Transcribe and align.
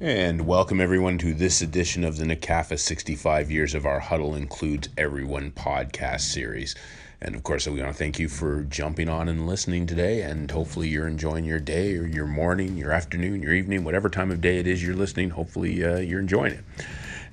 And 0.00 0.46
welcome 0.46 0.80
everyone 0.80 1.18
to 1.18 1.34
this 1.34 1.60
edition 1.60 2.04
of 2.04 2.18
the 2.18 2.24
NCAFA 2.24 2.78
65 2.78 3.50
Years 3.50 3.74
of 3.74 3.84
Our 3.84 3.98
Huddle 3.98 4.36
Includes 4.36 4.88
Everyone 4.96 5.50
podcast 5.50 6.20
series. 6.20 6.76
And 7.20 7.34
of 7.34 7.42
course, 7.42 7.66
we 7.66 7.80
want 7.80 7.90
to 7.92 7.98
thank 7.98 8.16
you 8.20 8.28
for 8.28 8.62
jumping 8.62 9.08
on 9.08 9.28
and 9.28 9.48
listening 9.48 9.86
today. 9.86 10.22
And 10.22 10.48
hopefully, 10.52 10.86
you're 10.86 11.08
enjoying 11.08 11.44
your 11.44 11.58
day 11.58 11.96
or 11.96 12.06
your 12.06 12.28
morning, 12.28 12.76
your 12.76 12.92
afternoon, 12.92 13.42
your 13.42 13.52
evening, 13.52 13.82
whatever 13.82 14.08
time 14.08 14.30
of 14.30 14.40
day 14.40 14.58
it 14.58 14.68
is 14.68 14.84
you're 14.84 14.94
listening. 14.94 15.30
Hopefully, 15.30 15.84
uh, 15.84 15.96
you're 15.96 16.20
enjoying 16.20 16.52
it. 16.52 16.64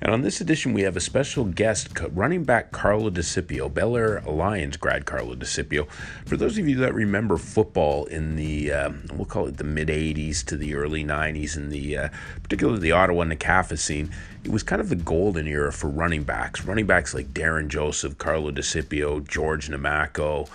And 0.00 0.12
on 0.12 0.22
this 0.22 0.40
edition, 0.40 0.72
we 0.72 0.82
have 0.82 0.96
a 0.96 1.00
special 1.00 1.44
guest, 1.44 1.88
running 2.12 2.44
back 2.44 2.70
Carlo 2.72 3.10
DiCipio, 3.10 3.72
Bel 3.72 3.96
Air 3.96 4.20
Lions 4.22 4.76
grad 4.76 5.06
Carlo 5.06 5.34
DiCipio. 5.34 5.88
For 6.26 6.36
those 6.36 6.58
of 6.58 6.68
you 6.68 6.76
that 6.76 6.94
remember 6.94 7.36
football 7.38 8.04
in 8.06 8.36
the, 8.36 8.72
uh, 8.72 8.92
we'll 9.14 9.24
call 9.24 9.46
it 9.46 9.56
the 9.56 9.64
mid 9.64 9.88
80s 9.88 10.44
to 10.46 10.56
the 10.56 10.74
early 10.74 11.04
90s, 11.04 11.56
in 11.56 11.70
the 11.70 11.96
uh, 11.96 12.08
particularly 12.42 12.80
the 12.80 12.92
Ottawa 12.92 13.22
and 13.22 13.30
the 13.30 13.36
NCAFA 13.36 13.78
scene, 13.78 14.10
it 14.44 14.50
was 14.50 14.62
kind 14.62 14.80
of 14.80 14.88
the 14.88 14.96
golden 14.96 15.46
era 15.46 15.72
for 15.72 15.88
running 15.88 16.22
backs. 16.22 16.64
Running 16.64 16.86
backs 16.86 17.14
like 17.14 17.32
Darren 17.32 17.68
Joseph, 17.68 18.18
Carlo 18.18 18.50
DiCipio, 18.50 19.26
George 19.26 19.68
Namaco 19.68 20.48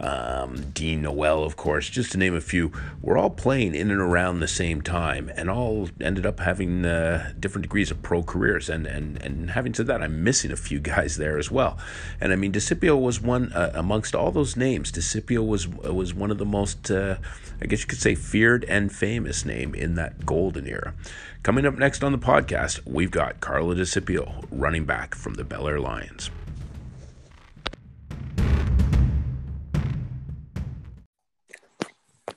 um, 0.00 0.70
Dean 0.70 1.02
Noel, 1.02 1.42
of 1.42 1.56
course, 1.56 1.88
just 1.88 2.12
to 2.12 2.18
name 2.18 2.34
a 2.34 2.40
few, 2.40 2.72
were 3.02 3.18
all 3.18 3.30
playing 3.30 3.74
in 3.74 3.90
and 3.90 4.00
around 4.00 4.40
the 4.40 4.48
same 4.48 4.80
time 4.80 5.30
and 5.34 5.50
all 5.50 5.88
ended 6.00 6.24
up 6.24 6.40
having 6.40 6.84
uh, 6.84 7.32
different 7.38 7.62
degrees 7.62 7.90
of 7.90 8.02
pro 8.02 8.22
careers. 8.22 8.68
And, 8.68 8.86
and, 8.86 9.20
and 9.22 9.50
having 9.50 9.74
said 9.74 9.86
that, 9.88 10.02
I'm 10.02 10.22
missing 10.22 10.52
a 10.52 10.56
few 10.56 10.80
guys 10.80 11.16
there 11.16 11.38
as 11.38 11.50
well. 11.50 11.78
And 12.20 12.32
I 12.32 12.36
mean, 12.36 12.52
DiCipio 12.52 13.00
was 13.00 13.20
one 13.20 13.52
uh, 13.52 13.72
amongst 13.74 14.14
all 14.14 14.30
those 14.30 14.56
names. 14.56 14.92
DiCipio 14.92 15.46
was, 15.46 15.66
was 15.68 16.14
one 16.14 16.30
of 16.30 16.38
the 16.38 16.46
most, 16.46 16.90
uh, 16.90 17.16
I 17.60 17.66
guess 17.66 17.80
you 17.80 17.86
could 17.86 18.00
say, 18.00 18.14
feared 18.14 18.64
and 18.64 18.92
famous 18.92 19.44
name 19.44 19.74
in 19.74 19.94
that 19.96 20.24
golden 20.24 20.66
era. 20.66 20.94
Coming 21.42 21.66
up 21.66 21.78
next 21.78 22.02
on 22.02 22.12
the 22.12 22.18
podcast, 22.18 22.80
we've 22.84 23.10
got 23.10 23.40
Carlo 23.40 23.74
DiCipio, 23.74 24.46
running 24.50 24.84
back 24.84 25.14
from 25.14 25.34
the 25.34 25.44
Bel 25.44 25.68
Air 25.68 25.80
Lions. 25.80 26.30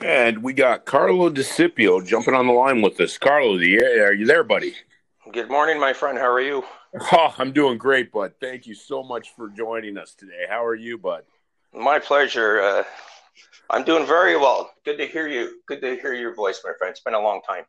And 0.03 0.41
we 0.41 0.53
got 0.53 0.85
Carlo 0.85 1.30
DiCipio 1.30 2.05
jumping 2.05 2.33
on 2.33 2.47
the 2.47 2.53
line 2.53 2.81
with 2.81 2.99
us. 2.99 3.19
Carlo, 3.19 3.55
are 3.55 4.13
you 4.13 4.25
there, 4.25 4.44
buddy? 4.44 4.73
Good 5.31 5.47
morning, 5.47 5.80
my 5.80 5.94
friend. 5.94 6.17
How 6.17 6.31
are 6.31 6.41
you? 6.41 6.63
Oh, 7.11 7.33
I'm 7.38 7.52
doing 7.52 7.77
great, 7.77 8.11
bud. 8.11 8.33
Thank 8.39 8.66
you 8.66 8.73
so 8.73 9.03
much 9.03 9.35
for 9.35 9.49
joining 9.49 9.97
us 9.97 10.16
today. 10.16 10.45
How 10.49 10.66
are 10.66 10.75
you, 10.75 10.97
bud? 10.97 11.23
My 11.72 11.99
pleasure. 11.99 12.61
Uh, 12.61 12.83
I'm 13.69 13.83
doing 13.83 14.07
very 14.07 14.35
well. 14.35 14.72
Good 14.83 14.97
to 14.97 15.05
hear 15.05 15.27
you. 15.27 15.61
Good 15.67 15.81
to 15.81 15.95
hear 15.95 16.13
your 16.13 16.33
voice, 16.33 16.61
my 16.66 16.72
friend. 16.77 16.91
It's 16.91 16.99
been 16.99 17.13
a 17.13 17.22
long 17.22 17.41
time. 17.47 17.66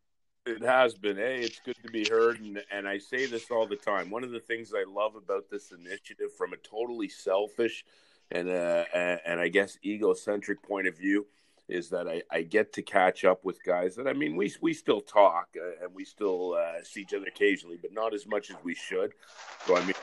It 0.47 0.63
has 0.63 0.95
been. 0.95 1.19
Hey, 1.19 1.41
it's 1.43 1.61
good 1.61 1.77
to 1.85 1.91
be 1.93 2.05
heard, 2.09 2.41
and 2.41 2.61
and 2.73 2.89
I 2.89 2.99
say 2.99 3.27
this 3.27 3.51
all 3.51 3.67
the 3.67 3.77
time. 3.77 4.11
One 4.11 4.25
of 4.25 4.33
the 4.33 4.41
things 4.41 4.73
I 4.75 4.85
love 4.91 5.15
about 5.15 5.51
this 5.51 5.71
initiative, 5.71 6.35
from 6.37 6.53
a 6.53 6.57
totally 6.57 7.09
selfish 7.09 7.85
and 8.33 8.49
uh, 8.49 8.85
and 8.93 9.39
I 9.39 9.49
guess 9.49 9.79
egocentric 9.85 10.63
point 10.63 10.89
of 10.89 10.97
view, 10.97 11.27
is 11.73 11.89
that 11.91 12.07
I, 12.09 12.23
I 12.31 12.43
get 12.43 12.73
to 12.75 12.83
catch 12.83 13.25
up 13.25 13.45
with 13.45 13.63
guys 13.65 13.97
that 13.97 14.07
I 14.07 14.13
mean 14.13 14.37
we 14.37 14.53
we 14.61 14.75
still 14.75 15.01
talk 15.01 15.49
uh, 15.57 15.85
and 15.85 15.95
we 15.95 16.05
still 16.05 16.55
uh, 16.55 16.83
see 16.85 17.03
each 17.03 17.15
other 17.15 17.27
occasionally, 17.27 17.79
but 17.81 17.93
not 17.93 18.15
as 18.15 18.27
much 18.27 18.51
as 18.51 18.57
we 18.63 18.75
should. 18.75 19.13
So 19.67 19.77
I 19.77 19.85
mean, 19.85 19.95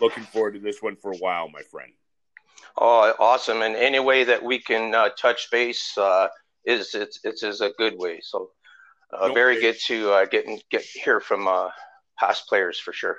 looking 0.00 0.24
forward 0.24 0.54
to 0.54 0.60
this 0.60 0.82
one 0.82 0.96
for 0.96 1.12
a 1.12 1.16
while, 1.16 1.48
my 1.48 1.62
friend. 1.62 1.92
Oh, 2.76 3.12
awesome! 3.18 3.62
And 3.62 3.76
any 3.76 4.00
way 4.00 4.24
that 4.24 4.42
we 4.42 4.58
can 4.58 4.94
uh, 4.94 5.10
touch 5.10 5.50
base 5.50 5.96
uh, 5.98 6.28
is 6.64 6.94
it's 6.94 7.20
it's 7.24 7.42
is 7.42 7.60
a 7.60 7.70
good 7.70 7.94
way. 7.96 8.20
So 8.22 8.50
uh, 9.12 9.28
no, 9.28 9.34
very 9.34 9.60
good 9.60 9.76
to 9.86 10.10
uh, 10.12 10.24
get 10.26 10.46
get 10.70 10.82
hear 10.82 11.20
from 11.20 11.48
past 12.18 12.48
players 12.48 12.78
for 12.78 12.92
sure. 12.92 13.18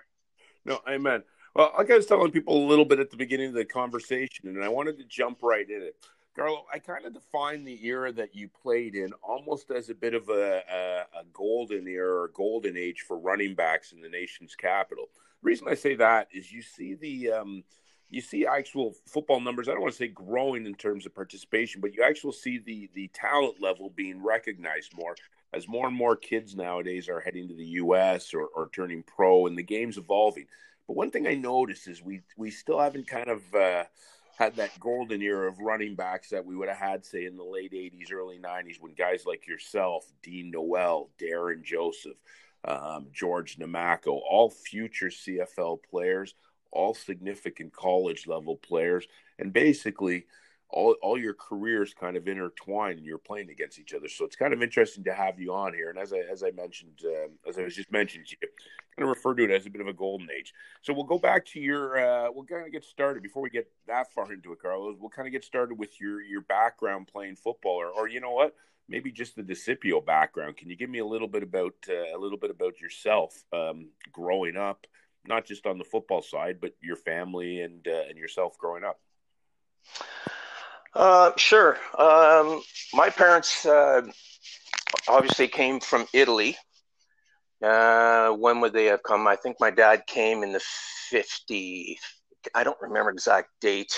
No, 0.65 0.79
amen. 0.89 1.23
Well, 1.55 1.71
like 1.77 1.91
I 1.91 1.97
was 1.97 2.07
telling 2.07 2.31
people 2.31 2.65
a 2.65 2.67
little 2.67 2.85
bit 2.85 2.99
at 2.99 3.11
the 3.11 3.17
beginning 3.17 3.49
of 3.49 3.53
the 3.53 3.65
conversation, 3.65 4.47
and 4.47 4.63
I 4.63 4.69
wanted 4.69 4.97
to 4.97 5.03
jump 5.03 5.39
right 5.43 5.69
in 5.69 5.81
it. 5.83 5.95
Carlo, 6.35 6.65
I 6.73 6.79
kind 6.79 7.05
of 7.05 7.13
define 7.13 7.63
the 7.63 7.85
era 7.85 8.11
that 8.13 8.33
you 8.33 8.49
played 8.49 8.95
in 8.95 9.13
almost 9.21 9.69
as 9.69 9.89
a 9.89 9.95
bit 9.95 10.15
of 10.15 10.29
a, 10.29 10.63
a, 10.71 11.19
a, 11.19 11.23
golden 11.31 11.87
era 11.87 12.23
or 12.23 12.31
golden 12.33 12.75
age 12.75 13.01
for 13.07 13.19
running 13.19 13.53
backs 13.53 13.91
in 13.91 14.01
the 14.01 14.09
nation's 14.09 14.55
capital. 14.55 15.09
The 15.41 15.47
reason 15.47 15.67
I 15.69 15.75
say 15.75 15.93
that 15.95 16.29
is 16.33 16.51
you 16.51 16.63
see 16.63 16.95
the 16.95 17.31
um, 17.33 17.63
you 18.09 18.19
see 18.19 18.47
actual 18.47 18.95
football 19.05 19.41
numbers. 19.41 19.67
I 19.67 19.73
don't 19.73 19.81
want 19.81 19.93
to 19.93 19.97
say 19.97 20.07
growing 20.07 20.65
in 20.65 20.73
terms 20.73 21.05
of 21.05 21.13
participation, 21.13 21.81
but 21.81 21.93
you 21.93 22.03
actually 22.03 22.33
see 22.33 22.57
the 22.57 22.89
the 22.95 23.09
talent 23.13 23.61
level 23.61 23.91
being 23.95 24.23
recognized 24.23 24.93
more 24.95 25.15
as 25.53 25.67
more 25.67 25.85
and 25.85 25.95
more 25.95 26.15
kids 26.15 26.55
nowadays 26.55 27.09
are 27.09 27.19
heading 27.19 27.47
to 27.47 27.53
the 27.53 27.65
U.S. 27.65 28.33
or, 28.33 28.47
or 28.55 28.69
turning 28.73 29.03
pro, 29.03 29.45
and 29.45 29.55
the 29.55 29.63
game's 29.63 29.97
evolving. 29.97 30.47
But 30.87 30.95
one 30.95 31.11
thing 31.11 31.27
I 31.27 31.35
noticed 31.35 31.87
is 31.87 32.01
we 32.01 32.21
we 32.37 32.49
still 32.49 32.79
haven't 32.79 33.07
kind 33.07 33.29
of 33.29 33.41
uh, 33.53 33.83
had 34.37 34.55
that 34.55 34.79
golden 34.79 35.21
era 35.21 35.47
of 35.47 35.59
running 35.59 35.95
backs 35.95 36.29
that 36.29 36.45
we 36.45 36.55
would 36.55 36.69
have 36.69 36.77
had, 36.77 37.05
say, 37.05 37.25
in 37.25 37.37
the 37.37 37.43
late 37.43 37.71
80s, 37.71 38.11
early 38.11 38.39
90s, 38.39 38.81
when 38.81 38.93
guys 38.93 39.25
like 39.25 39.47
yourself, 39.47 40.05
Dean 40.21 40.51
Noel, 40.51 41.09
Darren 41.19 41.63
Joseph, 41.63 42.17
um, 42.65 43.07
George 43.13 43.57
Namako, 43.57 44.19
all 44.27 44.49
future 44.49 45.09
CFL 45.09 45.79
players, 45.89 46.35
all 46.71 46.93
significant 46.93 47.73
college 47.73 48.27
level 48.27 48.55
players, 48.57 49.07
and 49.39 49.53
basically– 49.53 50.25
all, 50.73 50.95
all 51.03 51.19
your 51.19 51.35
careers 51.35 51.93
kind 51.93 52.17
of 52.17 52.27
intertwine 52.27 52.97
and 52.97 53.05
you're 53.05 53.19
playing 53.19 53.51
against 53.51 53.77
each 53.77 53.93
other. 53.93 54.07
So 54.07 54.25
it's 54.25 54.35
kind 54.35 54.53
of 54.53 54.63
interesting 54.63 55.03
to 55.03 55.13
have 55.13 55.39
you 55.39 55.53
on 55.53 55.71
here. 55.73 55.91
And 55.91 55.99
as 55.99 56.11
I, 56.11 56.17
as 56.31 56.41
I 56.41 56.49
mentioned, 56.49 56.99
um, 57.05 57.33
as 57.47 57.59
I 57.59 57.61
was 57.61 57.75
just 57.75 57.91
mentioning 57.91 58.25
to 58.25 58.35
you, 58.41 58.47
I'm 58.97 59.03
going 59.03 59.13
to 59.13 59.19
refer 59.19 59.35
to 59.35 59.43
it 59.43 59.51
as 59.51 59.67
a 59.67 59.69
bit 59.69 59.81
of 59.81 59.87
a 59.87 59.93
golden 59.93 60.29
age. 60.35 60.51
So 60.81 60.91
we'll 60.91 61.03
go 61.03 61.19
back 61.19 61.45
to 61.47 61.59
your, 61.59 61.99
uh, 61.99 62.31
we'll 62.31 62.45
kind 62.45 62.65
of 62.65 62.71
get 62.71 62.83
started 62.83 63.21
before 63.21 63.43
we 63.43 63.51
get 63.51 63.71
that 63.85 64.11
far 64.13 64.33
into 64.33 64.51
it, 64.51 64.59
Carlos. 64.59 64.97
We'll 64.99 65.11
kind 65.11 65.27
of 65.27 65.31
get 65.31 65.43
started 65.43 65.77
with 65.77 66.01
your, 66.01 66.21
your 66.21 66.41
background 66.41 67.07
playing 67.07 67.35
football 67.35 67.75
or, 67.75 67.89
or 67.89 68.09
you 68.09 68.19
know 68.19 68.31
what, 68.31 68.55
maybe 68.89 69.11
just 69.11 69.35
the 69.35 69.43
DiCipio 69.43 70.03
background. 70.03 70.57
Can 70.57 70.71
you 70.71 70.75
give 70.75 70.89
me 70.89 70.99
a 70.99 71.05
little 71.05 71.27
bit 71.27 71.43
about, 71.43 71.75
uh, 71.87 72.17
a 72.17 72.19
little 72.19 72.39
bit 72.39 72.49
about 72.49 72.81
yourself 72.81 73.43
um, 73.53 73.89
growing 74.11 74.57
up, 74.57 74.87
not 75.27 75.45
just 75.45 75.67
on 75.67 75.77
the 75.77 75.83
football 75.83 76.23
side, 76.23 76.57
but 76.59 76.73
your 76.81 76.95
family 76.95 77.61
and, 77.61 77.87
uh, 77.87 78.09
and 78.09 78.17
yourself 78.17 78.57
growing 78.57 78.83
up? 78.83 78.99
Uh, 80.95 81.31
sure. 81.37 81.77
Um, 81.97 82.61
my 82.93 83.09
parents 83.09 83.65
uh, 83.65 84.01
obviously 85.07 85.47
came 85.47 85.79
from 85.79 86.05
Italy. 86.13 86.57
Uh, 87.61 88.31
when 88.31 88.59
would 88.59 88.73
they 88.73 88.85
have 88.85 89.03
come? 89.03 89.27
I 89.27 89.35
think 89.35 89.57
my 89.59 89.71
dad 89.71 90.05
came 90.05 90.43
in 90.43 90.51
the 90.51 90.61
50. 91.09 91.97
I 92.53 92.63
don't 92.63 92.77
remember 92.81 93.11
exact 93.11 93.49
date. 93.61 93.93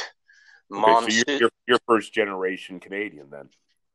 Mom, 0.69 1.03
okay, 1.03 1.11
so 1.11 1.23
you're, 1.28 1.39
you're, 1.39 1.51
you're, 1.67 1.79
first 1.88 2.13
generation 2.13 2.79
Canadian 2.79 3.29
then. 3.29 3.50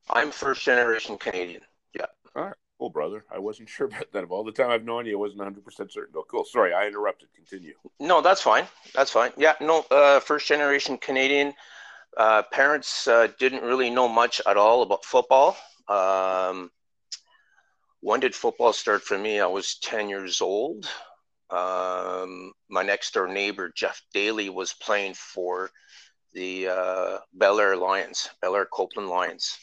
I'm 0.09 0.31
first 0.31 0.65
generation 0.65 1.19
Canadian. 1.19 1.63
Yeah. 1.95 2.07
All 2.35 2.45
right. 2.45 2.55
Cool, 2.79 2.91
brother. 2.91 3.25
I 3.33 3.39
wasn't 3.39 3.69
sure 3.69 3.87
about 3.87 4.11
that. 4.13 4.25
Of 4.25 4.33
all 4.33 4.45
the 4.45 4.53
time 4.53 4.71
I've 4.71 4.85
known 4.85 5.07
you, 5.07 5.17
I 5.17 5.21
wasn't 5.21 5.39
100 5.39 5.65
percent 5.65 5.93
certain. 5.93 6.15
Oh, 6.17 6.25
cool. 6.29 6.45
Sorry, 6.45 6.73
I 6.73 6.87
interrupted. 6.87 7.29
Continue. 7.35 7.75
No, 7.99 8.21
that's 8.21 8.41
fine. 8.41 8.67
That's 8.95 9.11
fine. 9.11 9.33
Yeah. 9.37 9.55
No. 9.61 9.85
Uh, 9.91 10.21
first 10.21 10.47
generation 10.47 10.97
Canadian. 10.99 11.53
Uh, 12.21 12.43
parents 12.53 13.09
uh, 13.09 13.29
didn't 13.39 13.63
really 13.63 13.89
know 13.89 14.07
much 14.07 14.43
at 14.47 14.59
all 14.59 14.83
about 14.83 15.07
football. 15.07 15.57
Um, 15.89 16.71
when 18.03 18.21
did 18.21 18.35
football 18.35 18.75
start 18.75 19.01
for 19.01 19.17
me? 19.17 19.41
I 19.41 19.47
was 19.47 19.79
10 19.79 20.11
years 20.11 20.43
old. 20.43 20.85
Um, 21.49 22.53
my 22.69 22.83
next 22.83 23.15
door 23.15 23.27
neighbor, 23.27 23.73
Jeff 23.75 24.03
Daly, 24.13 24.51
was 24.51 24.75
playing 24.75 25.15
for 25.15 25.71
the 26.35 26.69
uh, 26.69 27.19
Bel 27.33 27.59
Air 27.59 27.75
Lions, 27.75 28.29
Bel 28.43 28.55
Air 28.55 28.67
Copeland 28.67 29.09
Lions, 29.09 29.57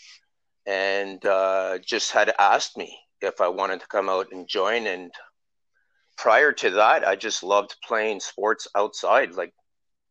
and 0.65 1.23
uh, 1.27 1.77
just 1.85 2.09
had 2.09 2.33
asked 2.39 2.75
me 2.75 2.97
if 3.21 3.39
I 3.39 3.49
wanted 3.49 3.81
to 3.81 3.87
come 3.87 4.09
out 4.09 4.31
and 4.31 4.47
join. 4.47 4.87
And 4.87 5.11
prior 6.17 6.53
to 6.53 6.71
that, 6.71 7.07
I 7.07 7.17
just 7.17 7.43
loved 7.43 7.75
playing 7.87 8.19
sports 8.19 8.67
outside, 8.75 9.33
like 9.33 9.53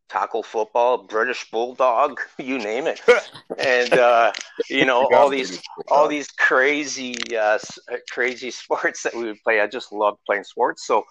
tackle 0.09 0.43
football, 0.43 0.99
British 0.99 1.49
bulldog, 1.51 2.19
you 2.37 2.57
name 2.57 2.87
it, 2.87 3.01
and 3.57 3.93
uh, 3.93 4.31
you 4.69 4.85
know 4.85 5.07
all 5.13 5.29
these 5.29 5.61
all 5.89 6.07
these 6.07 6.29
crazy 6.29 7.15
uh, 7.37 7.59
crazy 8.11 8.51
sports 8.63 9.03
that 9.03 9.15
we 9.15 9.25
would 9.25 9.41
play. 9.43 9.61
I 9.61 9.67
just 9.67 9.91
loved 9.91 10.19
playing 10.25 10.43
sports, 10.43 10.85
so 10.85 11.03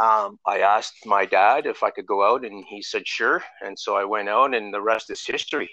um, 0.00 0.38
I 0.46 0.60
asked 0.60 1.06
my 1.06 1.24
dad 1.24 1.66
if 1.66 1.82
I 1.82 1.90
could 1.90 2.06
go 2.06 2.24
out, 2.24 2.44
and 2.44 2.64
he 2.68 2.82
said 2.82 3.06
sure, 3.06 3.42
and 3.64 3.78
so 3.78 3.96
I 3.96 4.04
went 4.04 4.28
out, 4.28 4.54
and 4.54 4.72
the 4.72 4.82
rest 4.82 5.10
is 5.10 5.24
history. 5.24 5.70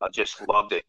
I 0.00 0.08
just 0.12 0.46
loved 0.48 0.72
it. 0.72 0.84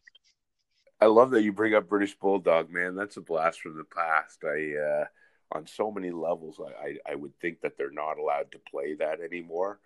I 1.00 1.06
love 1.06 1.30
that 1.32 1.42
you 1.42 1.52
bring 1.52 1.74
up 1.74 1.88
British 1.88 2.14
bulldog, 2.14 2.70
man. 2.70 2.94
That's 2.94 3.16
a 3.16 3.20
blast 3.20 3.60
from 3.60 3.76
the 3.76 3.84
past. 3.84 4.42
I. 4.44 4.76
Uh, 4.76 5.04
on 5.52 5.66
so 5.66 5.90
many 5.90 6.10
levels, 6.10 6.60
I, 6.60 6.86
I, 6.86 7.12
I 7.12 7.14
would 7.14 7.38
think 7.40 7.60
that 7.60 7.76
they're 7.76 7.90
not 7.90 8.18
allowed 8.18 8.50
to 8.52 8.58
play 8.58 8.94
that 8.94 9.20
anymore. 9.20 9.78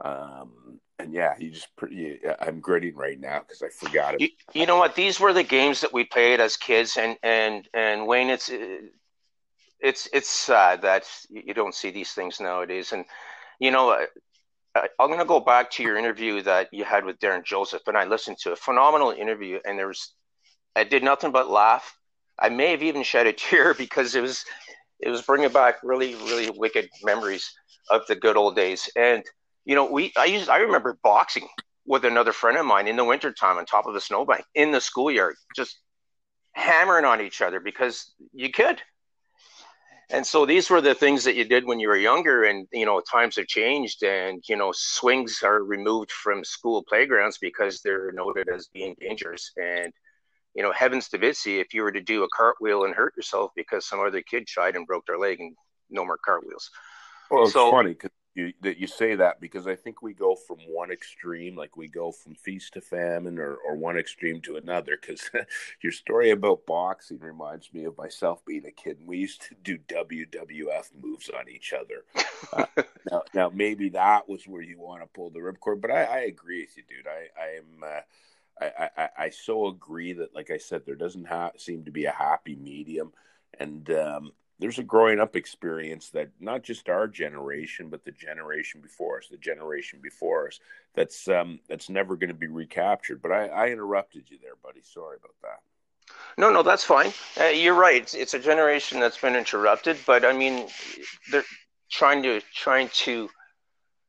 Um, 0.00 0.80
and 0.98 1.12
yeah, 1.12 1.34
you 1.38 1.50
just 1.50 1.74
pretty. 1.76 2.18
I'm 2.40 2.60
gritting 2.60 2.94
right 2.94 3.18
now 3.18 3.40
because 3.40 3.62
I 3.62 3.68
forgot 3.68 4.14
it. 4.14 4.20
You, 4.20 4.28
you, 4.52 4.66
know 4.66 4.76
what? 4.76 4.94
These 4.94 5.18
were 5.18 5.32
the 5.32 5.42
games 5.42 5.80
that 5.80 5.92
we 5.92 6.04
played 6.04 6.40
as 6.40 6.56
kids, 6.56 6.96
and 6.96 7.16
and 7.22 7.68
and 7.74 8.06
Wayne, 8.06 8.28
it's 8.28 8.50
uh, 8.50 8.78
it's 9.80 10.08
it's 10.12 10.28
sad 10.28 10.82
that 10.82 11.04
you 11.30 11.54
don't 11.54 11.74
see 11.74 11.90
these 11.90 12.12
things 12.12 12.40
nowadays. 12.40 12.92
And 12.92 13.04
you 13.58 13.70
know, 13.70 13.90
I, 14.74 14.88
I'm 14.98 15.08
going 15.08 15.18
to 15.18 15.24
go 15.24 15.40
back 15.40 15.70
to 15.72 15.82
your 15.82 15.96
interview 15.96 16.42
that 16.42 16.68
you 16.72 16.84
had 16.84 17.04
with 17.04 17.18
Darren 17.18 17.44
Joseph, 17.44 17.82
and 17.86 17.96
I 17.96 18.04
listened 18.04 18.38
to 18.42 18.52
a 18.52 18.56
phenomenal 18.56 19.10
interview, 19.10 19.58
and 19.64 19.78
there 19.78 19.88
was 19.88 20.14
I 20.76 20.84
did 20.84 21.02
nothing 21.02 21.32
but 21.32 21.50
laugh. 21.50 21.96
I 22.38 22.48
may 22.48 22.70
have 22.70 22.82
even 22.82 23.02
shed 23.02 23.26
a 23.26 23.32
tear 23.34 23.74
because 23.74 24.14
it 24.14 24.20
was 24.20 24.44
it 24.98 25.08
was 25.08 25.22
bringing 25.22 25.50
back 25.50 25.76
really 25.82 26.14
really 26.14 26.50
wicked 26.50 26.88
memories 27.02 27.50
of 27.90 28.06
the 28.06 28.16
good 28.16 28.36
old 28.36 28.54
days. 28.54 28.88
And 28.96 29.24
you 29.64 29.74
know, 29.74 29.90
we 29.90 30.12
I 30.16 30.26
used 30.26 30.48
I 30.48 30.58
remember 30.58 30.98
boxing 31.02 31.48
with 31.86 32.04
another 32.04 32.32
friend 32.32 32.58
of 32.58 32.66
mine 32.66 32.88
in 32.88 32.96
the 32.96 33.04
wintertime 33.04 33.58
on 33.58 33.66
top 33.66 33.86
of 33.86 33.94
a 33.94 34.00
snowbank 34.00 34.44
in 34.54 34.70
the 34.70 34.80
schoolyard, 34.80 35.34
just 35.56 35.78
hammering 36.52 37.04
on 37.04 37.20
each 37.20 37.42
other 37.42 37.60
because 37.60 38.12
you 38.32 38.50
could. 38.50 38.80
And 40.12 40.26
so 40.26 40.44
these 40.44 40.68
were 40.68 40.80
the 40.80 40.94
things 40.94 41.22
that 41.24 41.36
you 41.36 41.44
did 41.44 41.64
when 41.64 41.78
you 41.78 41.86
were 41.86 41.96
younger, 41.96 42.44
and 42.44 42.66
you 42.72 42.84
know 42.84 43.00
times 43.00 43.36
have 43.36 43.46
changed, 43.46 44.02
and 44.02 44.42
you 44.48 44.56
know 44.56 44.72
swings 44.74 45.40
are 45.44 45.62
removed 45.62 46.10
from 46.10 46.42
school 46.42 46.82
playgrounds 46.82 47.38
because 47.38 47.80
they're 47.80 48.10
noted 48.12 48.48
as 48.48 48.68
being 48.74 48.96
dangerous. 49.00 49.52
And 49.56 49.92
you 50.54 50.64
know, 50.64 50.72
heavens 50.72 51.08
to 51.10 51.18
Bitsy, 51.18 51.60
if 51.60 51.72
you 51.72 51.82
were 51.82 51.92
to 51.92 52.00
do 52.00 52.24
a 52.24 52.28
cartwheel 52.36 52.84
and 52.84 52.94
hurt 52.94 53.14
yourself 53.16 53.52
because 53.54 53.86
some 53.86 54.00
other 54.00 54.20
kid 54.20 54.48
tried 54.48 54.74
and 54.74 54.86
broke 54.86 55.06
their 55.06 55.18
leg, 55.18 55.38
and 55.38 55.54
no 55.90 56.04
more 56.04 56.18
cartwheels. 56.24 56.70
Well, 57.30 57.44
it's 57.44 57.52
so, 57.52 57.70
funny 57.70 57.90
because 57.92 58.10
you, 58.46 58.52
that 58.62 58.78
you 58.78 58.86
say 58.86 59.14
that 59.14 59.40
because 59.40 59.66
I 59.66 59.76
think 59.76 60.02
we 60.02 60.12
go 60.12 60.34
from 60.34 60.58
one 60.68 60.90
extreme, 60.90 61.56
like 61.56 61.76
we 61.76 61.88
go 61.88 62.12
from 62.12 62.34
feast 62.34 62.74
to 62.74 62.80
famine, 62.80 63.38
or, 63.38 63.54
or 63.56 63.76
one 63.76 63.96
extreme 63.96 64.40
to 64.42 64.56
another. 64.56 64.98
Because 65.00 65.30
your 65.82 65.92
story 65.92 66.30
about 66.30 66.66
boxing 66.66 67.18
reminds 67.20 67.72
me 67.72 67.84
of 67.84 67.96
myself 67.98 68.44
being 68.44 68.66
a 68.66 68.70
kid, 68.70 68.98
and 68.98 69.08
we 69.08 69.18
used 69.18 69.42
to 69.42 69.54
do 69.62 69.78
WWF 69.78 70.90
moves 71.00 71.30
on 71.30 71.48
each 71.48 71.72
other. 71.72 72.04
Uh, 72.52 72.66
now, 73.10 73.22
now, 73.34 73.50
maybe 73.54 73.90
that 73.90 74.28
was 74.28 74.46
where 74.46 74.62
you 74.62 74.78
want 74.78 75.02
to 75.02 75.08
pull 75.08 75.30
the 75.30 75.40
ripcord, 75.40 75.80
but 75.80 75.90
I, 75.90 76.04
I 76.04 76.18
agree 76.20 76.62
with 76.62 76.76
you, 76.76 76.82
dude. 76.88 77.06
I, 77.06 77.40
I 77.40 77.56
am. 77.56 77.82
Uh, 77.84 78.00
I, 78.60 78.90
I, 78.96 79.08
I 79.18 79.30
so 79.30 79.68
agree 79.68 80.12
that, 80.14 80.34
like 80.34 80.50
I 80.50 80.58
said, 80.58 80.84
there 80.84 80.94
doesn't 80.94 81.26
ha- 81.26 81.52
seem 81.56 81.84
to 81.84 81.90
be 81.90 82.04
a 82.04 82.12
happy 82.12 82.56
medium, 82.56 83.12
and 83.58 83.90
um, 83.90 84.32
there's 84.60 84.78
a 84.78 84.82
growing 84.82 85.18
up 85.18 85.36
experience 85.36 86.10
that 86.10 86.28
not 86.38 86.62
just 86.62 86.88
our 86.88 87.08
generation, 87.08 87.88
but 87.88 88.04
the 88.04 88.12
generation 88.12 88.80
before 88.80 89.18
us, 89.18 89.28
the 89.28 89.38
generation 89.38 89.98
before 90.02 90.48
us, 90.48 90.60
that's 90.94 91.28
um, 91.28 91.58
that's 91.68 91.88
never 91.88 92.14
going 92.14 92.28
to 92.28 92.34
be 92.34 92.46
recaptured. 92.46 93.22
But 93.22 93.32
I, 93.32 93.46
I, 93.46 93.68
interrupted 93.68 94.24
you 94.28 94.38
there, 94.40 94.56
buddy. 94.62 94.80
Sorry 94.82 95.16
about 95.18 95.34
that. 95.42 95.60
No, 96.36 96.52
no, 96.52 96.62
that's 96.62 96.84
fine. 96.84 97.12
Uh, 97.40 97.44
you're 97.46 97.74
right. 97.74 98.02
It's, 98.02 98.14
it's, 98.14 98.34
a 98.34 98.38
generation 98.38 99.00
that's 99.00 99.18
been 99.18 99.34
interrupted, 99.34 99.96
but 100.06 100.24
I 100.24 100.32
mean, 100.32 100.68
they're 101.30 101.44
trying 101.90 102.22
to 102.24 102.40
trying 102.54 102.90
to 102.90 103.30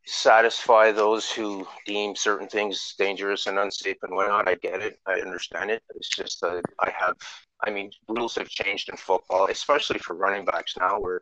satisfy 0.05 0.91
those 0.91 1.29
who 1.31 1.67
deem 1.85 2.15
certain 2.15 2.47
things 2.47 2.95
dangerous 2.97 3.47
and 3.47 3.59
unsafe 3.59 3.97
and 4.03 4.15
whatnot. 4.15 4.47
I 4.47 4.55
get 4.55 4.81
it. 4.81 4.99
I 5.05 5.19
understand 5.21 5.71
it. 5.71 5.83
It's 5.95 6.09
just 6.09 6.41
that 6.41 6.63
I 6.79 6.91
have 6.97 7.15
I 7.63 7.69
mean, 7.69 7.91
rules 8.07 8.35
have 8.35 8.49
changed 8.49 8.89
in 8.89 8.97
football, 8.97 9.47
especially 9.47 9.99
for 9.99 10.15
running 10.15 10.45
backs 10.45 10.75
now, 10.79 10.99
where 10.99 11.21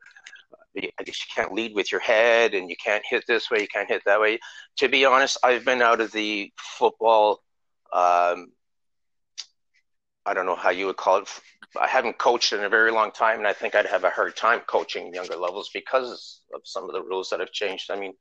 uh, 0.54 0.88
I 1.00 1.04
guess 1.04 1.20
you 1.20 1.28
can't 1.36 1.54
lead 1.54 1.76
with 1.76 1.92
your 1.92 2.02
head 2.02 2.54
and 2.54 2.70
you 2.70 2.76
can't 2.84 3.04
hit 3.08 3.26
this 3.28 3.52
way, 3.52 3.62
you 3.62 3.68
can't 3.68 3.90
hit 3.90 4.04
that 4.06 4.22
way. 4.22 4.40
To 4.78 4.88
be 4.88 5.06
honest, 5.06 5.38
I've 5.44 5.66
been 5.66 5.82
out 5.82 6.02
of 6.02 6.12
the 6.12 6.52
football. 6.58 7.42
Um, 7.92 8.48
I 10.26 10.34
don't 10.34 10.46
know 10.46 10.56
how 10.56 10.70
you 10.70 10.86
would 10.86 10.98
call 10.98 11.18
it. 11.20 11.30
I 11.80 11.88
haven't 11.88 12.18
coached 12.18 12.54
in 12.54 12.64
a 12.64 12.70
very 12.70 12.92
long 12.92 13.12
time, 13.12 13.40
and 13.40 13.48
I 13.48 13.54
think 13.54 13.76
I'd 13.76 13.86
have 13.86 14.04
a 14.04 14.10
hard 14.10 14.36
time 14.36 14.62
coaching 14.62 15.14
younger 15.14 15.36
levels 15.36 15.70
because 15.74 16.42
of 16.54 16.62
some 16.64 16.86
of 16.86 16.94
the 16.94 17.04
rules 17.04 17.30
that 17.30 17.40
have 17.40 17.52
changed. 17.52 17.92
I 17.92 18.00
mean, 18.00 18.14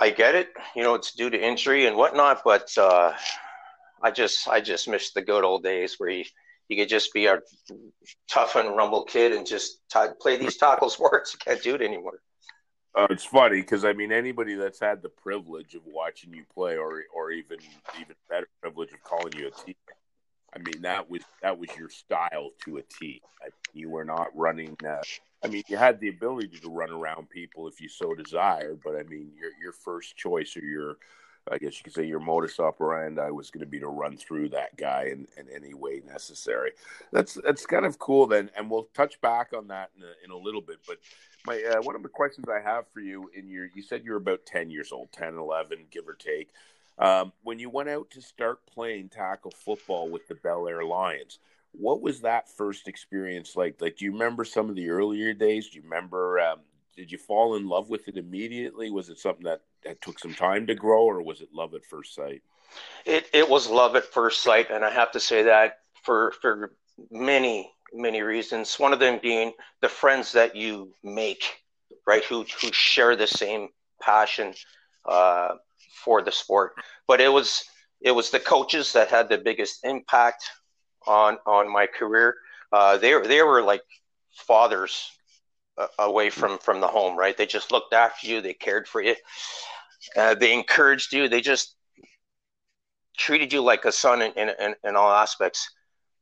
I 0.00 0.10
get 0.10 0.34
it, 0.34 0.48
you 0.74 0.82
know, 0.82 0.94
it's 0.94 1.12
due 1.12 1.28
to 1.28 1.38
injury 1.38 1.86
and 1.86 1.94
whatnot, 1.94 2.40
but 2.42 2.76
uh, 2.78 3.12
I 4.02 4.10
just 4.10 4.48
I 4.48 4.60
just 4.60 4.88
miss 4.88 5.12
the 5.12 5.20
good 5.20 5.44
old 5.44 5.62
days 5.62 5.96
where 5.98 6.08
you 6.08 6.24
you 6.68 6.76
could 6.76 6.88
just 6.88 7.12
be 7.12 7.26
a 7.26 7.40
tough 8.28 8.56
and 8.56 8.76
rumble 8.76 9.04
kid 9.04 9.32
and 9.32 9.46
just 9.46 9.80
t- 9.92 10.00
play 10.20 10.36
these 10.36 10.56
tackle 10.56 10.88
sports. 10.90 11.34
You 11.34 11.38
can't 11.44 11.62
do 11.62 11.74
it 11.74 11.82
anymore. 11.82 12.20
Uh, 12.94 13.08
it's 13.10 13.24
funny 13.24 13.60
because 13.60 13.84
I 13.84 13.92
mean 13.92 14.10
anybody 14.10 14.54
that's 14.54 14.80
had 14.80 15.02
the 15.02 15.10
privilege 15.10 15.74
of 15.74 15.82
watching 15.84 16.32
you 16.32 16.44
play, 16.54 16.76
or 16.76 17.02
or 17.14 17.30
even 17.30 17.58
even 18.00 18.14
better 18.28 18.48
privilege 18.62 18.92
of 18.92 19.02
calling 19.02 19.34
you 19.36 19.48
a 19.48 19.50
team. 19.50 19.74
I 20.54 20.58
mean 20.58 20.82
that 20.82 21.10
was 21.10 21.22
that 21.42 21.58
was 21.58 21.68
your 21.78 21.90
style 21.90 22.50
to 22.64 22.78
a 22.78 22.82
T. 22.82 23.20
I, 23.42 23.50
you 23.74 23.90
were 23.90 24.04
not 24.04 24.28
running. 24.34 24.76
Uh, 24.84 25.02
I 25.42 25.48
mean, 25.48 25.62
you 25.68 25.76
had 25.76 26.00
the 26.00 26.08
ability 26.08 26.58
to 26.60 26.70
run 26.70 26.90
around 26.90 27.30
people 27.30 27.66
if 27.66 27.80
you 27.80 27.88
so 27.88 28.14
desired, 28.14 28.80
but 28.84 28.96
I 28.96 29.02
mean, 29.04 29.32
your 29.38 29.50
your 29.62 29.72
first 29.72 30.16
choice 30.16 30.56
or 30.56 30.64
your 30.64 30.96
I 31.50 31.58
guess 31.58 31.78
you 31.78 31.84
could 31.84 31.94
say 31.94 32.04
your 32.04 32.20
modus 32.20 32.60
operandi 32.60 33.30
was 33.30 33.50
going 33.50 33.64
to 33.64 33.70
be 33.70 33.80
to 33.80 33.88
run 33.88 34.16
through 34.16 34.50
that 34.50 34.76
guy 34.76 35.04
in, 35.10 35.26
in 35.36 35.48
any 35.54 35.74
way 35.74 36.02
necessary. 36.06 36.72
That's 37.12 37.34
that's 37.44 37.66
kind 37.66 37.86
of 37.86 37.98
cool 37.98 38.26
then, 38.26 38.50
and 38.56 38.70
we'll 38.70 38.88
touch 38.94 39.20
back 39.20 39.52
on 39.56 39.68
that 39.68 39.90
in 39.96 40.02
a, 40.02 40.12
in 40.24 40.30
a 40.30 40.36
little 40.36 40.60
bit. 40.60 40.78
But 40.86 40.98
my 41.46 41.62
uh, 41.62 41.82
one 41.82 41.96
of 41.96 42.02
the 42.02 42.08
questions 42.08 42.46
I 42.48 42.60
have 42.60 42.84
for 42.92 43.00
you 43.00 43.30
in 43.34 43.48
your 43.48 43.68
you 43.74 43.82
said 43.82 44.04
you're 44.04 44.16
about 44.16 44.44
ten 44.46 44.70
years 44.70 44.92
old, 44.92 45.12
10, 45.12 45.36
11, 45.36 45.86
give 45.90 46.08
or 46.08 46.14
take. 46.14 46.50
Um, 46.98 47.32
when 47.42 47.58
you 47.58 47.70
went 47.70 47.88
out 47.88 48.10
to 48.10 48.20
start 48.20 48.66
playing 48.66 49.08
tackle 49.08 49.52
football 49.52 50.10
with 50.10 50.28
the 50.28 50.34
Bel 50.34 50.68
Air 50.68 50.84
Lions, 50.84 51.38
what 51.72 52.02
was 52.02 52.20
that 52.22 52.48
first 52.48 52.88
experience 52.88 53.56
like? 53.56 53.80
Like, 53.80 53.96
do 53.96 54.04
you 54.04 54.12
remember 54.12 54.44
some 54.44 54.68
of 54.68 54.76
the 54.76 54.90
earlier 54.90 55.32
days? 55.32 55.70
Do 55.70 55.76
you 55.76 55.82
remember 55.82 56.40
um, 56.40 56.60
did 56.96 57.10
you 57.10 57.18
fall 57.18 57.56
in 57.56 57.66
love 57.66 57.88
with 57.88 58.08
it 58.08 58.16
immediately? 58.16 58.90
Was 58.90 59.08
it 59.08 59.18
something 59.18 59.44
that, 59.44 59.62
that 59.84 60.02
took 60.02 60.18
some 60.18 60.34
time 60.34 60.66
to 60.66 60.74
grow, 60.74 61.02
or 61.02 61.22
was 61.22 61.40
it 61.40 61.48
love 61.54 61.74
at 61.74 61.84
first 61.84 62.14
sight? 62.14 62.42
It 63.04 63.26
it 63.32 63.48
was 63.48 63.68
love 63.68 63.96
at 63.96 64.04
first 64.04 64.42
sight, 64.42 64.70
and 64.70 64.84
I 64.84 64.90
have 64.90 65.12
to 65.12 65.20
say 65.20 65.42
that 65.44 65.78
for 66.02 66.32
for 66.40 66.72
many 67.10 67.72
many 67.92 68.22
reasons. 68.22 68.78
One 68.78 68.92
of 68.92 69.00
them 69.00 69.18
being 69.22 69.52
the 69.80 69.88
friends 69.88 70.32
that 70.32 70.54
you 70.54 70.92
make, 71.02 71.62
right? 72.06 72.24
Who 72.24 72.44
who 72.60 72.72
share 72.72 73.16
the 73.16 73.26
same 73.26 73.68
passion 74.00 74.54
uh, 75.08 75.54
for 76.04 76.22
the 76.22 76.32
sport. 76.32 76.72
But 77.06 77.20
it 77.20 77.32
was 77.32 77.64
it 78.00 78.12
was 78.12 78.30
the 78.30 78.40
coaches 78.40 78.92
that 78.92 79.08
had 79.08 79.28
the 79.28 79.38
biggest 79.38 79.84
impact 79.84 80.50
on 81.06 81.38
on 81.46 81.70
my 81.70 81.86
career. 81.86 82.36
Uh, 82.72 82.96
they 82.96 83.20
they 83.22 83.42
were 83.42 83.62
like 83.62 83.82
fathers 84.32 85.10
away 85.98 86.30
from 86.30 86.58
from 86.58 86.80
the 86.80 86.88
home, 86.88 87.16
right? 87.16 87.36
They 87.36 87.46
just 87.46 87.72
looked 87.72 87.92
after 87.92 88.26
you, 88.26 88.40
they 88.40 88.54
cared 88.54 88.88
for 88.88 89.00
you, 89.00 89.16
uh, 90.16 90.34
they 90.34 90.52
encouraged 90.52 91.12
you, 91.12 91.28
they 91.28 91.40
just 91.40 91.76
treated 93.18 93.52
you 93.52 93.60
like 93.60 93.84
a 93.84 93.92
son 93.92 94.22
in, 94.22 94.32
in, 94.32 94.74
in, 94.82 94.96
all 94.96 95.12
aspects. 95.12 95.70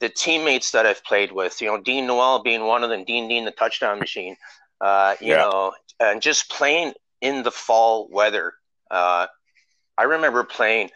The 0.01 0.09
teammates 0.09 0.73
that 0.73 0.87
I've 0.87 1.03
played 1.05 1.33
with, 1.33 1.61
you 1.61 1.69
know, 1.69 1.81
Dean 1.81 2.07
Noel 2.07 2.43
being 2.43 2.65
one 2.65 2.85
of 2.85 2.91
them, 2.91 3.05
Dean 3.05 3.29
Dean 3.29 3.45
the 3.45 3.51
touchdown 3.53 3.99
machine, 3.99 4.37
uh, 4.81 5.15
you 5.21 5.29
yeah. 5.29 5.39
know, 5.39 5.73
and 6.01 6.23
just 6.23 6.51
playing 6.51 6.93
in 7.21 7.43
the 7.43 7.51
fall 7.51 8.09
weather. 8.11 8.55
Uh, 8.91 9.27
I 9.97 10.05
remember 10.05 10.45
playing 10.45 10.91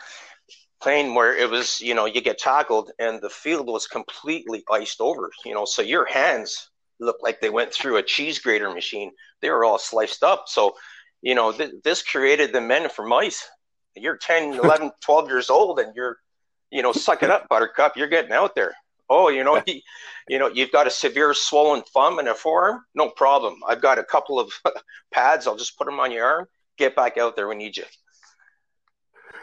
playing 0.82 1.14
where 1.14 1.34
it 1.36 1.48
was, 1.48 1.80
you 1.80 1.94
know, 1.94 2.06
you 2.06 2.20
get 2.20 2.38
tackled 2.38 2.90
and 2.98 3.20
the 3.20 3.30
field 3.30 3.66
was 3.66 3.86
completely 3.86 4.64
iced 4.70 5.00
over, 5.00 5.30
you 5.44 5.54
know, 5.54 5.64
so 5.64 5.80
your 5.80 6.04
hands 6.04 6.70
looked 6.98 7.22
like 7.22 7.40
they 7.40 7.50
went 7.50 7.72
through 7.72 7.96
a 7.96 8.02
cheese 8.02 8.38
grater 8.38 8.70
machine. 8.70 9.12
They 9.40 9.50
were 9.50 9.64
all 9.64 9.78
sliced 9.78 10.22
up. 10.22 10.44
So, 10.46 10.76
you 11.20 11.34
know, 11.34 11.52
th- 11.52 11.74
this 11.84 12.02
created 12.02 12.52
the 12.52 12.60
men 12.60 12.88
for 12.88 13.06
mice. 13.06 13.48
You're 13.94 14.16
10, 14.16 14.54
11, 14.64 14.90
12 15.00 15.28
years 15.28 15.50
old 15.50 15.78
and 15.78 15.94
you're, 15.94 16.18
you 16.70 16.82
know, 16.82 16.92
suck 16.92 17.22
it 17.22 17.30
up, 17.30 17.48
buttercup. 17.48 17.96
You're 17.96 18.08
getting 18.08 18.32
out 18.32 18.54
there. 18.54 18.74
Oh, 19.08 19.28
you 19.28 19.44
know, 19.44 19.62
he, 19.64 19.84
you 20.28 20.38
know, 20.38 20.48
you've 20.48 20.72
got 20.72 20.86
a 20.86 20.90
severe 20.90 21.34
swollen 21.34 21.82
thumb 21.94 22.18
and 22.18 22.28
a 22.28 22.34
forearm. 22.34 22.84
No 22.94 23.10
problem. 23.10 23.60
I've 23.68 23.82
got 23.82 23.98
a 23.98 24.04
couple 24.04 24.40
of 24.40 24.52
pads. 25.14 25.46
I'll 25.46 25.56
just 25.56 25.78
put 25.78 25.84
them 25.84 26.00
on 26.00 26.10
your 26.10 26.24
arm. 26.24 26.46
Get 26.78 26.96
back 26.96 27.18
out 27.18 27.36
there. 27.36 27.48
We 27.48 27.54
need 27.54 27.76
you. 27.76 27.84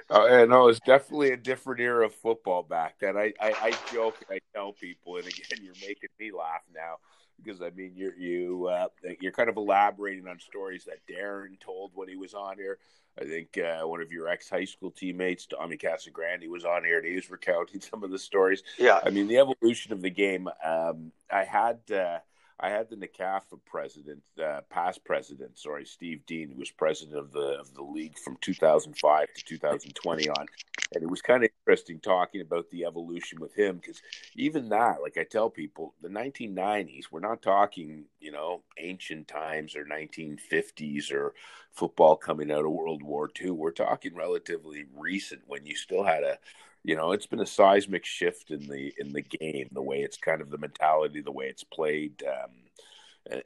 Uh, 0.10 0.26
and 0.26 0.50
no, 0.50 0.68
it's 0.68 0.80
definitely 0.80 1.32
a 1.32 1.38
different 1.38 1.80
era 1.80 2.06
of 2.06 2.14
football 2.14 2.64
back 2.64 2.96
then. 3.00 3.16
I, 3.16 3.34
I, 3.40 3.54
I 3.62 3.94
joke 3.94 4.18
and 4.28 4.38
I 4.38 4.58
tell 4.58 4.74
people, 4.74 5.18
and 5.18 5.28
again, 5.28 5.60
you're 5.62 5.74
making 5.82 6.10
me 6.20 6.32
laugh 6.32 6.64
now 6.74 6.96
because 7.44 7.62
I 7.62 7.70
mean 7.72 7.94
you're 7.96 8.16
you 8.16 8.68
uh, 8.68 8.88
you're 9.22 9.32
kind 9.32 9.50
of 9.50 9.58
elaborating 9.58 10.28
on 10.28 10.40
stories 10.40 10.86
that 10.86 11.00
Darren 11.08 11.60
told 11.60 11.92
when 11.94 12.08
he 12.08 12.16
was 12.16 12.34
on 12.34 12.58
here. 12.58 12.78
I 13.20 13.26
think 13.26 13.58
uh, 13.58 13.86
one 13.86 14.02
of 14.02 14.12
your 14.12 14.28
ex 14.28 14.50
high 14.50 14.66
school 14.66 14.92
teammates, 14.92 15.46
Tommy 15.46 15.78
Casagrande, 15.78 16.48
was 16.48 16.64
on 16.64 16.86
here 16.86 17.00
and 17.00 17.08
he 17.08 17.16
was 17.16 17.30
recounting 17.30 17.82
some 17.92 18.04
of 18.04 18.12
the 18.12 18.20
stories. 18.20 18.64
Yeah, 18.78 19.00
I 19.04 19.10
mean 19.10 19.28
the 19.28 19.38
evolution 19.38 19.94
of 19.94 20.02
the 20.02 20.10
game. 20.10 20.48
Um, 20.64 21.12
I 21.32 21.44
had 21.44 21.80
uh, 21.92 22.20
I 22.60 22.70
had 22.70 22.90
the 22.90 22.98
NCAFA 22.98 23.60
president, 23.66 24.22
uh, 24.44 24.62
past 24.70 25.06
president, 25.06 25.58
sorry, 25.58 25.86
Steve 25.86 26.26
Dean, 26.26 26.50
who 26.50 26.60
was 26.60 26.72
president 26.72 27.18
of 27.18 27.32
the 27.32 27.58
of 27.60 27.74
the 27.74 27.82
league 27.82 28.18
from 28.18 28.38
2005 28.42 29.28
to 29.34 29.46
2020 29.46 30.30
on, 30.30 30.46
and 30.94 31.04
it 31.04 31.10
was 31.10 31.22
kind 31.22 31.44
of 31.44 31.50
interesting 31.62 32.00
talking 32.00 32.42
about 32.42 32.70
the 32.70 32.84
evolution 32.86 33.40
with 33.40 33.54
him 33.56 33.78
because 33.78 34.02
even 34.36 34.70
that, 34.70 35.02
like 35.02 35.18
I 35.18 35.24
tell 35.24 35.50
people, 35.50 35.94
the 36.02 36.10
1990s, 36.10 37.06
we're 37.12 37.20
not 37.20 37.42
talking, 37.42 38.06
you 38.20 38.32
know, 38.32 38.64
ancient 38.78 39.28
times 39.28 39.76
or 39.76 39.86
1950s 39.86 41.14
or 41.14 41.34
football 41.72 42.16
coming 42.16 42.52
out 42.52 42.66
of 42.66 42.72
World 42.72 43.04
War 43.04 43.30
II. 43.42 43.52
We're 43.52 43.72
talking 43.72 44.16
relatively 44.16 44.86
recent 44.94 45.44
when 45.48 45.66
you 45.66 45.76
still 45.76 46.04
had 46.04 46.24
a 46.24 46.40
you 46.84 46.96
know 46.96 47.12
it's 47.12 47.28
been 47.28 47.42
a 47.42 47.46
seismic 47.46 48.06
shift 48.06 48.52
in 48.52 48.68
the 48.68 48.94
in 48.98 49.12
the 49.14 49.22
game 49.22 49.68
the 49.72 49.82
way 49.82 50.02
it's 50.02 50.18
kind 50.18 50.42
of 50.42 50.50
the 50.50 50.58
mentality 50.58 51.22
the 51.22 51.32
way 51.32 51.46
it's 51.46 51.64
played 51.64 52.24
um, 52.28 52.52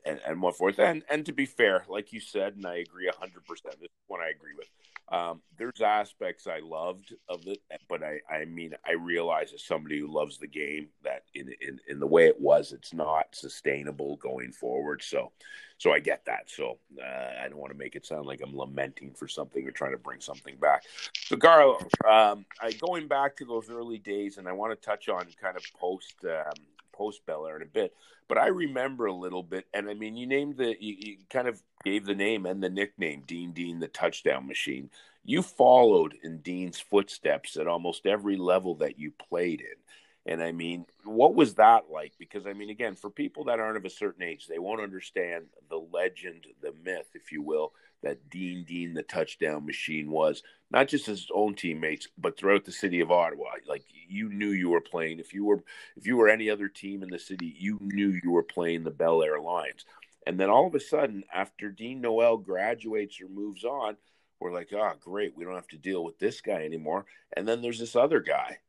and, 0.06 0.20
and 0.26 0.42
what 0.42 0.56
forth. 0.56 0.80
And 0.80 1.04
and 1.10 1.26
to 1.26 1.32
be 1.34 1.46
fair 1.46 1.84
like 1.88 2.14
you 2.14 2.20
said 2.20 2.56
and 2.56 2.66
i 2.66 2.78
agree 2.78 3.10
100% 3.10 3.14
this 3.48 3.82
is 3.82 3.90
one 4.08 4.22
i 4.22 4.30
agree 4.30 4.54
with 4.58 4.68
um, 5.12 5.42
there's 5.58 5.82
aspects 5.82 6.48
I 6.48 6.60
loved 6.60 7.14
of 7.30 7.46
it, 7.46 7.60
but 7.90 8.02
I, 8.04 8.20
I 8.34 8.46
mean, 8.46 8.74
I 8.88 8.94
realize 8.94 9.54
as 9.54 9.64
somebody 9.64 10.00
who 10.00 10.08
loves 10.08 10.38
the 10.38 10.48
game 10.48 10.88
that 11.04 11.24
in, 11.36 11.54
in, 11.62 11.80
in 11.88 12.00
the 12.00 12.08
way 12.08 12.28
it 12.28 12.40
was, 12.40 12.72
it's 12.72 12.94
not 12.94 13.28
sustainable 13.34 14.16
going 14.18 14.52
forward. 14.52 15.04
So, 15.04 15.32
so 15.78 15.92
I 15.92 16.00
get 16.00 16.26
that. 16.26 16.50
So 16.50 16.80
uh, 17.00 17.44
I 17.44 17.50
don't 17.50 17.60
want 17.60 17.74
to 17.74 17.78
make 17.78 17.96
it 17.96 18.06
sound 18.06 18.26
like 18.26 18.42
I'm 18.42 18.58
lamenting 18.58 19.14
for 19.14 19.28
something 19.28 19.68
or 19.68 19.72
trying 19.72 19.92
to 19.92 19.98
bring 19.98 20.22
something 20.22 20.56
back. 20.58 20.84
So, 21.14 21.36
Carlo, 21.36 21.80
um, 22.10 22.46
I, 22.62 22.72
going 22.80 23.08
back 23.08 23.36
to 23.38 23.46
those 23.46 23.70
early 23.70 24.00
days, 24.00 24.38
and 24.38 24.48
I 24.48 24.54
want 24.54 24.72
to 24.72 24.86
touch 24.86 25.10
on 25.10 25.28
kind 25.40 25.58
of 25.58 25.64
post 25.80 26.16
um, 26.24 26.54
post 26.94 27.26
Belair 27.26 27.58
in 27.58 27.64
a 27.64 27.66
bit. 27.66 27.94
But 28.28 28.38
I 28.38 28.48
remember 28.48 29.06
a 29.06 29.14
little 29.14 29.44
bit, 29.44 29.66
and 29.74 29.90
I 29.90 29.94
mean, 29.94 30.16
you 30.16 30.26
named 30.26 30.58
the, 30.58 30.76
you, 30.80 30.96
you 30.98 31.18
kind 31.30 31.48
of 31.48 31.62
gave 31.84 32.06
the 32.06 32.16
name 32.16 32.46
and 32.46 32.64
the 32.64 32.70
nickname 32.70 33.24
Dean 33.28 33.52
Dean, 33.52 33.80
the 33.80 33.88
touchdown 33.88 34.48
machine. 34.48 34.90
You 35.26 35.42
followed 35.42 36.16
in 36.24 36.40
Dean's 36.40 36.80
footsteps 36.80 37.58
at 37.58 37.68
almost 37.68 38.06
every 38.06 38.38
level 38.38 38.76
that 38.76 39.00
you 39.00 39.12
played 39.12 39.62
in. 39.62 40.32
And 40.32 40.42
I 40.42 40.54
mean, 40.54 40.86
what 41.04 41.36
was 41.36 41.56
that 41.56 41.86
like? 41.92 42.14
Because 42.18 42.48
I 42.48 42.54
mean, 42.54 42.70
again, 42.70 42.96
for 42.96 43.10
people 43.10 43.46
that 43.46 43.60
aren't 43.60 43.78
of 43.78 43.86
a 43.86 43.90
certain 43.90 44.24
age, 44.24 44.48
they 44.48 44.60
won't 44.60 44.82
understand 44.82 45.46
the 45.70 45.86
legend, 45.92 46.48
the 46.62 46.74
myth, 46.84 47.08
if 47.14 47.32
you 47.32 47.42
will, 47.42 47.74
that 48.04 48.30
Dean 48.30 48.64
Dean, 48.66 48.94
the 48.94 49.04
touchdown 49.04 49.66
machine, 49.66 50.10
was 50.10 50.44
not 50.72 50.88
just 50.88 51.06
his 51.06 51.28
own 51.34 51.56
teammates, 51.56 52.08
but 52.18 52.38
throughout 52.38 52.66
the 52.66 52.72
city 52.72 53.00
of 53.00 53.12
Ottawa. 53.12 53.52
Like 53.68 53.84
you 54.08 54.30
knew 54.30 54.52
you 54.52 54.70
were 54.70 54.82
playing. 54.82 55.20
If 55.20 55.34
you 55.34 55.46
were 55.46 55.64
if 55.98 56.06
you 56.06 56.18
were 56.18 56.30
any 56.30 56.50
other 56.50 56.68
team 56.68 57.04
in 57.04 57.10
the 57.10 57.20
city, 57.20 57.56
you 57.58 57.80
knew 57.82 58.20
you 58.24 58.32
were 58.32 58.44
playing 58.44 58.84
the 58.84 58.92
Bel 58.92 59.24
Air 59.24 59.40
Lions. 59.40 59.86
And 60.26 60.40
then 60.40 60.50
all 60.50 60.68
of 60.68 60.76
a 60.76 60.80
sudden, 60.80 61.24
after 61.34 61.70
Dean 61.70 62.00
Noel 62.00 62.38
graduates 62.38 63.20
or 63.22 63.28
moves 63.28 63.66
on, 63.66 63.98
we're 64.40 64.54
like, 64.54 64.72
oh, 64.74 64.94
great, 65.00 65.36
we 65.36 65.44
don't 65.44 65.56
have 65.56 65.68
to 65.70 65.78
deal 65.78 66.04
with 66.04 66.18
this 66.20 66.42
guy 66.42 66.64
anymore. 66.64 67.06
And 67.36 67.48
then 67.48 67.62
there's 67.62 67.80
this 67.80 67.96
other 67.96 68.20
guy 68.20 68.60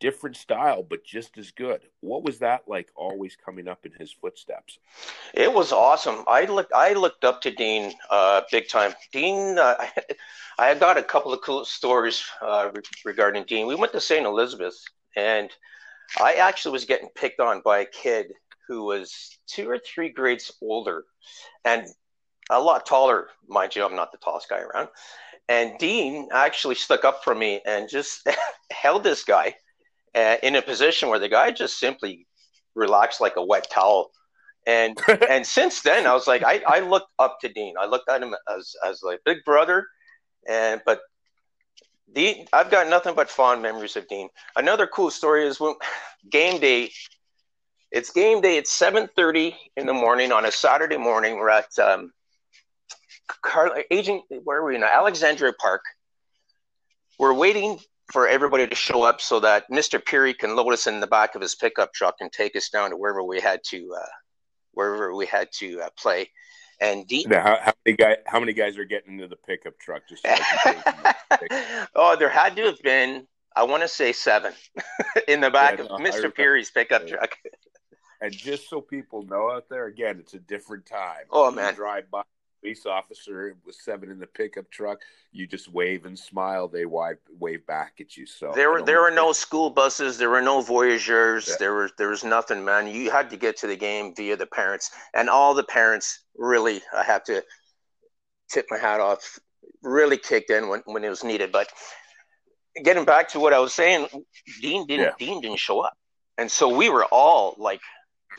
different 0.00 0.36
style, 0.36 0.82
but 0.82 1.04
just 1.04 1.38
as 1.38 1.50
good. 1.52 1.82
What 2.00 2.24
was 2.24 2.38
that 2.38 2.62
like? 2.66 2.88
Always 2.96 3.36
coming 3.36 3.68
up 3.68 3.86
in 3.86 3.92
his 3.92 4.10
footsteps. 4.10 4.78
It 5.34 5.52
was 5.52 5.72
awesome. 5.72 6.24
I 6.26 6.46
looked. 6.46 6.72
I 6.74 6.94
looked 6.94 7.24
up 7.24 7.42
to 7.42 7.50
Dean 7.50 7.92
uh, 8.10 8.42
big 8.50 8.68
time. 8.68 8.94
Dean, 9.12 9.58
uh, 9.58 9.76
I 10.58 10.74
got 10.74 10.98
a 10.98 11.02
couple 11.02 11.32
of 11.32 11.42
cool 11.42 11.64
stories 11.64 12.24
uh, 12.42 12.70
re- 12.74 12.82
regarding 13.04 13.44
Dean. 13.44 13.66
We 13.66 13.76
went 13.76 13.92
to 13.92 14.00
St. 14.00 14.26
Elizabeth, 14.26 14.76
and 15.16 15.50
I 16.20 16.34
actually 16.34 16.72
was 16.72 16.86
getting 16.86 17.10
picked 17.14 17.38
on 17.38 17.62
by 17.64 17.80
a 17.80 17.86
kid 17.86 18.32
who 18.66 18.84
was 18.84 19.38
two 19.46 19.68
or 19.68 19.78
three 19.78 20.08
grades 20.08 20.50
older, 20.62 21.04
and 21.64 21.86
a 22.50 22.60
lot 22.60 22.86
taller, 22.86 23.28
mind 23.48 23.76
you. 23.76 23.84
I'm 23.84 23.94
not 23.94 24.10
the 24.10 24.18
tallest 24.18 24.48
guy 24.48 24.60
around. 24.60 24.88
And 25.48 25.76
Dean 25.78 26.28
actually 26.32 26.76
stuck 26.76 27.04
up 27.04 27.24
for 27.24 27.34
me 27.34 27.60
and 27.66 27.88
just 27.88 28.28
held 28.70 29.02
this 29.02 29.24
guy 29.24 29.54
uh, 30.14 30.36
in 30.42 30.56
a 30.56 30.62
position 30.62 31.08
where 31.08 31.18
the 31.18 31.28
guy 31.28 31.50
just 31.50 31.78
simply 31.78 32.26
relaxed 32.74 33.20
like 33.20 33.36
a 33.36 33.44
wet 33.44 33.68
towel. 33.70 34.10
And 34.66 34.98
and 35.28 35.46
since 35.46 35.82
then, 35.82 36.06
I 36.06 36.14
was 36.14 36.26
like, 36.26 36.42
I, 36.44 36.62
I 36.66 36.80
looked 36.80 37.10
up 37.18 37.38
to 37.40 37.48
Dean. 37.48 37.74
I 37.78 37.86
looked 37.86 38.08
at 38.08 38.22
him 38.22 38.34
as 38.54 38.74
as 38.84 39.02
like 39.02 39.20
big 39.24 39.38
brother, 39.44 39.86
and 40.48 40.80
but 40.84 41.00
Dean, 42.12 42.46
I've 42.52 42.70
got 42.70 42.88
nothing 42.88 43.14
but 43.14 43.30
fond 43.30 43.62
memories 43.62 43.96
of 43.96 44.06
Dean. 44.08 44.28
Another 44.56 44.86
cool 44.86 45.10
story 45.10 45.46
is 45.46 45.60
when 45.60 45.74
game 46.30 46.60
day. 46.60 46.90
It's 47.90 48.10
game 48.10 48.40
day. 48.40 48.56
It's 48.56 48.70
seven 48.70 49.08
thirty 49.16 49.56
in 49.76 49.86
the 49.86 49.94
morning 49.94 50.30
on 50.30 50.44
a 50.44 50.52
Saturday 50.52 50.96
morning. 50.96 51.36
We're 51.36 51.50
at 51.50 51.76
um, 51.78 52.12
Car- 53.42 53.84
agent. 53.90 54.22
Where 54.44 54.58
are 54.58 54.64
we 54.64 54.78
now? 54.78 54.86
Alexandria 54.86 55.52
Park. 55.54 55.82
We're 57.18 57.34
waiting 57.34 57.78
for 58.12 58.28
everybody 58.28 58.66
to 58.66 58.74
show 58.74 59.02
up 59.02 59.20
so 59.20 59.40
that 59.40 59.70
Mr. 59.70 60.04
Peary 60.04 60.34
can 60.34 60.56
load 60.56 60.72
us 60.72 60.86
in 60.86 61.00
the 61.00 61.06
back 61.06 61.34
of 61.34 61.42
his 61.42 61.54
pickup 61.54 61.92
truck 61.92 62.16
and 62.20 62.32
take 62.32 62.56
us 62.56 62.68
down 62.68 62.90
to 62.90 62.96
wherever 62.96 63.22
we 63.22 63.40
had 63.40 63.60
to 63.64 63.94
uh, 63.96 64.06
wherever 64.72 65.14
we 65.14 65.26
had 65.26 65.48
to 65.52 65.80
uh, 65.80 65.88
play. 65.98 66.30
And 66.80 67.06
Dean, 67.06 67.28
now, 67.28 67.42
how, 67.42 67.58
how, 67.60 67.72
many 67.84 67.96
guys? 67.96 68.16
How 68.26 68.40
many 68.40 68.52
guys 68.52 68.78
are 68.78 68.84
getting 68.84 69.14
into 69.14 69.28
the 69.28 69.36
pickup 69.36 69.78
truck? 69.78 70.02
Just 70.08 70.22
so 70.22 70.34
oh, 71.94 72.16
there 72.16 72.30
had 72.30 72.56
to 72.56 72.62
have 72.64 72.80
been. 72.82 73.26
I 73.54 73.64
want 73.64 73.82
to 73.82 73.88
say 73.88 74.12
seven 74.12 74.52
in 75.28 75.40
the 75.40 75.50
back 75.50 75.78
yeah, 75.78 75.84
no, 75.84 75.96
of 75.96 76.00
Mr. 76.00 76.34
Peary's 76.34 76.70
pickup 76.70 77.02
yeah. 77.06 77.16
truck. 77.16 77.36
And 78.22 78.30
just 78.34 78.68
so 78.68 78.82
people 78.82 79.22
know 79.22 79.50
out 79.50 79.70
there, 79.70 79.86
again, 79.86 80.18
it's 80.20 80.34
a 80.34 80.38
different 80.40 80.84
time. 80.84 81.24
Oh 81.30 81.50
man, 81.50 81.72
drive 81.72 82.10
by 82.10 82.20
police 82.60 82.86
officer 82.86 83.56
with 83.64 83.74
seven 83.74 84.10
in 84.10 84.18
the 84.18 84.26
pickup 84.26 84.70
truck, 84.70 85.00
you 85.32 85.46
just 85.46 85.72
wave 85.72 86.04
and 86.04 86.18
smile. 86.18 86.68
They 86.68 86.86
wave 86.86 87.16
wave 87.38 87.66
back 87.66 87.94
at 88.00 88.16
you. 88.16 88.26
So 88.26 88.52
there 88.54 88.70
were 88.70 88.82
there 88.82 89.00
were 89.00 89.10
no 89.10 89.32
school 89.32 89.70
buses. 89.70 90.18
There 90.18 90.30
were 90.30 90.42
no 90.42 90.60
voyageurs. 90.60 91.48
Yeah. 91.48 91.54
There 91.58 91.74
was 91.74 91.92
there 91.98 92.08
was 92.08 92.24
nothing, 92.24 92.64
man. 92.64 92.88
You 92.88 93.10
had 93.10 93.30
to 93.30 93.36
get 93.36 93.56
to 93.58 93.66
the 93.66 93.76
game 93.76 94.14
via 94.14 94.36
the 94.36 94.46
parents, 94.46 94.90
and 95.14 95.28
all 95.28 95.54
the 95.54 95.64
parents 95.64 96.20
really. 96.36 96.80
I 96.96 97.02
have 97.02 97.24
to 97.24 97.44
tip 98.50 98.66
my 98.70 98.78
hat 98.78 99.00
off. 99.00 99.38
Really 99.82 100.18
kicked 100.18 100.50
in 100.50 100.68
when 100.68 100.82
when 100.84 101.04
it 101.04 101.08
was 101.08 101.24
needed. 101.24 101.52
But 101.52 101.68
getting 102.84 103.04
back 103.04 103.28
to 103.30 103.40
what 103.40 103.54
I 103.54 103.58
was 103.58 103.72
saying, 103.72 104.08
Dean 104.60 104.86
didn't 104.86 105.04
yeah. 105.04 105.12
Dean 105.18 105.40
didn't 105.40 105.58
show 105.58 105.80
up, 105.80 105.96
and 106.36 106.50
so 106.50 106.68
we 106.68 106.90
were 106.90 107.06
all 107.06 107.54
like 107.58 107.80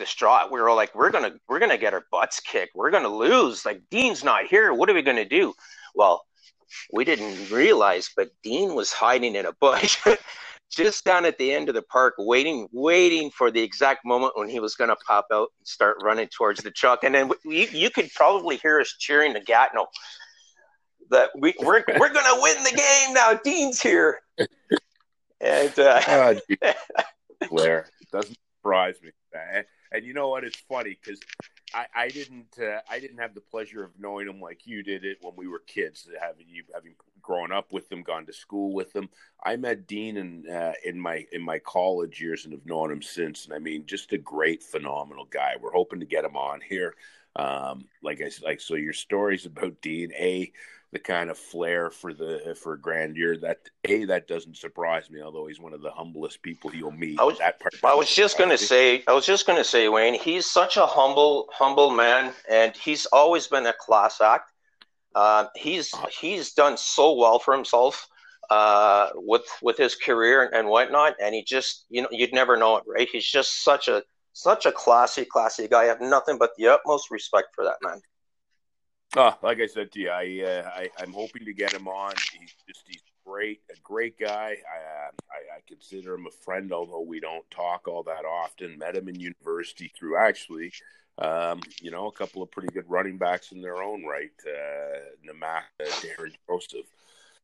distraught. 0.02 0.52
We 0.52 0.60
were 0.60 0.68
all 0.68 0.76
like, 0.76 0.94
we're 0.94 1.12
gonna 1.12 1.34
we're 1.48 1.60
gonna 1.60 1.78
get 1.78 1.94
our 1.94 2.06
butts 2.12 2.40
kicked. 2.40 2.76
We're 2.76 2.92
gonna 2.92 3.08
lose. 3.08 3.66
Like 3.66 3.82
Dean's 3.90 4.24
not 4.24 4.48
here. 4.48 4.74
What 4.74 4.90
are 4.90 4.94
we 4.94 5.02
gonna 5.02 5.26
do? 5.26 5.54
Well, 5.96 6.26
we 6.92 7.06
didn't 7.06 7.50
realize, 7.52 8.10
but 8.16 8.30
Dean 8.44 8.76
was 8.76 8.92
hiding 8.92 9.36
in 9.36 9.46
a 9.46 9.54
bush. 9.54 9.98
just 10.72 11.04
down 11.04 11.26
at 11.26 11.38
the 11.38 11.54
end 11.54 11.68
of 11.68 11.76
the 11.76 11.82
park, 11.82 12.16
waiting, 12.18 12.68
waiting 12.72 13.30
for 13.30 13.52
the 13.52 13.62
exact 13.62 14.06
moment 14.06 14.34
when 14.38 14.48
he 14.48 14.60
was 14.60 14.76
going 14.76 14.90
to 14.90 14.96
pop 15.06 15.28
out 15.32 15.50
and 15.60 15.68
start 15.68 15.98
running 16.02 16.30
towards 16.30 16.64
the 16.64 16.72
truck. 16.72 17.04
And 17.04 17.14
then 17.14 17.30
you, 17.44 17.68
you 17.72 17.90
could 17.90 18.10
probably 18.16 18.56
hear 18.58 18.80
us 18.80 18.96
cheering 18.98 19.34
the 19.34 19.42
Gatineau 19.42 19.88
that 21.10 21.30
we, 21.38 21.54
we're, 21.60 21.84
we're 22.00 22.14
going 22.14 22.26
to 22.26 22.40
win 22.42 22.64
the 22.64 22.72
game 22.72 23.14
now. 23.14 23.34
Dean's 23.44 23.82
here. 23.82 24.22
And 25.42 25.78
uh, 25.78 26.02
oh, 26.08 26.40
Blair, 27.50 27.88
doesn't 28.12 28.38
surprise 28.62 28.96
me. 29.02 29.10
And 29.92 30.06
you 30.06 30.14
know 30.14 30.30
what? 30.30 30.44
It's 30.44 30.60
funny 30.70 30.98
because 31.02 31.20
I, 31.74 31.86
I 31.96 32.08
didn't 32.10 32.58
uh, 32.62 32.80
I 32.90 33.00
didn't 33.00 33.18
have 33.18 33.34
the 33.34 33.42
pleasure 33.42 33.84
of 33.84 33.92
knowing 34.00 34.28
him 34.28 34.40
like 34.40 34.66
you 34.66 34.84
did 34.84 35.04
it 35.04 35.18
when 35.22 35.36
we 35.36 35.48
were 35.48 35.60
kids. 35.60 36.08
Having 36.22 36.48
you 36.50 36.64
having 36.74 36.96
grown 37.22 37.52
up 37.52 37.72
with 37.72 37.90
them, 37.90 38.04
gone 38.04 38.26
to 38.26 38.34
school 38.34 38.74
with 38.74 38.94
them. 38.94 39.10
I 39.44 39.56
met 39.56 39.88
Dean 39.88 40.18
in 40.18 40.50
uh, 40.50 40.74
in 40.86 41.00
my 41.00 41.26
in 41.32 41.42
my 41.42 41.60
college 41.60 42.22
years 42.22 42.46
and 42.46 42.54
have 42.54 42.66
known 42.66 42.92
him 42.92 43.02
since. 43.02 43.46
And 43.46 43.54
I 43.54 43.60
mean, 43.60 43.86
just 43.86 44.14
a 44.14 44.18
great, 44.18 44.64
phenomenal 44.64 45.26
guy. 45.26 45.56
We're 45.60 45.74
hoping 45.74 46.00
to 46.00 46.06
get 46.06 46.26
him 46.26 46.38
on 46.38 46.62
here. 46.62 46.96
Um, 47.36 47.86
like 48.04 48.22
I 48.22 48.30
like 48.44 48.62
so, 48.62 48.76
your 48.76 48.94
stories 48.94 49.46
about 49.46 49.82
Dean 49.82 50.12
a 50.14 50.52
the 50.92 51.00
kind 51.00 51.30
of 51.30 51.38
flair 51.38 51.90
for 51.90 52.14
the 52.14 52.56
for 52.62 52.76
grandeur 52.76 53.38
that 53.38 53.60
a 53.86 54.06
that 54.06 54.28
doesn't 54.28 54.58
surprise 54.58 55.10
me 55.10 55.22
although 55.22 55.48
he's 55.48 55.60
one 55.60 55.74
of 55.74 55.82
the 55.82 55.92
humblest 55.92 56.42
people 56.42 56.74
you'll 56.76 56.92
meet 56.92 57.20
I 57.20 57.24
was, 57.24 57.38
that 57.38 57.60
part 57.60 57.74
I 57.84 57.96
was 57.96 58.14
just 58.14 58.38
going 58.38 58.50
to 58.50 58.58
say 58.58 59.04
I 59.08 59.14
was 59.14 59.26
just 59.26 59.46
going 59.46 59.58
to 59.58 59.64
say 59.64 59.88
Wayne 59.88 60.16
he's 60.16 60.46
such 60.46 60.78
a 60.78 60.86
humble 60.86 61.48
humble 61.54 61.92
man 61.92 62.34
and 62.50 62.76
he's 62.76 63.06
always 63.08 63.48
been 63.48 63.66
a 63.66 63.74
class 63.74 64.20
act. 64.22 64.52
Uh, 65.14 65.46
he's 65.56 65.94
uh-huh. 65.94 66.08
he's 66.20 66.54
done 66.54 66.78
so 66.78 67.14
well 67.14 67.40
for 67.40 67.54
himself 67.54 68.08
uh, 68.50 69.10
with 69.16 69.46
with 69.62 69.78
his 69.78 69.96
career 69.96 70.50
and 70.54 70.68
whatnot 70.68 71.16
and 71.22 71.36
he 71.36 71.44
just 71.44 71.86
you 71.90 72.02
know 72.02 72.08
you'd 72.12 72.34
never 72.34 72.58
know 72.58 72.78
it 72.78 72.84
right? 72.88 73.10
He's 73.12 73.26
just 73.26 73.64
such 73.64 73.88
a 73.88 74.04
such 74.34 74.66
a 74.66 74.72
classy 74.72 75.26
classy 75.26 75.68
guy. 75.68 75.84
I 75.84 75.86
have 75.86 76.02
nothing 76.02 76.38
but 76.38 76.52
the 76.58 76.68
utmost 76.68 77.12
respect 77.12 77.50
for 77.56 77.64
that 77.64 77.78
man 77.82 78.02
Oh, 79.18 79.38
like 79.44 79.60
I 79.60 79.68
said 79.68 79.92
to 79.92 80.00
you, 80.00 80.10
I, 80.10 80.42
uh, 80.46 80.70
I 81.00 81.04
am 81.04 81.12
hoping 81.12 81.46
to 81.46 81.54
get 81.54 81.74
him 81.74 81.88
on. 81.88 82.14
He's 82.32 82.54
just 82.68 82.84
he's 82.88 83.04
great, 83.26 83.62
a 83.70 83.76
great 83.84 84.18
guy. 84.18 84.56
I, 84.56 84.78
uh, 85.08 85.12
I, 85.30 85.58
I 85.58 85.62
consider 85.68 86.14
him 86.16 86.28
a 86.28 86.32
friend, 86.46 86.72
although 86.72 87.02
we 87.02 87.20
don't 87.20 87.50
talk 87.52 87.88
all 87.88 88.04
that 88.04 88.24
often. 88.26 88.78
Met 88.78 88.96
him 88.96 89.10
in 89.10 89.20
university 89.20 89.92
through 89.98 90.18
actually 90.18 90.74
Um, 91.20 91.62
you 91.82 91.92
know, 91.92 92.08
a 92.08 92.12
couple 92.14 92.44
of 92.44 92.52
pretty 92.52 92.70
good 92.74 92.90
running 92.90 93.18
backs 93.20 93.54
in 93.54 93.62
their 93.62 93.84
own 93.84 94.06
right, 94.06 94.32
uh, 94.48 95.00
Namaka, 95.28 95.88
Darren 96.02 96.34
Joseph. 96.50 96.88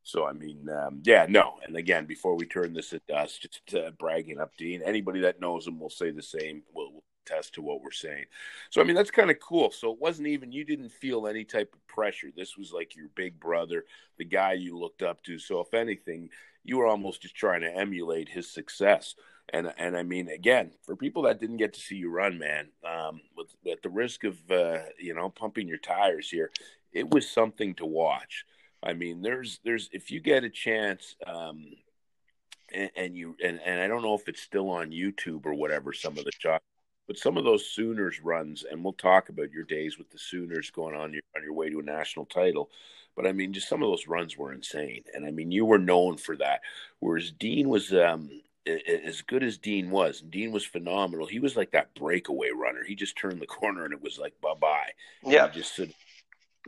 So 0.03 0.25
I 0.27 0.33
mean, 0.33 0.69
um, 0.69 1.01
yeah, 1.05 1.25
no. 1.29 1.59
And 1.65 1.75
again, 1.77 2.05
before 2.05 2.35
we 2.35 2.45
turn 2.47 2.73
this 2.73 2.93
at 2.93 3.03
us, 3.13 3.37
just 3.39 3.75
uh, 3.75 3.91
bragging 3.99 4.39
up 4.39 4.55
Dean. 4.57 4.81
Anybody 4.83 5.21
that 5.21 5.41
knows 5.41 5.67
him 5.67 5.79
will 5.79 5.89
say 5.91 6.11
the 6.11 6.23
same. 6.23 6.63
Will, 6.73 6.93
will 6.93 7.03
attest 7.27 7.53
to 7.55 7.61
what 7.61 7.81
we're 7.81 7.91
saying. 7.91 8.25
So 8.69 8.81
I 8.81 8.83
mean, 8.83 8.95
that's 8.95 9.11
kind 9.11 9.31
of 9.31 9.39
cool. 9.39 9.71
So 9.71 9.91
it 9.91 9.99
wasn't 9.99 10.27
even 10.27 10.51
you 10.51 10.63
didn't 10.63 10.91
feel 10.91 11.27
any 11.27 11.43
type 11.43 11.73
of 11.73 11.87
pressure. 11.87 12.29
This 12.35 12.57
was 12.57 12.71
like 12.71 12.95
your 12.95 13.09
big 13.15 13.39
brother, 13.39 13.85
the 14.17 14.25
guy 14.25 14.53
you 14.53 14.77
looked 14.77 15.01
up 15.01 15.23
to. 15.23 15.39
So 15.39 15.59
if 15.59 15.73
anything, 15.73 16.29
you 16.63 16.77
were 16.77 16.87
almost 16.87 17.21
just 17.21 17.35
trying 17.35 17.61
to 17.61 17.75
emulate 17.75 18.29
his 18.29 18.49
success. 18.49 19.15
And 19.49 19.73
and 19.77 19.95
I 19.97 20.03
mean, 20.03 20.27
again, 20.27 20.71
for 20.83 20.95
people 20.95 21.23
that 21.23 21.39
didn't 21.39 21.57
get 21.57 21.73
to 21.73 21.79
see 21.79 21.95
you 21.95 22.09
run, 22.09 22.37
man, 22.37 22.67
um, 22.85 23.21
with 23.35 23.47
at 23.71 23.81
the 23.81 23.89
risk 23.89 24.23
of 24.23 24.37
uh, 24.51 24.79
you 24.99 25.13
know 25.13 25.29
pumping 25.29 25.67
your 25.67 25.77
tires 25.77 26.29
here, 26.29 26.51
it 26.91 27.09
was 27.09 27.29
something 27.29 27.73
to 27.75 27.85
watch. 27.85 28.45
I 28.83 28.93
mean, 28.93 29.21
there's 29.21 29.59
there's 29.63 29.89
if 29.93 30.11
you 30.11 30.19
get 30.19 30.43
a 30.43 30.49
chance, 30.49 31.15
um, 31.25 31.65
and, 32.73 32.91
and, 32.95 33.15
you 33.15 33.35
and, 33.43 33.59
and 33.65 33.79
I 33.79 33.87
don't 33.87 34.01
know 34.01 34.15
if 34.15 34.27
it's 34.27 34.41
still 34.41 34.69
on 34.69 34.91
YouTube 34.91 35.45
or 35.45 35.53
whatever. 35.53 35.93
Some 35.93 36.17
of 36.17 36.25
the 36.25 36.31
shots, 36.37 36.63
but 37.07 37.17
some 37.17 37.37
of 37.37 37.43
those 37.43 37.65
Sooners 37.65 38.21
runs, 38.21 38.63
and 38.69 38.83
we'll 38.83 38.93
talk 38.93 39.29
about 39.29 39.51
your 39.51 39.63
days 39.63 39.97
with 39.97 40.11
the 40.11 40.19
Sooners 40.19 40.69
going 40.69 40.95
on 40.95 41.13
your 41.13 41.21
on 41.35 41.43
your 41.43 41.53
way 41.53 41.69
to 41.69 41.79
a 41.79 41.83
national 41.83 42.25
title. 42.25 42.69
But 43.15 43.25
I 43.25 43.31
mean, 43.31 43.53
just 43.53 43.69
some 43.69 43.81
of 43.81 43.89
those 43.89 44.07
runs 44.07 44.37
were 44.37 44.53
insane, 44.53 45.03
and 45.13 45.25
I 45.25 45.31
mean, 45.31 45.51
you 45.51 45.65
were 45.65 45.79
known 45.79 46.17
for 46.17 46.35
that. 46.37 46.61
Whereas 46.99 47.31
Dean 47.31 47.69
was, 47.69 47.91
um, 47.93 48.29
as 48.67 49.21
good 49.21 49.41
as 49.41 49.57
Dean 49.57 49.89
was, 49.89 50.21
and 50.21 50.29
Dean 50.29 50.51
was 50.51 50.65
phenomenal. 50.65 51.25
He 51.25 51.39
was 51.39 51.55
like 51.55 51.71
that 51.71 51.95
breakaway 51.95 52.49
runner. 52.49 52.83
He 52.83 52.95
just 52.95 53.17
turned 53.17 53.41
the 53.41 53.47
corner, 53.47 53.85
and 53.85 53.93
it 53.93 54.03
was 54.03 54.19
like 54.19 54.39
bye 54.41 54.53
bye. 54.59 54.91
Yeah, 55.23 55.47
just 55.47 55.73
stood 55.73 55.93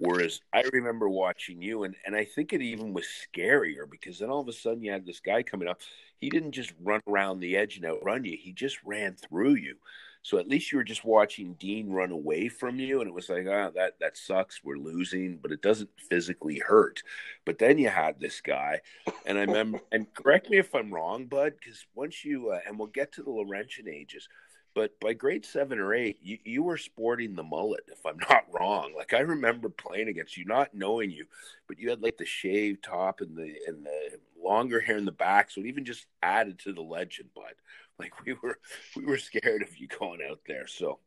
Whereas 0.01 0.39
I 0.53 0.63
remember 0.71 1.09
watching 1.09 1.61
you, 1.61 1.83
and, 1.83 1.93
and 2.05 2.15
I 2.15 2.23
think 2.23 2.53
it 2.53 2.61
even 2.61 2.93
was 2.93 3.05
scarier 3.05 3.89
because 3.89 4.19
then 4.19 4.29
all 4.29 4.39
of 4.39 4.47
a 4.47 4.53
sudden 4.53 4.81
you 4.81 4.91
had 4.91 5.05
this 5.05 5.19
guy 5.19 5.43
coming 5.43 5.67
up. 5.67 5.81
He 6.19 6.29
didn't 6.29 6.53
just 6.53 6.71
run 6.81 7.01
around 7.05 7.39
the 7.39 7.57
edge 7.57 7.75
and 7.75 7.85
outrun 7.85 8.23
you, 8.23 8.37
he 8.39 8.53
just 8.53 8.77
ran 8.85 9.15
through 9.15 9.55
you. 9.55 9.75
So 10.21 10.37
at 10.37 10.47
least 10.47 10.71
you 10.71 10.77
were 10.77 10.83
just 10.83 11.05
watching 11.05 11.53
Dean 11.53 11.89
run 11.89 12.11
away 12.11 12.49
from 12.49 12.79
you, 12.79 12.99
and 12.99 13.07
it 13.07 13.13
was 13.13 13.29
like, 13.29 13.45
ah, 13.47 13.67
oh, 13.67 13.71
that 13.75 13.99
that 13.99 14.17
sucks. 14.17 14.63
We're 14.63 14.77
losing, 14.77 15.37
but 15.37 15.51
it 15.51 15.61
doesn't 15.61 15.89
physically 16.09 16.59
hurt. 16.59 17.01
But 17.45 17.57
then 17.57 17.77
you 17.77 17.89
had 17.89 18.19
this 18.19 18.41
guy, 18.41 18.81
and 19.25 19.37
I 19.37 19.41
remember, 19.41 19.79
and 19.91 20.13
correct 20.13 20.49
me 20.49 20.57
if 20.57 20.75
I'm 20.75 20.93
wrong, 20.93 21.25
Bud, 21.25 21.53
because 21.59 21.85
once 21.95 22.25
you 22.25 22.51
uh, 22.51 22.59
and 22.67 22.77
we'll 22.77 22.89
get 22.89 23.13
to 23.13 23.23
the 23.23 23.31
Laurentian 23.31 23.87
ages 23.87 24.27
but 24.75 24.99
by 24.99 25.13
grade 25.13 25.45
seven 25.45 25.79
or 25.79 25.93
eight, 25.93 26.19
you, 26.21 26.37
you 26.43 26.63
were 26.63 26.77
sporting 26.77 27.35
the 27.35 27.43
mullet, 27.43 27.83
if 27.87 28.05
I'm 28.05 28.17
not 28.29 28.45
wrong. 28.51 28.93
Like 28.95 29.13
I 29.13 29.19
remember 29.19 29.69
playing 29.69 30.07
against 30.07 30.37
you, 30.37 30.45
not 30.45 30.73
knowing 30.73 31.11
you, 31.11 31.25
but 31.67 31.79
you 31.79 31.89
had 31.89 32.01
like 32.01 32.17
the 32.17 32.25
shaved 32.25 32.83
top 32.83 33.21
and 33.21 33.35
the 33.35 33.55
and 33.67 33.85
the 33.85 34.19
longer 34.41 34.79
hair 34.79 34.97
in 34.97 35.05
the 35.05 35.11
back. 35.11 35.51
So 35.51 35.61
it 35.61 35.67
even 35.67 35.85
just 35.85 36.05
added 36.21 36.59
to 36.59 36.73
the 36.73 36.81
legend, 36.81 37.29
bud. 37.35 37.55
Like 37.99 38.13
we 38.25 38.33
were 38.41 38.57
we 38.95 39.05
were 39.05 39.17
scared 39.17 39.61
of 39.61 39.77
you 39.77 39.87
going 39.87 40.21
out 40.29 40.39
there. 40.47 40.67
So 40.67 40.99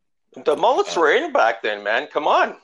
the 0.44 0.56
mullets 0.56 0.96
uh, 0.96 1.00
were 1.00 1.12
in 1.12 1.32
back 1.32 1.62
then, 1.62 1.82
man. 1.82 2.06
Come 2.06 2.28
on. 2.28 2.56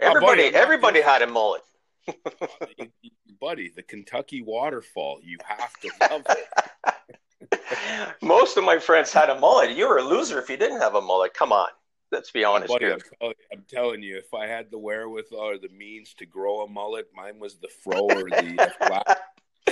Everybody 0.00 0.42
oh, 0.42 0.46
buddy, 0.46 0.56
everybody 0.56 1.00
had 1.02 1.22
a 1.22 1.26
mullet. 1.26 1.62
buddy, 3.40 3.72
the 3.74 3.82
Kentucky 3.82 4.42
waterfall. 4.42 5.20
You 5.22 5.38
have 5.44 5.72
to 5.80 5.90
love 6.10 6.22
it. 6.28 8.16
Most 8.22 8.56
of 8.56 8.64
my 8.64 8.78
friends 8.78 9.12
had 9.12 9.30
a 9.30 9.38
mullet. 9.38 9.76
You 9.76 9.88
were 9.88 9.98
a 9.98 10.02
loser 10.02 10.40
if 10.40 10.48
you 10.48 10.56
didn't 10.56 10.80
have 10.80 10.94
a 10.94 11.00
mullet. 11.00 11.34
Come 11.34 11.52
on. 11.52 11.68
Let's 12.12 12.30
be 12.30 12.44
honest 12.44 12.72
Buddy, 12.72 12.86
here. 12.86 12.98
I'm, 13.20 13.32
I'm, 13.52 13.64
telling 13.68 14.02
you, 14.02 14.16
if 14.16 14.32
I 14.32 14.46
had 14.46 14.70
the 14.70 14.78
wherewithal 14.78 15.38
or 15.38 15.58
the 15.58 15.68
means 15.68 16.14
to 16.14 16.26
grow 16.26 16.62
a 16.62 16.68
mullet, 16.68 17.08
mine 17.14 17.40
was 17.40 17.56
the 17.56 17.68
fro 17.82 18.02
or 18.02 18.30
the 18.30 18.72
flat, 18.78 19.22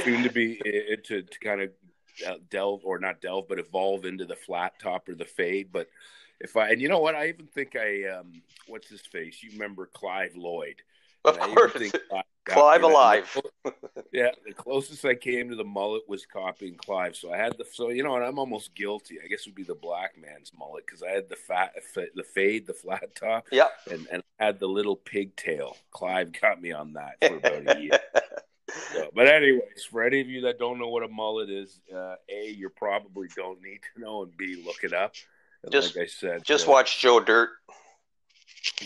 soon 0.03 0.25
to 0.25 0.31
be 0.31 0.61
it, 0.65 1.05
to, 1.05 1.23
to 1.23 1.39
kind 1.39 1.61
of 1.61 1.71
delve 2.51 2.85
or 2.85 2.99
not 2.99 3.21
delve, 3.21 3.49
but 3.49 3.59
evolve 3.59 4.05
into 4.05 4.25
the 4.25 4.37
flat 4.37 4.79
top 4.79 5.09
or 5.09 5.15
the 5.15 5.25
fade. 5.25 5.69
But 5.73 5.89
if 6.41 6.57
I, 6.57 6.71
and 6.71 6.81
you 6.81 6.89
know 6.89 7.01
what, 7.01 7.15
I 7.15 7.29
even 7.29 7.47
think 7.47 7.77
I, 7.77 8.05
um, 8.09 8.43
what's 8.67 8.89
his 8.89 9.01
face? 9.01 9.43
You 9.43 9.51
remember 9.53 9.87
Clive 9.87 10.37
Lloyd? 10.37 10.83
Of 11.25 11.39
course. 11.39 11.93
Clive 12.45 12.83
alive. 12.83 13.41
yeah, 14.13 14.31
the 14.47 14.53
closest 14.53 15.05
I 15.07 15.15
came 15.15 15.49
to 15.49 15.57
the 15.57 15.65
mullet 15.65 16.03
was 16.07 16.27
copying 16.27 16.75
Clive. 16.75 17.17
So 17.17 17.33
I 17.33 17.39
had 17.39 17.57
the 17.57 17.65
so 17.65 17.89
you 17.89 18.03
know, 18.03 18.17
and 18.17 18.25
I'm 18.25 18.39
almost 18.39 18.75
guilty. 18.75 19.19
I 19.25 19.29
guess 19.29 19.41
it 19.41 19.47
would 19.47 19.55
be 19.55 19.63
the 19.63 19.75
black 19.75 20.21
man's 20.21 20.53
mullet 20.57 20.85
because 20.87 21.03
I 21.03 21.09
had 21.09 21.31
the 21.31 21.37
fat, 21.37 21.73
the 21.95 22.23
fade, 22.23 22.67
the 22.67 22.75
flat 22.75 23.15
top. 23.15 23.47
Yeah, 23.51 23.69
and 23.91 24.07
and 24.13 24.23
I 24.39 24.45
had 24.45 24.61
the 24.61 24.67
little 24.69 24.97
pigtail. 24.97 25.79
Clive 25.91 26.39
got 26.39 26.61
me 26.61 26.73
on 26.73 26.93
that 26.93 27.17
for 27.27 27.37
about 27.37 27.79
a 27.79 27.81
year. 27.81 27.99
So, 28.93 29.11
but 29.15 29.29
anyways, 29.29 29.85
for 29.91 30.03
any 30.03 30.21
of 30.21 30.29
you 30.29 30.43
that 30.43 30.59
don't 30.59 30.79
know 30.79 30.89
what 30.89 31.03
a 31.03 31.09
mullet 31.09 31.51
is, 31.51 31.81
uh, 31.95 32.15
a 32.29 32.51
you 32.51 32.71
probably 32.71 33.29
don't 33.37 33.61
need 33.63 33.81
to 33.95 34.01
know, 34.01 34.23
and 34.23 34.37
b 34.37 34.63
look 34.65 34.83
it 34.83 34.93
up. 34.93 35.15
And 35.63 35.73
just 35.73 35.97
like 35.97 36.05
I 36.05 36.07
said, 36.09 36.45
just 36.45 36.67
uh, 36.67 36.73
watch 36.73 37.01
Joe 37.01 37.21
Dirt 37.21 37.51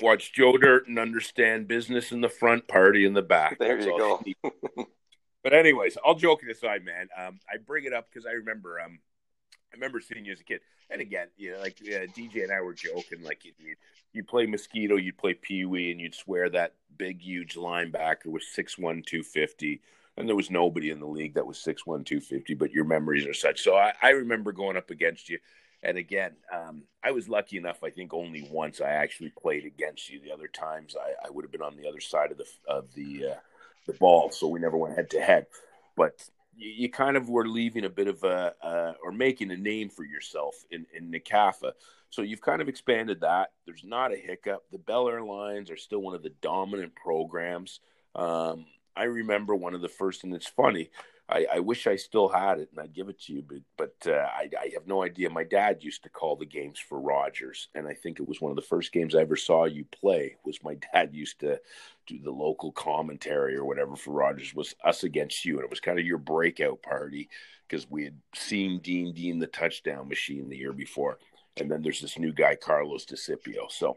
watch 0.01 0.33
Joe 0.33 0.57
Dirt 0.57 0.89
and 0.89 0.99
understand 0.99 1.69
business 1.69 2.13
in 2.13 2.21
the 2.21 2.29
front, 2.29 2.69
party 2.69 3.05
in 3.05 3.13
the 3.13 3.23
back. 3.23 3.59
There 3.59 3.77
That's 3.77 3.87
you 3.87 3.99
go. 3.99 4.23
but 5.43 5.53
anyways, 5.53 5.97
all 5.97 6.15
joking 6.15 6.51
aside, 6.51 6.85
man, 6.85 7.09
um, 7.17 7.39
I 7.53 7.59
bring 7.59 7.85
it 7.85 7.93
up 7.93 8.09
because 8.11 8.27
I 8.27 8.33
remember, 8.33 8.81
um, 8.81 8.99
I 9.73 9.77
remember 9.77 10.01
seeing 10.01 10.25
you 10.25 10.33
as 10.33 10.41
a 10.41 10.45
kid, 10.45 10.61
and 10.91 11.01
again, 11.01 11.29
you 11.37 11.53
know, 11.53 11.61
like 11.61 11.77
DJ 11.79 12.43
and 12.43 12.53
I 12.53 12.61
were 12.61 12.75
joking, 12.75 13.23
like 13.23 13.45
you 13.45 13.53
you 14.13 14.25
play 14.25 14.47
mosquito, 14.47 14.97
you'd 14.97 15.19
play 15.19 15.35
pee 15.35 15.65
wee, 15.65 15.91
and 15.91 16.01
you'd 16.01 16.15
swear 16.15 16.49
that 16.51 16.75
big, 16.97 17.21
huge 17.21 17.55
linebacker 17.55 18.27
was 18.27 18.47
six 18.47 18.79
one 18.79 19.03
two 19.07 19.23
fifty. 19.23 19.81
And 20.17 20.29
there 20.29 20.35
was 20.35 20.51
nobody 20.51 20.91
in 20.91 20.99
the 20.99 21.07
league 21.07 21.35
that 21.35 21.47
was 21.47 21.59
six 21.59 21.87
one 21.87 22.03
two 22.03 22.21
fifty, 22.21 22.55
but 22.55 22.73
your 22.73 22.85
memories 22.85 23.27
are 23.27 23.35
such. 23.35 23.63
So 23.63 23.77
I, 23.77 23.93
I 24.03 24.11
remember 24.11 24.51
going 24.51 24.77
up 24.77 24.91
against 24.91 25.29
you 25.29 25.39
and 25.83 25.97
again, 25.97 26.33
um, 26.53 26.83
I 27.05 27.13
was 27.13 27.29
lucky 27.29 27.57
enough. 27.57 27.85
I 27.85 27.91
think 27.91 28.13
only 28.13 28.49
once 28.51 28.81
I 28.81 28.91
actually 28.91 29.33
played 29.41 29.65
against 29.65 30.11
you. 30.11 30.21
The 30.21 30.33
other 30.33 30.49
times, 30.49 30.97
I, 31.01 31.27
I 31.27 31.31
would 31.31 31.45
have 31.45 31.53
been 31.53 31.63
on 31.63 31.77
the 31.77 31.89
other 31.89 32.01
side 32.01 32.33
of 32.33 32.39
the 32.39 32.47
of 32.67 32.93
the 32.95 33.27
uh, 33.33 33.35
the 33.87 33.93
ball, 33.95 34.31
so 34.31 34.49
we 34.49 34.59
never 34.59 34.77
went 34.77 34.97
head 34.97 35.11
to 35.11 35.21
head. 35.21 35.47
But 35.97 36.29
you, 36.59 36.71
you, 36.71 36.91
kind 36.91 37.17
of 37.17 37.29
were 37.29 37.47
leaving 37.47 37.85
a 37.85 37.89
bit 37.89 38.09
of 38.09 38.23
a 38.25 38.55
uh, 38.63 38.93
or 39.03 39.13
making 39.13 39.51
a 39.51 39.57
name 39.57 39.89
for 39.89 40.05
yourself 40.05 40.55
in 40.71 40.87
in 40.95 41.11
NCAFA. 41.11 41.73
So 42.11 42.23
you've 42.23 42.41
kind 42.41 42.61
of 42.61 42.69
expanded 42.69 43.21
that. 43.21 43.53
There's 43.67 43.85
not 43.85 44.13
a 44.13 44.17
hiccup. 44.17 44.65
The 44.73 44.79
Bel 44.79 45.09
Air 45.09 45.23
Lions 45.23 45.71
are 45.71 45.77
still 45.77 46.01
one 46.01 46.15
of 46.15 46.23
the 46.23 46.33
dominant 46.41 46.95
programs. 46.95 47.81
Um, 48.15 48.67
I 48.97 49.05
remember 49.05 49.55
one 49.55 49.75
of 49.75 49.81
the 49.81 49.89
first, 49.89 50.25
and 50.25 50.35
it's 50.35 50.49
funny. 50.49 50.91
I, 51.31 51.47
I, 51.57 51.59
wish 51.61 51.87
I 51.87 51.97
still 51.97 52.29
had 52.29 52.59
it 52.59 52.71
and 52.71 52.81
I'd 52.81 52.95
give 52.95 53.11
it 53.11 53.21
to 53.23 53.35
you, 53.35 53.45
but 53.47 53.59
but 53.77 54.11
uh, 54.11 54.17
I, 54.17 54.49
I, 54.59 54.71
have 54.73 54.87
no 54.87 55.03
idea. 55.03 55.29
My 55.29 55.45
dad 55.45 55.83
used 55.83 56.03
to 56.05 56.09
call 56.09 56.37
the 56.37 56.47
games 56.47 56.79
for 56.79 56.99
Rogers, 56.99 57.69
and 57.75 57.87
I 57.87 57.93
think 57.93 58.19
it 58.19 58.29
was 58.29 58.41
one 58.41 58.51
of 58.51 58.57
the 58.57 58.63
first 58.63 58.93
games 58.93 59.15
I 59.15 59.21
ever 59.21 59.37
saw 59.37 59.67
you 59.67 59.85
play. 59.85 60.37
Was 60.45 60.63
my 60.63 60.77
dad 60.95 61.15
used 61.15 61.41
to 61.41 61.61
do 62.07 62.19
the 62.23 62.31
local 62.31 62.73
commentary 62.73 63.57
or 63.57 63.67
whatever 63.67 63.95
for 63.95 64.13
Rogers? 64.13 64.55
Was 64.55 64.75
us 64.85 65.05
against 65.05 65.45
you, 65.45 65.57
and 65.57 65.65
it 65.65 65.71
was 65.71 65.81
kind 65.81 65.99
of 65.99 66.07
your 66.07 66.19
breakout 66.19 66.83
party 66.83 67.29
because 67.69 67.91
we 67.91 68.05
had 68.05 68.17
seen 68.35 68.81
Dean 68.81 69.13
Dean 69.13 69.39
the 69.39 69.47
touchdown 69.47 70.09
machine 70.09 70.49
the 70.49 70.57
year 70.57 70.73
before, 70.73 71.19
and 71.59 71.71
then 71.71 71.83
there's 71.83 72.01
this 72.01 72.19
new 72.19 72.33
guy 72.33 72.57
Carlos 72.57 73.05
DiCipio. 73.05 73.71
So 73.71 73.97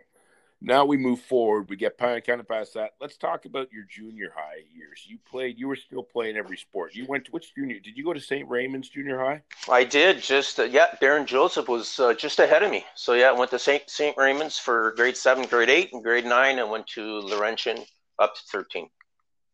now 0.61 0.85
we 0.85 0.95
move 0.95 1.19
forward. 1.21 1.69
We 1.69 1.75
get 1.75 1.97
kind 1.97 2.29
of 2.29 2.47
past 2.47 2.75
that. 2.75 2.91
Let's 3.01 3.17
talk 3.17 3.45
about 3.45 3.71
your 3.71 3.83
junior 3.89 4.31
high 4.35 4.63
years. 4.75 5.03
You 5.07 5.17
played. 5.29 5.57
You 5.57 5.67
were 5.67 5.75
still 5.75 6.03
playing 6.03 6.37
every 6.37 6.57
sport. 6.57 6.93
You 6.93 7.05
went 7.07 7.25
to 7.25 7.31
which 7.31 7.55
junior? 7.55 7.79
Did 7.79 7.97
you 7.97 8.03
go 8.03 8.13
to 8.13 8.19
St. 8.19 8.47
Raymond's 8.47 8.89
Junior 8.89 9.17
High? 9.19 9.41
I 9.67 9.83
did. 9.83 10.21
Just 10.21 10.59
uh, 10.59 10.63
yeah, 10.63 10.87
Darren 11.01 11.25
Joseph 11.25 11.67
was 11.67 11.99
uh, 11.99 12.13
just 12.13 12.39
ahead 12.39 12.61
of 12.61 12.69
me. 12.69 12.85
So 12.93 13.13
yeah, 13.13 13.29
I 13.29 13.31
went 13.31 13.49
to 13.51 13.59
St. 13.59 13.89
St. 13.89 14.15
Raymond's 14.17 14.59
for 14.59 14.93
grade 14.95 15.17
seven, 15.17 15.45
grade 15.47 15.69
eight, 15.69 15.93
and 15.93 16.03
grade 16.03 16.25
nine, 16.25 16.59
and 16.59 16.69
went 16.69 16.85
to 16.87 17.01
Laurentian 17.01 17.83
up 18.19 18.35
to 18.35 18.41
thirteen. 18.51 18.89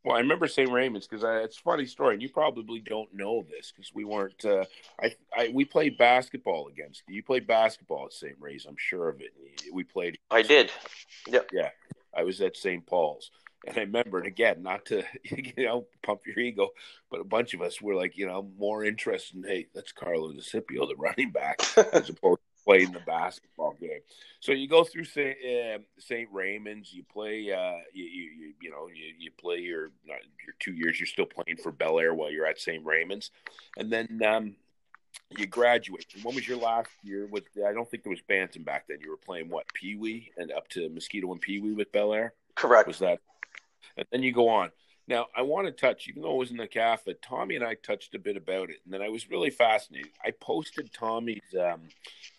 Well, 0.08 0.16
I 0.16 0.22
remember 0.22 0.48
St. 0.48 0.72
Raymond's 0.72 1.06
because 1.06 1.26
it's 1.44 1.58
a 1.58 1.62
funny 1.62 1.86
story, 1.86 2.14
and 2.14 2.22
you 2.22 2.30
probably 2.30 2.80
don't 2.80 3.14
know 3.14 3.46
this 3.50 3.74
because 3.76 3.94
we 3.94 4.06
weren't. 4.06 4.46
Uh, 4.46 4.64
I, 5.04 5.14
I 5.38 5.52
we 5.54 5.66
played 5.66 5.98
basketball 5.98 6.70
against 6.70 7.04
you. 7.10 7.22
Played 7.22 7.46
basketball 7.46 8.06
at 8.06 8.14
St. 8.14 8.36
Ray's, 8.40 8.66
I'm 8.66 8.78
sure 8.78 9.10
of 9.10 9.20
it. 9.20 9.34
We 9.74 9.84
played. 9.84 10.18
I 10.32 10.44
did. 10.44 10.72
Yep. 11.28 11.50
Yeah, 11.52 11.72
I 12.16 12.24
was 12.24 12.40
at 12.40 12.56
St. 12.56 12.88
Paul's, 12.88 13.32
and 13.68 13.78
I 13.78 13.82
remember, 13.82 14.20
and 14.20 14.28
again, 14.28 14.64
not 14.64 14.86
to 14.86 15.04
you 15.26 15.66
know 15.66 15.88
pump 16.04 16.22
your 16.26 16.40
ego, 16.40 16.70
but 17.12 17.20
a 17.20 17.26
bunch 17.26 17.54
of 17.54 17.62
us 17.62 17.82
were 17.82 17.96
like, 17.96 18.18
you 18.18 18.28
know, 18.28 18.50
more 18.58 18.86
interested 18.86 19.36
in 19.36 19.44
hey, 19.44 19.68
that's 19.76 19.92
Carlo 19.92 20.32
DiCipio, 20.32 20.88
the 20.88 20.96
running 20.98 21.32
back, 21.32 21.60
as 21.92 22.08
opposed 22.10 22.40
playing 22.68 22.92
the 22.92 23.00
basketball 23.00 23.76
game. 23.80 24.02
So 24.42 24.52
you 24.52 24.68
go 24.68 24.84
through 24.84 25.06
St. 25.06 25.38
Uh, 25.38 25.80
St. 25.98 26.28
Raymond's, 26.32 26.94
you 26.94 27.04
play, 27.04 27.52
uh, 27.52 27.80
you, 27.94 28.04
you, 28.04 28.54
you 28.62 28.70
know, 28.70 28.88
you, 28.88 29.14
you 29.18 29.32
play 29.40 29.60
your 29.60 29.92
your 30.06 30.56
two 30.60 30.74
years. 30.74 31.00
You're 31.00 31.08
still 31.08 31.26
playing 31.26 31.58
for 31.58 31.72
Bel 31.72 32.00
Air 32.00 32.14
while 32.14 32.30
you're 32.30 32.46
at 32.46 32.60
St. 32.60 32.86
Raymond's, 32.86 33.32
and 33.78 33.92
then 33.92 34.22
um, 34.28 34.56
you 35.38 35.46
graduate. 35.46 36.06
When 36.22 36.36
was 36.36 36.48
your 36.48 36.58
last 36.58 36.90
year? 37.04 37.28
With 37.32 37.46
I 37.66 37.72
don't 37.72 37.90
think 37.90 38.04
there 38.04 38.12
was 38.12 38.22
Bantam 38.28 38.64
back 38.64 38.88
then. 38.88 38.98
You 39.02 39.12
were 39.12 39.18
playing 39.18 39.50
what 39.50 39.66
Pee 39.74 39.96
Wee 39.96 40.32
and 40.38 40.52
up 40.52 40.68
to 40.70 40.90
Mosquito 40.90 41.32
and 41.32 41.42
Pee 41.42 41.60
Wee 41.60 41.74
with 41.74 41.92
Bel 41.92 42.14
Air. 42.14 42.34
Correct. 42.56 42.88
Was 42.88 43.00
that? 43.00 43.20
And 43.96 44.06
then 44.12 44.24
you 44.24 44.34
go 44.34 44.50
on. 44.50 44.72
Now 45.08 45.28
I 45.36 45.42
want 45.42 45.68
to 45.68 45.72
touch, 45.72 46.08
even 46.10 46.22
though 46.22 46.34
it 46.34 46.38
was 46.38 46.52
in 46.52 46.58
the 46.58 46.68
CAFA, 46.68 47.16
Tommy 47.22 47.56
and 47.56 47.64
I 47.64 47.76
touched 47.76 48.14
a 48.14 48.20
bit 48.20 48.36
about 48.36 48.70
it, 48.70 48.78
and 48.84 48.94
then 48.94 49.02
I 49.02 49.08
was 49.08 49.30
really 49.30 49.50
fascinated. 49.50 50.12
I 50.24 50.32
posted 50.32 50.92
Tommy's 50.92 51.40
um, 51.60 51.84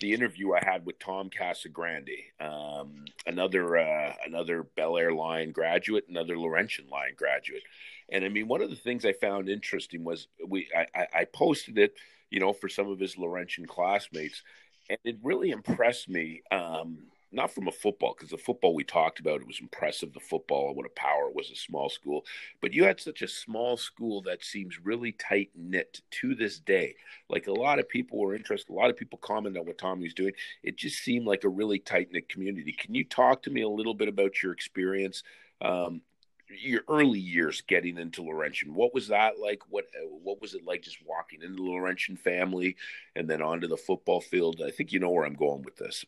the 0.00 0.12
interview 0.12 0.52
I 0.52 0.62
had 0.62 0.85
with 0.85 0.98
Tom 0.98 1.31
Casagrande, 1.31 2.31
um, 2.40 3.07
another 3.26 3.78
uh, 3.78 4.12
another 4.26 4.64
Bel 4.76 4.98
Air 4.98 5.12
Lion 5.12 5.50
graduate, 5.50 6.04
another 6.11 6.38
Laurentian 6.38 6.88
Lion 6.90 7.14
graduate, 7.16 7.62
and 8.11 8.22
I 8.24 8.28
mean 8.28 8.48
one 8.48 8.61
of 8.61 8.68
the 8.68 8.76
things 8.76 9.07
I 9.07 9.12
found 9.12 9.48
interesting 9.48 10.04
was 10.04 10.28
we 10.46 10.68
I, 10.76 11.07
I 11.14 11.24
posted 11.24 11.78
it, 11.78 11.94
you 12.31 12.38
know, 12.38 12.52
for 12.52 12.68
some 12.68 12.90
of 12.90 13.00
his 13.00 13.16
Laurentian 13.16 13.64
classmates, 13.64 14.42
and 14.90 14.98
it 15.04 15.16
really 15.22 15.50
impressed 15.50 16.09
me. 16.11 16.42
Um, 16.50 16.98
not 17.31 17.51
from 17.51 17.69
a 17.69 17.73
football 17.73 18.14
because 18.17 18.31
the 18.31 18.38
football 18.38 18.75
we 18.75 18.85
talked 18.85 19.21
about 19.21 19.41
it 19.41 19.47
was 19.47 19.61
impressive 19.61 20.12
the 20.12 20.21
football 20.21 20.75
what 20.75 20.87
a 20.87 20.91
power 20.91 21.31
was 21.31 21.51
a 21.51 21.57
small 21.57 21.88
school 21.88 22.25
but 22.61 22.73
you 22.73 22.85
had 22.85 23.01
such 23.01 23.23
a 23.23 23.29
small 23.29 23.77
school 23.77 24.23
that 24.23 24.45
seems 24.45 24.79
really 24.83 25.12
tight 25.12 25.51
knit 25.55 26.01
to 26.11 26.35
this 26.35 26.59
day 26.59 26.95
like 27.29 27.47
a 27.47 27.53
lot 27.53 27.79
of 27.79 27.88
people 27.88 28.19
were 28.19 28.35
interested 28.35 28.73
a 28.73 28.77
lot 28.77 28.91
of 28.91 28.97
people 28.97 29.19
commented 29.19 29.61
on 29.61 29.67
what 29.67 29.79
tommy 29.79 30.05
was 30.05 30.14
doing 30.14 30.33
it 30.62 30.77
just 30.77 30.99
seemed 30.99 31.27
like 31.27 31.45
a 31.45 31.49
really 31.49 31.79
tight 31.79 32.09
knit 32.12 32.29
community 32.29 32.73
can 32.73 32.95
you 32.95 33.05
talk 33.05 33.43
to 33.43 33.51
me 33.51 33.62
a 33.62 33.69
little 33.69 33.95
bit 33.95 34.09
about 34.09 34.43
your 34.43 34.53
experience 34.53 35.23
um, 35.61 36.03
your 36.51 36.83
early 36.88 37.19
years 37.19 37.62
getting 37.67 37.99
into 37.99 38.23
Laurentian. 38.23 38.75
What 38.75 38.95
was 38.95 39.09
that 39.09 39.38
like? 39.38 39.61
What 39.69 39.87
what 40.23 40.41
was 40.41 40.55
it 40.55 40.64
like 40.64 40.83
just 40.83 40.99
walking 41.05 41.43
into 41.43 41.57
the 41.57 41.62
Laurentian 41.62 42.17
family 42.17 42.77
and 43.14 43.29
then 43.29 43.43
onto 43.43 43.69
the 43.69 43.77
football 43.77 44.21
field? 44.21 44.62
I 44.67 44.71
think 44.71 44.93
you 44.93 45.01
know 45.01 45.11
where 45.11 45.27
I'm 45.27 45.35
going 45.35 45.62
with 45.62 45.77
this. 45.77 46.05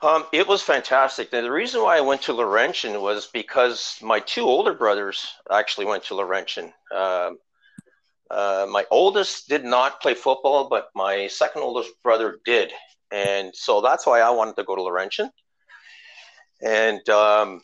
Um, 0.00 0.26
it 0.32 0.46
was 0.46 0.62
fantastic. 0.62 1.30
the 1.30 1.50
reason 1.50 1.82
why 1.82 1.96
I 1.96 2.02
went 2.02 2.22
to 2.22 2.32
Laurentian 2.32 3.00
was 3.00 3.26
because 3.26 3.98
my 4.00 4.20
two 4.20 4.42
older 4.42 4.72
brothers 4.72 5.26
actually 5.50 5.86
went 5.86 6.04
to 6.04 6.14
Laurentian. 6.14 6.72
Um, 6.94 7.38
uh, 8.30 8.66
my 8.70 8.84
oldest 8.92 9.48
did 9.48 9.64
not 9.64 10.00
play 10.00 10.14
football, 10.14 10.68
but 10.68 10.88
my 10.94 11.26
second 11.26 11.62
oldest 11.62 11.90
brother 12.04 12.38
did, 12.44 12.70
and 13.10 13.54
so 13.56 13.80
that's 13.80 14.06
why 14.06 14.20
I 14.20 14.30
wanted 14.30 14.54
to 14.56 14.64
go 14.64 14.76
to 14.76 14.82
Laurentian. 14.82 15.30
And 16.62 17.08
um, 17.08 17.60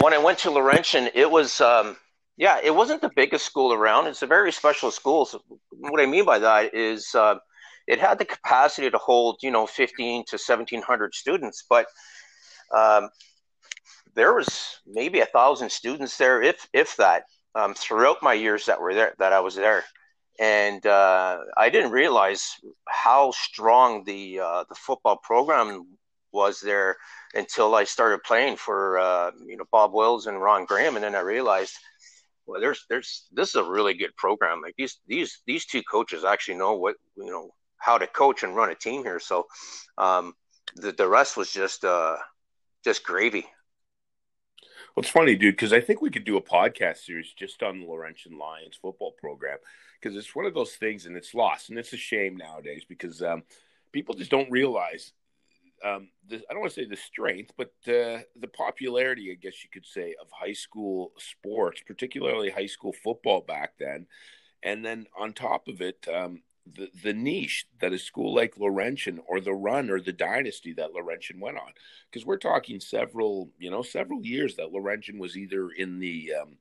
when 0.00 0.12
I 0.12 0.18
went 0.18 0.38
to 0.40 0.50
Laurentian, 0.50 1.08
it 1.14 1.28
was 1.28 1.60
um, 1.60 1.96
yeah, 2.36 2.60
it 2.62 2.74
wasn't 2.74 3.00
the 3.00 3.10
biggest 3.16 3.46
school 3.46 3.72
around. 3.72 4.06
It's 4.06 4.22
a 4.22 4.26
very 4.26 4.52
special 4.52 4.92
school. 4.92 5.24
So 5.24 5.42
what 5.70 6.00
I 6.00 6.06
mean 6.06 6.24
by 6.24 6.38
that 6.38 6.72
is. 6.72 7.12
Uh, 7.16 7.36
it 7.86 8.00
had 8.00 8.18
the 8.18 8.24
capacity 8.24 8.90
to 8.90 8.98
hold 8.98 9.38
you 9.42 9.50
know 9.50 9.66
15 9.66 10.24
to 10.28 10.36
1700 10.36 11.14
students 11.14 11.64
but 11.68 11.86
um, 12.74 13.08
there 14.14 14.34
was 14.34 14.80
maybe 14.86 15.20
a 15.20 15.26
thousand 15.26 15.70
students 15.70 16.16
there 16.16 16.42
if 16.42 16.68
if 16.72 16.96
that 16.96 17.24
um, 17.54 17.74
throughout 17.74 18.22
my 18.22 18.32
years 18.32 18.66
that 18.66 18.80
were 18.80 18.94
there 18.94 19.14
that 19.18 19.32
i 19.32 19.40
was 19.40 19.54
there. 19.54 19.84
And 20.40 20.84
uh, 20.86 21.38
i 21.56 21.70
didn't 21.70 21.92
realize 21.92 22.54
how 22.88 23.30
strong 23.32 24.04
the 24.04 24.40
uh, 24.40 24.64
the 24.68 24.74
football 24.74 25.18
program 25.22 25.96
was 26.32 26.60
there 26.60 26.96
until 27.34 27.74
i 27.74 27.84
started 27.84 28.22
playing 28.24 28.56
for 28.56 28.98
uh, 28.98 29.30
you 29.46 29.56
know 29.56 29.64
bob 29.70 29.92
wills 29.92 30.26
and 30.26 30.40
ron 30.40 30.64
graham. 30.64 30.96
And 30.96 31.04
then 31.04 31.14
i 31.14 31.20
realized 31.20 31.74
well 32.46 32.60
there's 32.60 32.84
there's 32.88 33.28
this 33.32 33.50
is 33.50 33.56
a 33.56 33.64
really 33.64 33.94
good 33.94 34.14
program. 34.16 34.60
Like 34.62 34.74
these 34.76 34.98
these 35.06 35.42
these 35.46 35.66
two 35.66 35.82
coaches 35.82 36.24
actually 36.24 36.58
know 36.58 36.74
what 36.74 36.96
you 37.16 37.26
know 37.26 37.50
how 37.84 37.98
to 37.98 38.06
coach 38.06 38.42
and 38.42 38.56
run 38.56 38.70
a 38.70 38.74
team 38.74 39.02
here. 39.02 39.20
So 39.20 39.46
um, 39.98 40.34
the 40.74 40.92
the 40.92 41.06
rest 41.06 41.36
was 41.36 41.52
just 41.52 41.84
uh, 41.84 42.16
just 42.82 43.04
gravy. 43.04 43.46
Well, 44.94 45.02
it's 45.02 45.10
funny, 45.10 45.34
dude, 45.34 45.56
because 45.56 45.72
I 45.72 45.80
think 45.80 46.00
we 46.00 46.10
could 46.10 46.24
do 46.24 46.36
a 46.36 46.42
podcast 46.42 46.98
series 46.98 47.32
just 47.32 47.62
on 47.62 47.80
the 47.80 47.86
Laurentian 47.86 48.38
Lions 48.38 48.78
football 48.80 49.12
program 49.18 49.58
because 50.00 50.16
it's 50.16 50.34
one 50.34 50.46
of 50.46 50.54
those 50.54 50.76
things, 50.76 51.04
and 51.04 51.16
it's 51.16 51.34
lost, 51.34 51.68
and 51.68 51.78
it's 51.78 51.92
a 51.92 51.96
shame 51.96 52.36
nowadays 52.36 52.84
because 52.88 53.20
um, 53.22 53.42
people 53.92 54.14
just 54.14 54.30
don't 54.30 54.50
realize. 54.50 55.12
Um, 55.84 56.08
the, 56.28 56.36
I 56.36 56.52
don't 56.52 56.60
want 56.60 56.72
to 56.72 56.80
say 56.80 56.88
the 56.88 56.96
strength, 56.96 57.52
but 57.58 57.72
uh, 57.86 58.22
the 58.36 58.48
popularity, 58.56 59.30
I 59.30 59.34
guess 59.34 59.62
you 59.62 59.68
could 59.70 59.84
say, 59.84 60.14
of 60.18 60.28
high 60.30 60.54
school 60.54 61.12
sports, 61.18 61.82
particularly 61.86 62.48
high 62.48 62.66
school 62.66 62.94
football 63.04 63.42
back 63.42 63.74
then. 63.78 64.06
And 64.62 64.82
then 64.82 65.06
on 65.18 65.34
top 65.34 65.68
of 65.68 65.82
it, 65.82 66.06
um, 66.08 66.40
the, 66.66 66.90
the 67.02 67.12
niche 67.12 67.66
that 67.80 67.92
a 67.92 67.98
school 67.98 68.34
like 68.34 68.56
Laurentian 68.58 69.20
or 69.26 69.40
the 69.40 69.52
run 69.52 69.90
or 69.90 70.00
the 70.00 70.12
dynasty 70.12 70.72
that 70.74 70.92
Laurentian 70.92 71.40
went 71.40 71.58
on. 71.58 71.72
Because 72.10 72.26
we're 72.26 72.38
talking 72.38 72.80
several, 72.80 73.50
you 73.58 73.70
know, 73.70 73.82
several 73.82 74.24
years 74.24 74.56
that 74.56 74.72
Laurentian 74.72 75.18
was 75.18 75.36
either 75.36 75.70
in 75.70 75.98
the 75.98 76.32
um, 76.40 76.56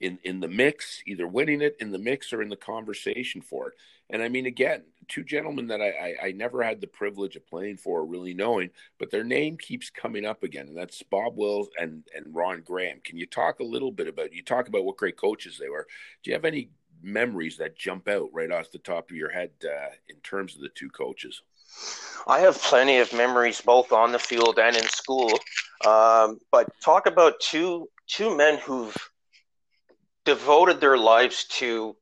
in 0.00 0.18
in 0.24 0.40
the 0.40 0.48
mix, 0.48 1.02
either 1.06 1.26
winning 1.26 1.60
it 1.60 1.76
in 1.80 1.90
the 1.90 1.98
mix 1.98 2.32
or 2.32 2.42
in 2.42 2.48
the 2.48 2.56
conversation 2.56 3.42
for 3.42 3.68
it. 3.68 3.74
And 4.08 4.22
I 4.22 4.28
mean, 4.28 4.46
again, 4.46 4.82
two 5.08 5.22
gentlemen 5.22 5.68
that 5.68 5.80
I, 5.80 5.90
I, 5.90 6.26
I 6.28 6.32
never 6.32 6.62
had 6.62 6.80
the 6.80 6.86
privilege 6.86 7.36
of 7.36 7.46
playing 7.46 7.76
for 7.76 8.00
or 8.00 8.06
really 8.06 8.34
knowing, 8.34 8.70
but 8.98 9.10
their 9.10 9.22
name 9.22 9.56
keeps 9.56 9.88
coming 9.88 10.24
up 10.24 10.42
again, 10.42 10.68
and 10.68 10.76
that's 10.76 11.02
Bob 11.02 11.36
Wills 11.36 11.68
and 11.78 12.04
and 12.14 12.34
Ron 12.34 12.62
Graham. 12.62 13.00
Can 13.04 13.18
you 13.18 13.26
talk 13.26 13.60
a 13.60 13.64
little 13.64 13.92
bit 13.92 14.08
about? 14.08 14.32
You 14.32 14.42
talk 14.42 14.68
about 14.68 14.84
what 14.84 14.96
great 14.96 15.16
coaches 15.16 15.58
they 15.58 15.68
were. 15.68 15.86
Do 16.22 16.30
you 16.30 16.34
have 16.34 16.44
any 16.44 16.70
memories 17.02 17.56
that 17.58 17.76
jump 17.76 18.08
out 18.08 18.28
right 18.32 18.50
off 18.50 18.70
the 18.70 18.78
top 18.78 19.10
of 19.10 19.16
your 19.16 19.30
head 19.30 19.50
uh, 19.64 19.88
in 20.08 20.16
terms 20.22 20.54
of 20.54 20.62
the 20.62 20.70
two 20.74 20.90
coaches? 20.90 21.42
I 22.26 22.40
have 22.40 22.60
plenty 22.60 22.98
of 22.98 23.12
memories 23.12 23.60
both 23.60 23.92
on 23.92 24.12
the 24.12 24.18
field 24.18 24.58
and 24.58 24.76
in 24.76 24.84
school. 24.84 25.30
Um, 25.86 26.38
but 26.50 26.68
talk 26.82 27.06
about 27.06 27.40
two 27.40 27.88
two 28.06 28.36
men 28.36 28.58
who've 28.58 28.96
devoted 30.24 30.80
their 30.80 30.98
lives 30.98 31.44
to 31.44 31.96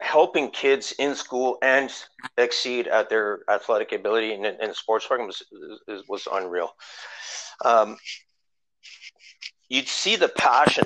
helping 0.00 0.50
kids 0.50 0.94
in 0.98 1.14
school 1.14 1.58
and 1.60 1.92
exceed 2.36 2.86
at 2.86 3.10
their 3.10 3.40
athletic 3.50 3.92
ability 3.92 4.32
in, 4.32 4.44
in 4.44 4.72
sports 4.72 5.06
program 5.06 5.26
was, 5.26 5.42
was, 5.88 6.04
was 6.08 6.28
unreal. 6.32 6.70
Um, 7.64 7.96
you'd 9.68 9.88
see 9.88 10.16
the 10.16 10.28
passion 10.28 10.84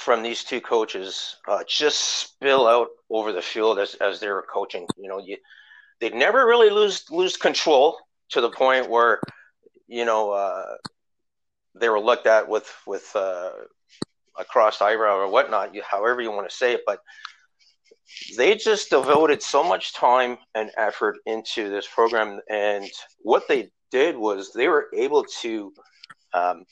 from 0.00 0.22
these 0.22 0.42
two 0.44 0.62
coaches 0.62 1.36
uh, 1.46 1.62
just 1.68 1.98
spill 1.98 2.66
out 2.66 2.88
over 3.10 3.32
the 3.32 3.42
field 3.42 3.78
as, 3.78 3.94
as 3.96 4.18
they 4.18 4.28
were 4.28 4.46
coaching. 4.50 4.86
You 4.96 5.08
know, 5.08 5.18
you, 5.18 5.36
they'd 6.00 6.14
never 6.14 6.46
really 6.46 6.70
lose 6.70 7.04
lose 7.10 7.36
control 7.36 7.98
to 8.30 8.40
the 8.40 8.48
point 8.48 8.88
where, 8.88 9.20
you 9.88 10.06
know, 10.06 10.30
uh, 10.30 10.76
they 11.78 11.90
were 11.90 12.00
looked 12.00 12.26
at 12.26 12.48
with 12.48 12.72
with 12.86 13.14
uh, 13.14 13.50
a 14.38 14.44
crossed 14.46 14.80
eyebrow 14.80 15.16
or 15.18 15.30
whatnot, 15.30 15.74
you, 15.74 15.82
however 15.82 16.22
you 16.22 16.30
want 16.30 16.48
to 16.48 16.56
say 16.56 16.72
it. 16.72 16.80
But 16.86 17.00
they 18.38 18.56
just 18.56 18.88
devoted 18.88 19.42
so 19.42 19.62
much 19.62 19.92
time 19.92 20.38
and 20.54 20.70
effort 20.78 21.18
into 21.26 21.68
this 21.68 21.86
program, 21.86 22.40
and 22.48 22.90
what 23.18 23.46
they 23.48 23.70
did 23.90 24.16
was 24.16 24.52
they 24.54 24.68
were 24.68 24.88
able 24.96 25.24
to 25.42 25.74
um, 26.32 26.64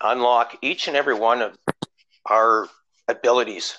unlock 0.00 0.56
each 0.62 0.86
and 0.86 0.96
every 0.96 1.14
one 1.14 1.42
of 1.42 1.56
our 2.32 2.68
abilities. 3.08 3.76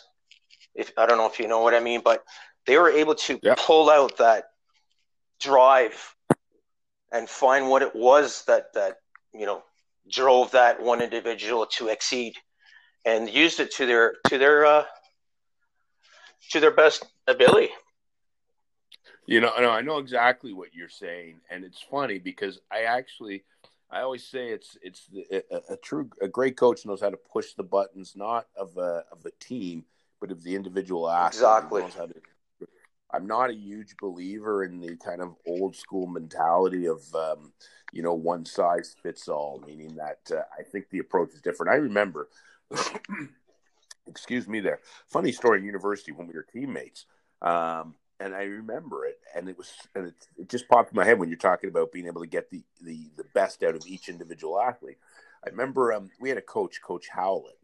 If 0.75 0.91
I 0.97 1.05
don't 1.05 1.17
know 1.17 1.27
if 1.27 1.39
you 1.39 1.47
know 1.47 1.61
what 1.61 1.73
I 1.73 1.79
mean, 1.79 2.01
but 2.03 2.23
they 2.65 2.77
were 2.77 2.89
able 2.89 3.15
to 3.15 3.39
yeah. 3.41 3.55
pull 3.57 3.89
out 3.89 4.17
that 4.17 4.45
drive 5.41 6.15
and 7.11 7.27
find 7.27 7.69
what 7.69 7.81
it 7.81 7.95
was 7.95 8.43
that 8.45 8.73
that 8.73 8.97
you 9.33 9.45
know 9.45 9.63
drove 10.09 10.51
that 10.51 10.81
one 10.81 11.01
individual 11.01 11.65
to 11.65 11.87
exceed 11.87 12.35
and 13.05 13.29
used 13.29 13.59
it 13.59 13.71
to 13.75 13.85
their 13.85 14.15
to 14.27 14.37
their 14.37 14.65
uh, 14.65 14.85
to 16.51 16.59
their 16.59 16.71
best 16.71 17.05
ability. 17.27 17.69
You 19.25 19.39
know, 19.39 19.53
no, 19.57 19.69
I 19.69 19.81
know 19.81 19.99
exactly 19.99 20.53
what 20.53 20.73
you're 20.73 20.89
saying, 20.89 21.39
and 21.49 21.63
it's 21.63 21.81
funny 21.89 22.19
because 22.19 22.59
I 22.71 22.81
actually 22.83 23.45
I 23.93 24.01
always 24.01 24.25
say 24.25 24.49
it's 24.49 24.77
it's 24.81 25.07
a, 25.31 25.73
a, 25.73 25.77
true 25.77 26.09
a 26.21 26.27
great 26.27 26.57
coach 26.57 26.85
knows 26.85 27.01
how 27.01 27.11
to 27.11 27.17
push 27.17 27.53
the 27.53 27.63
buttons 27.63 28.13
not 28.15 28.47
of 28.57 28.75
a 28.77 29.03
of 29.11 29.25
a 29.25 29.31
team 29.39 29.85
but 30.19 30.31
of 30.31 30.41
the 30.41 30.55
individual 30.55 31.09
athlete. 31.09 31.33
Exactly. 31.33 31.81
To, 31.81 32.67
I'm 33.11 33.27
not 33.27 33.49
a 33.49 33.53
huge 33.53 33.95
believer 34.01 34.63
in 34.63 34.79
the 34.79 34.95
kind 34.95 35.21
of 35.21 35.35
old 35.45 35.75
school 35.75 36.07
mentality 36.07 36.87
of 36.87 37.01
um, 37.13 37.51
you 37.91 38.01
know 38.01 38.13
one 38.13 38.45
size 38.45 38.95
fits 39.03 39.27
all, 39.27 39.61
meaning 39.67 39.95
that 39.95 40.35
uh, 40.35 40.43
I 40.57 40.63
think 40.63 40.89
the 40.89 40.99
approach 40.99 41.33
is 41.33 41.41
different. 41.41 41.73
I 41.73 41.75
remember, 41.75 42.29
excuse 44.07 44.47
me, 44.47 44.61
there. 44.61 44.79
Funny 45.07 45.31
story 45.31 45.59
in 45.59 45.65
university 45.65 46.11
when 46.11 46.27
we 46.27 46.33
were 46.33 46.47
teammates. 46.51 47.05
Um, 47.41 47.95
and 48.19 48.35
I 48.35 48.43
remember 48.43 49.05
it, 49.05 49.19
and 49.35 49.49
it 49.49 49.57
was, 49.57 49.71
and 49.95 50.07
it, 50.07 50.27
it 50.37 50.49
just 50.49 50.67
popped 50.67 50.91
in 50.91 50.97
my 50.97 51.05
head 51.05 51.19
when 51.19 51.29
you're 51.29 51.37
talking 51.37 51.69
about 51.69 51.91
being 51.91 52.07
able 52.07 52.21
to 52.21 52.27
get 52.27 52.49
the 52.49 52.63
the 52.81 53.09
the 53.17 53.25
best 53.33 53.63
out 53.63 53.75
of 53.75 53.85
each 53.87 54.09
individual 54.09 54.59
athlete. 54.59 54.97
I 55.45 55.49
remember 55.49 55.93
um, 55.93 56.09
we 56.19 56.29
had 56.29 56.37
a 56.37 56.41
coach, 56.41 56.81
Coach 56.81 57.09
Howlett, 57.09 57.57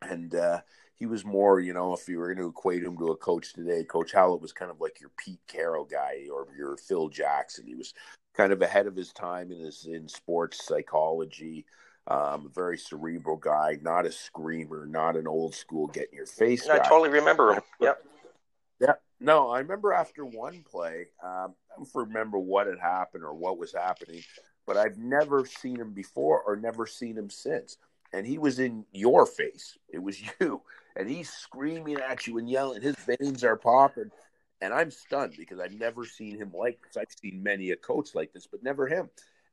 and 0.00 0.34
uh, 0.34 0.60
he 0.94 1.06
was 1.06 1.24
more, 1.24 1.58
you 1.58 1.72
know, 1.72 1.94
if 1.94 2.08
you 2.08 2.18
were 2.18 2.32
going 2.32 2.44
to 2.44 2.50
equate 2.50 2.84
him 2.84 2.96
to 2.96 3.08
a 3.08 3.16
coach 3.16 3.54
today, 3.54 3.82
Coach 3.82 4.12
Howlett 4.12 4.40
was 4.40 4.52
kind 4.52 4.70
of 4.70 4.80
like 4.80 5.00
your 5.00 5.10
Pete 5.16 5.40
Carroll 5.48 5.84
guy 5.84 6.28
or 6.32 6.46
your 6.56 6.76
Phil 6.76 7.08
Jackson. 7.08 7.66
He 7.66 7.74
was 7.74 7.92
kind 8.34 8.52
of 8.52 8.62
ahead 8.62 8.86
of 8.86 8.94
his 8.94 9.12
time 9.12 9.50
in 9.50 9.58
his 9.58 9.84
in 9.84 10.08
sports 10.08 10.64
psychology. 10.64 11.66
Um, 12.06 12.50
very 12.54 12.78
cerebral 12.78 13.36
guy, 13.36 13.78
not 13.82 14.06
a 14.06 14.12
screamer, 14.12 14.86
not 14.86 15.16
an 15.16 15.26
old 15.26 15.54
school 15.54 15.86
get 15.88 16.10
in 16.10 16.16
your 16.16 16.26
face. 16.26 16.68
I 16.68 16.78
totally 16.78 17.10
remember 17.10 17.54
him. 17.54 17.62
Yep. 17.80 18.04
No, 19.22 19.50
I 19.50 19.60
remember 19.60 19.92
after 19.92 20.24
one 20.24 20.64
play, 20.68 21.06
um, 21.22 21.54
I 21.70 21.76
don't 21.76 21.88
remember 21.94 22.38
what 22.38 22.66
had 22.66 22.80
happened 22.80 23.22
or 23.22 23.32
what 23.34 23.56
was 23.56 23.72
happening, 23.72 24.22
but 24.66 24.76
I've 24.76 24.98
never 24.98 25.46
seen 25.46 25.76
him 25.76 25.92
before 25.92 26.42
or 26.42 26.56
never 26.56 26.86
seen 26.86 27.16
him 27.16 27.30
since. 27.30 27.76
And 28.12 28.26
he 28.26 28.36
was 28.36 28.58
in 28.58 28.84
your 28.92 29.24
face. 29.24 29.78
It 29.88 30.02
was 30.02 30.20
you. 30.40 30.60
And 30.96 31.08
he's 31.08 31.30
screaming 31.30 31.98
at 31.98 32.26
you 32.26 32.38
and 32.38 32.50
yelling. 32.50 32.82
His 32.82 32.96
veins 32.96 33.44
are 33.44 33.56
popping. 33.56 34.10
And 34.60 34.74
I'm 34.74 34.90
stunned 34.90 35.34
because 35.38 35.60
I've 35.60 35.72
never 35.72 36.04
seen 36.04 36.36
him 36.36 36.52
like 36.52 36.80
this. 36.82 36.96
I've 36.96 37.16
seen 37.20 37.42
many 37.42 37.70
a 37.70 37.76
coach 37.76 38.14
like 38.14 38.32
this, 38.32 38.46
but 38.46 38.62
never 38.62 38.86
him. 38.86 39.08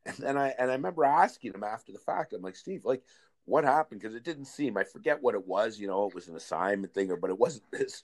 And 0.05 0.15
then 0.17 0.37
I 0.37 0.53
and 0.57 0.71
I 0.71 0.75
remember 0.75 1.03
asking 1.03 1.53
him 1.53 1.63
after 1.63 1.91
the 1.91 1.99
fact, 1.99 2.33
I'm 2.33 2.41
like, 2.41 2.55
Steve, 2.55 2.85
like, 2.85 3.03
what 3.49 3.63
happened? 3.63 4.01
Because 4.01 4.15
it 4.15 4.23
didn't 4.23 4.45
seem, 4.45 4.77
I 4.77 4.83
forget 4.83 5.21
what 5.21 5.35
it 5.35 5.47
was, 5.47 5.79
you 5.79 5.87
know, 5.87 6.07
it 6.07 6.15
was 6.15 6.27
an 6.27 6.35
assignment 6.35 6.93
thing, 6.93 7.11
or 7.11 7.17
but 7.17 7.29
it 7.29 7.39
wasn't 7.39 7.63
this 7.71 8.03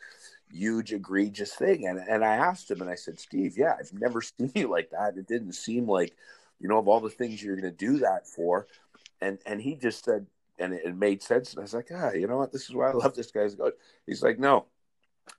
huge, 0.52 0.94
egregious 0.94 1.54
thing. 1.54 1.88
And 1.88 2.00
and 2.00 2.24
I 2.24 2.36
asked 2.36 2.70
him 2.70 2.82
and 2.82 2.90
I 2.90 2.96
said, 2.96 3.20
Steve, 3.20 3.58
yeah, 3.58 3.76
I've 3.80 3.94
never 3.94 4.22
seen 4.40 4.52
you 4.56 4.70
like 4.70 4.90
that. 4.92 5.18
It 5.18 5.28
didn't 5.28 5.54
seem 5.54 5.88
like, 5.88 6.16
you 6.60 6.68
know, 6.68 6.80
of 6.80 6.88
all 6.88 7.00
the 7.00 7.10
things 7.10 7.42
you're 7.42 7.56
gonna 7.56 7.72
do 7.72 8.00
that 8.00 8.28
for. 8.28 8.68
And 9.22 9.40
and 9.46 9.62
he 9.62 9.76
just 9.76 10.04
said, 10.04 10.28
and 10.60 10.74
it, 10.74 10.84
it 10.86 10.96
made 10.96 11.22
sense. 11.22 11.52
And 11.52 11.60
I 11.60 11.64
was 11.64 11.74
like, 11.74 11.90
ah, 11.94 12.12
you 12.12 12.28
know 12.28 12.38
what? 12.38 12.52
This 12.52 12.70
is 12.70 12.76
why 12.76 12.90
I 12.90 12.94
love 12.94 13.16
this 13.16 13.32
guy's. 13.32 13.56
He's 14.06 14.24
like, 14.24 14.40
no, 14.40 14.66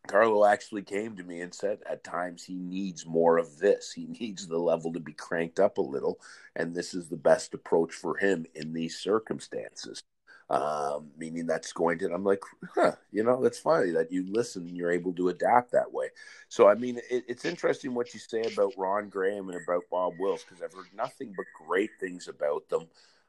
Carlo 0.06 0.44
actually 0.44 0.82
came 0.82 1.16
to 1.16 1.22
me 1.22 1.40
and 1.40 1.54
said 1.54 1.78
at 1.88 2.04
times 2.04 2.44
he 2.44 2.54
needs 2.54 3.06
more 3.06 3.38
of 3.38 3.58
this. 3.58 3.92
He 3.92 4.06
needs 4.06 4.46
the 4.46 4.58
level 4.58 4.92
to 4.92 5.00
be 5.00 5.12
cranked 5.12 5.60
up 5.60 5.78
a 5.78 5.82
little, 5.82 6.20
and 6.54 6.74
this 6.74 6.94
is 6.94 7.08
the 7.08 7.16
best 7.16 7.54
approach 7.54 7.92
for 7.92 8.16
him 8.16 8.46
in 8.54 8.72
these 8.72 8.98
circumstances. 8.98 10.02
Um, 10.48 11.10
meaning 11.18 11.46
that's 11.46 11.72
going 11.72 11.98
to, 11.98 12.14
I'm 12.14 12.22
like, 12.22 12.42
huh, 12.76 12.92
you 13.10 13.24
know, 13.24 13.42
that's 13.42 13.58
funny 13.58 13.90
that 13.90 14.12
you 14.12 14.24
listen 14.30 14.62
and 14.68 14.76
you're 14.76 14.92
able 14.92 15.12
to 15.14 15.28
adapt 15.28 15.72
that 15.72 15.92
way. 15.92 16.10
So, 16.48 16.68
I 16.68 16.74
mean, 16.74 16.98
it, 17.10 17.24
it's 17.26 17.44
interesting 17.44 17.94
what 17.94 18.14
you 18.14 18.20
say 18.20 18.42
about 18.42 18.72
Ron 18.76 19.08
Graham 19.08 19.48
and 19.48 19.60
about 19.60 19.82
Bob 19.90 20.14
Wills 20.20 20.44
because 20.44 20.62
I've 20.62 20.72
heard 20.72 20.86
nothing 20.94 21.34
but 21.36 21.46
great 21.66 21.90
things 21.98 22.28
about 22.28 22.68
them. 22.68 22.86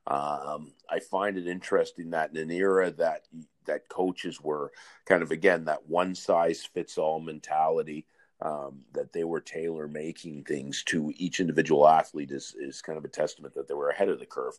Um, 0.08 0.72
I 0.90 1.00
find 1.00 1.38
it 1.38 1.48
interesting 1.48 2.12
that 2.12 2.32
in 2.32 2.38
an 2.38 2.52
era 2.52 2.92
that 2.92 3.26
that 3.66 3.90
coaches 3.90 4.40
were 4.40 4.72
kind 5.06 5.22
of 5.22 5.32
again 5.32 5.66
that 5.66 5.88
one 5.88 6.16
size 6.16 6.64
fits 6.64 6.98
all 6.98 7.20
mentality, 7.20 8.06
um, 8.42 8.82
that 8.94 9.12
they 9.12 9.26
were 9.26 9.42
tailor 9.42 9.88
making 9.88 10.46
things 10.46 10.84
to 10.84 11.12
each 11.18 11.42
individual 11.42 11.88
athlete 11.88 12.32
is 12.32 12.56
is 12.58 12.82
kind 12.82 12.98
of 12.98 13.04
a 13.04 13.10
testament 13.10 13.54
that 13.56 13.68
they 13.68 13.74
were 13.74 13.90
ahead 13.90 14.10
of 14.10 14.20
the 14.20 14.26
curve. 14.26 14.54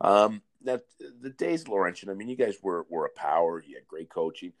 Um, 0.00 0.40
that 0.62 0.84
the 1.20 1.30
days 1.30 1.68
Laurentian, 1.68 2.08
I 2.08 2.14
mean, 2.14 2.28
you 2.28 2.36
guys 2.36 2.56
were 2.62 2.86
were 2.88 3.04
a 3.04 3.10
power. 3.10 3.62
You 3.62 3.76
had 3.76 3.86
great 3.86 4.08
coaching. 4.08 4.52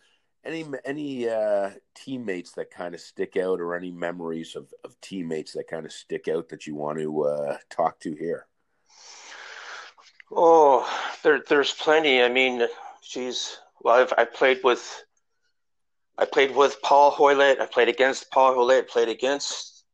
Any 0.44 0.66
any 0.84 1.26
uh, 1.26 1.70
teammates 1.94 2.52
that 2.52 2.70
kind 2.70 2.94
of 2.94 3.00
stick 3.00 3.38
out, 3.38 3.62
or 3.62 3.74
any 3.74 3.90
memories 3.90 4.56
of, 4.56 4.74
of 4.84 5.00
teammates 5.00 5.52
that 5.52 5.68
kind 5.68 5.86
of 5.86 5.92
stick 5.92 6.28
out 6.28 6.50
that 6.50 6.66
you 6.66 6.74
want 6.74 6.98
to 6.98 7.22
uh, 7.22 7.56
talk 7.70 7.98
to 8.00 8.14
here? 8.14 8.46
Oh, 10.32 10.88
there, 11.22 11.42
there's 11.48 11.72
plenty. 11.72 12.22
I 12.22 12.28
mean, 12.28 12.66
she's 13.02 13.58
well. 13.80 14.00
I've 14.00 14.12
I 14.16 14.24
played 14.24 14.60
with, 14.64 15.04
I 16.18 16.24
played 16.24 16.54
with 16.54 16.80
Paul 16.82 17.12
Hoylett. 17.12 17.60
I 17.60 17.66
played 17.66 17.88
against 17.88 18.30
Paul 18.30 18.56
Hoylett. 18.56 18.88
Played 18.88 19.08
against 19.08 19.84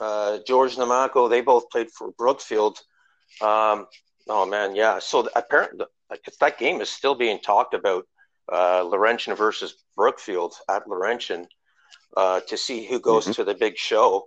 uh, 0.00 0.38
George 0.46 0.76
Namako. 0.76 1.30
They 1.30 1.40
both 1.40 1.70
played 1.70 1.90
for 1.90 2.10
Brookfield. 2.12 2.78
Um, 3.40 3.86
oh 4.28 4.46
man, 4.46 4.74
yeah. 4.74 4.98
So 4.98 5.28
apparently, 5.34 5.86
that 6.40 6.58
game 6.58 6.80
is 6.80 6.90
still 6.90 7.14
being 7.14 7.38
talked 7.38 7.74
about. 7.74 8.06
Uh, 8.52 8.84
Laurentian 8.84 9.34
versus 9.34 9.74
Brookfield 9.96 10.54
at 10.68 10.86
Laurentian 10.86 11.48
uh, 12.16 12.40
to 12.46 12.56
see 12.56 12.86
who 12.86 13.00
goes 13.00 13.24
mm-hmm. 13.24 13.32
to 13.32 13.44
the 13.44 13.54
big 13.54 13.76
show, 13.76 14.24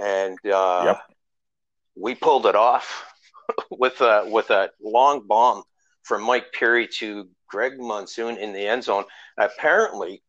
and 0.00 0.38
uh, 0.46 0.82
yep. 0.86 1.00
we 1.94 2.14
pulled 2.14 2.46
it 2.46 2.56
off 2.56 3.04
with 3.70 4.00
a 4.00 4.24
with 4.26 4.50
a 4.50 4.70
long 4.82 5.26
bomb 5.26 5.62
from 6.02 6.22
Mike 6.22 6.52
Perry 6.52 6.88
to 6.98 7.28
Greg 7.48 7.78
Monsoon 7.78 8.36
in 8.36 8.52
the 8.52 8.66
end 8.66 8.84
zone. 8.84 9.04
Apparently, 9.38 10.22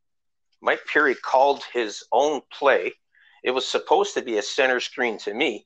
Mike 0.61 0.81
Perry 0.91 1.15
called 1.15 1.63
his 1.73 2.03
own 2.11 2.41
play. 2.51 2.93
It 3.43 3.51
was 3.51 3.67
supposed 3.67 4.13
to 4.13 4.21
be 4.21 4.37
a 4.37 4.41
center 4.41 4.79
screen 4.79 5.17
to 5.19 5.33
me, 5.33 5.65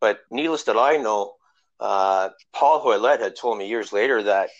but 0.00 0.20
needless 0.30 0.64
that 0.64 0.76
I 0.76 0.96
know, 0.96 1.34
uh, 1.80 2.30
Paul 2.52 2.84
Hoylett 2.84 3.20
had 3.20 3.36
told 3.36 3.58
me 3.58 3.68
years 3.68 3.92
later 3.92 4.22
that 4.24 4.50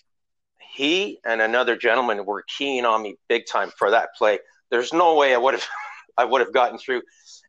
he 0.75 1.19
and 1.25 1.41
another 1.41 1.77
gentleman 1.77 2.25
were 2.25 2.45
keen 2.59 2.85
on 2.85 3.03
me 3.03 3.17
big 3.29 3.47
time 3.47 3.71
for 3.79 3.91
that 3.91 4.11
play. 4.17 4.39
There's 4.71 4.93
no 4.93 5.15
way 5.15 5.35
I 5.35 5.39
would 5.39 5.55
have 5.55 5.67
I 6.19 6.25
would 6.25 6.41
have 6.41 6.53
gotten 6.53 6.79
through. 6.79 7.03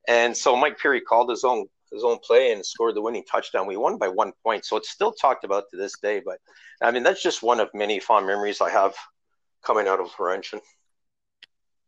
And 0.08 0.36
so 0.36 0.56
Mike 0.56 0.78
Perry 0.80 1.00
called 1.00 1.30
his 1.30 1.45
own 1.45 1.67
his 1.91 2.04
own 2.04 2.19
play 2.19 2.52
and 2.52 2.65
scored 2.65 2.95
the 2.95 3.02
winning 3.02 3.23
touchdown. 3.30 3.67
We 3.67 3.78
won 3.78 3.97
by 3.97 4.08
one 4.08 4.34
point, 4.43 4.65
so 4.65 4.78
it's 4.78 4.89
still 4.89 5.12
talked 5.12 5.43
about 5.43 5.65
to 5.71 5.78
this 5.78 5.97
day. 6.00 6.21
But 6.23 6.39
I 6.82 6.91
mean, 6.91 7.04
that's 7.04 7.23
just 7.23 7.43
one 7.43 7.60
of 7.60 7.69
many 7.73 8.00
fond 8.00 8.28
memories 8.28 8.62
I 8.62 8.69
have 8.69 8.95
coming 9.63 9.88
out 9.88 10.00
of 10.00 10.10
Laurentian. 10.19 10.62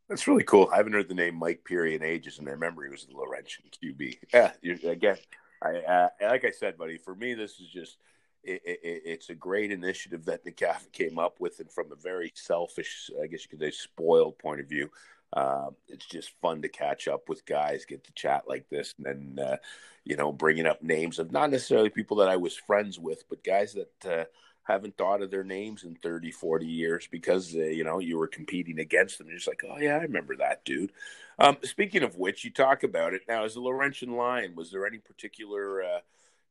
That's 0.08 0.28
really 0.28 0.44
cool. 0.44 0.70
I 0.74 0.78
haven't 0.78 0.94
heard 0.94 1.08
the 1.08 1.14
name 1.14 1.36
Mike 1.36 1.62
Perry 1.68 1.96
in 1.96 2.04
ages, 2.04 2.40
and 2.40 2.48
I 2.48 2.52
remember 2.52 2.84
he 2.84 2.90
was 2.90 3.06
the 3.06 3.16
Laurentian 3.16 3.66
QB. 3.84 4.18
Yeah, 4.34 4.52
again, 4.90 5.18
I 5.62 5.78
uh, 5.78 6.10
like 6.22 6.46
I 6.46 6.52
said, 6.52 6.78
buddy. 6.78 6.98
For 6.98 7.14
me, 7.14 7.36
this 7.36 7.60
is 7.60 7.68
just 7.68 7.98
it, 8.44 8.62
it, 8.66 8.80
it's 8.84 9.30
a 9.30 9.36
great 9.36 9.72
initiative 9.72 10.26
that 10.26 10.44
the 10.44 10.52
CAF 10.52 10.92
came 10.92 11.20
up 11.20 11.40
with, 11.40 11.60
and 11.60 11.72
from 11.72 11.92
a 11.92 11.96
very 11.96 12.32
selfish, 12.36 13.12
I 13.22 13.28
guess 13.28 13.44
you 13.44 13.50
could 13.50 13.60
say, 13.60 13.72
spoiled 13.72 14.40
point 14.40 14.62
of 14.62 14.68
view, 14.68 14.90
um, 15.34 15.76
it's 15.88 16.06
just 16.06 16.32
fun 16.42 16.62
to 16.64 16.70
catch 16.70 17.08
up 17.08 17.30
with 17.30 17.46
guys, 17.46 17.86
get 17.86 18.04
to 18.06 18.14
chat 18.14 18.44
like 18.48 18.68
this, 18.70 18.96
and 18.98 19.06
then 19.38 19.46
uh, 19.46 19.58
you 20.04 20.16
know 20.16 20.32
bringing 20.32 20.66
up 20.66 20.82
names 20.82 21.20
of 21.20 21.32
not 21.32 21.52
necessarily 21.52 21.90
people 21.90 22.18
that 22.18 22.30
I 22.30 22.38
was 22.38 22.56
friends 22.56 22.98
with, 22.98 23.24
but 23.30 23.44
guys 23.44 23.74
that 23.74 24.12
uh, 24.12 24.26
haven't 24.64 24.98
thought 24.98 25.22
of 25.22 25.32
their 25.32 25.44
names 25.44 25.84
in 25.84 25.96
30, 25.96 26.32
40 26.32 26.66
years 26.66 27.08
because 27.12 27.56
uh, 27.56 27.60
you 27.60 27.84
know 27.84 28.00
you 28.00 28.18
were 28.18 28.28
competing 28.28 28.80
against 28.80 29.18
them. 29.18 29.28
You're 29.28 29.38
just 29.38 29.48
like, 29.48 29.64
oh 29.70 29.78
yeah, 29.78 29.98
I 29.98 30.02
remember 30.02 30.36
that 30.38 30.66
dude. 30.66 30.92
Um, 31.38 31.58
speaking 31.64 32.04
of 32.04 32.18
which, 32.18 32.44
you 32.44 32.52
talk 32.52 32.84
about 32.84 33.14
it 33.14 33.22
now 33.28 33.46
as 33.46 33.56
a 33.56 33.62
Laurentian 33.62 34.16
Lion. 34.16 34.56
Was 34.56 34.72
there 34.72 34.86
any 34.86 34.98
particular 34.98 35.84
uh, 35.84 36.00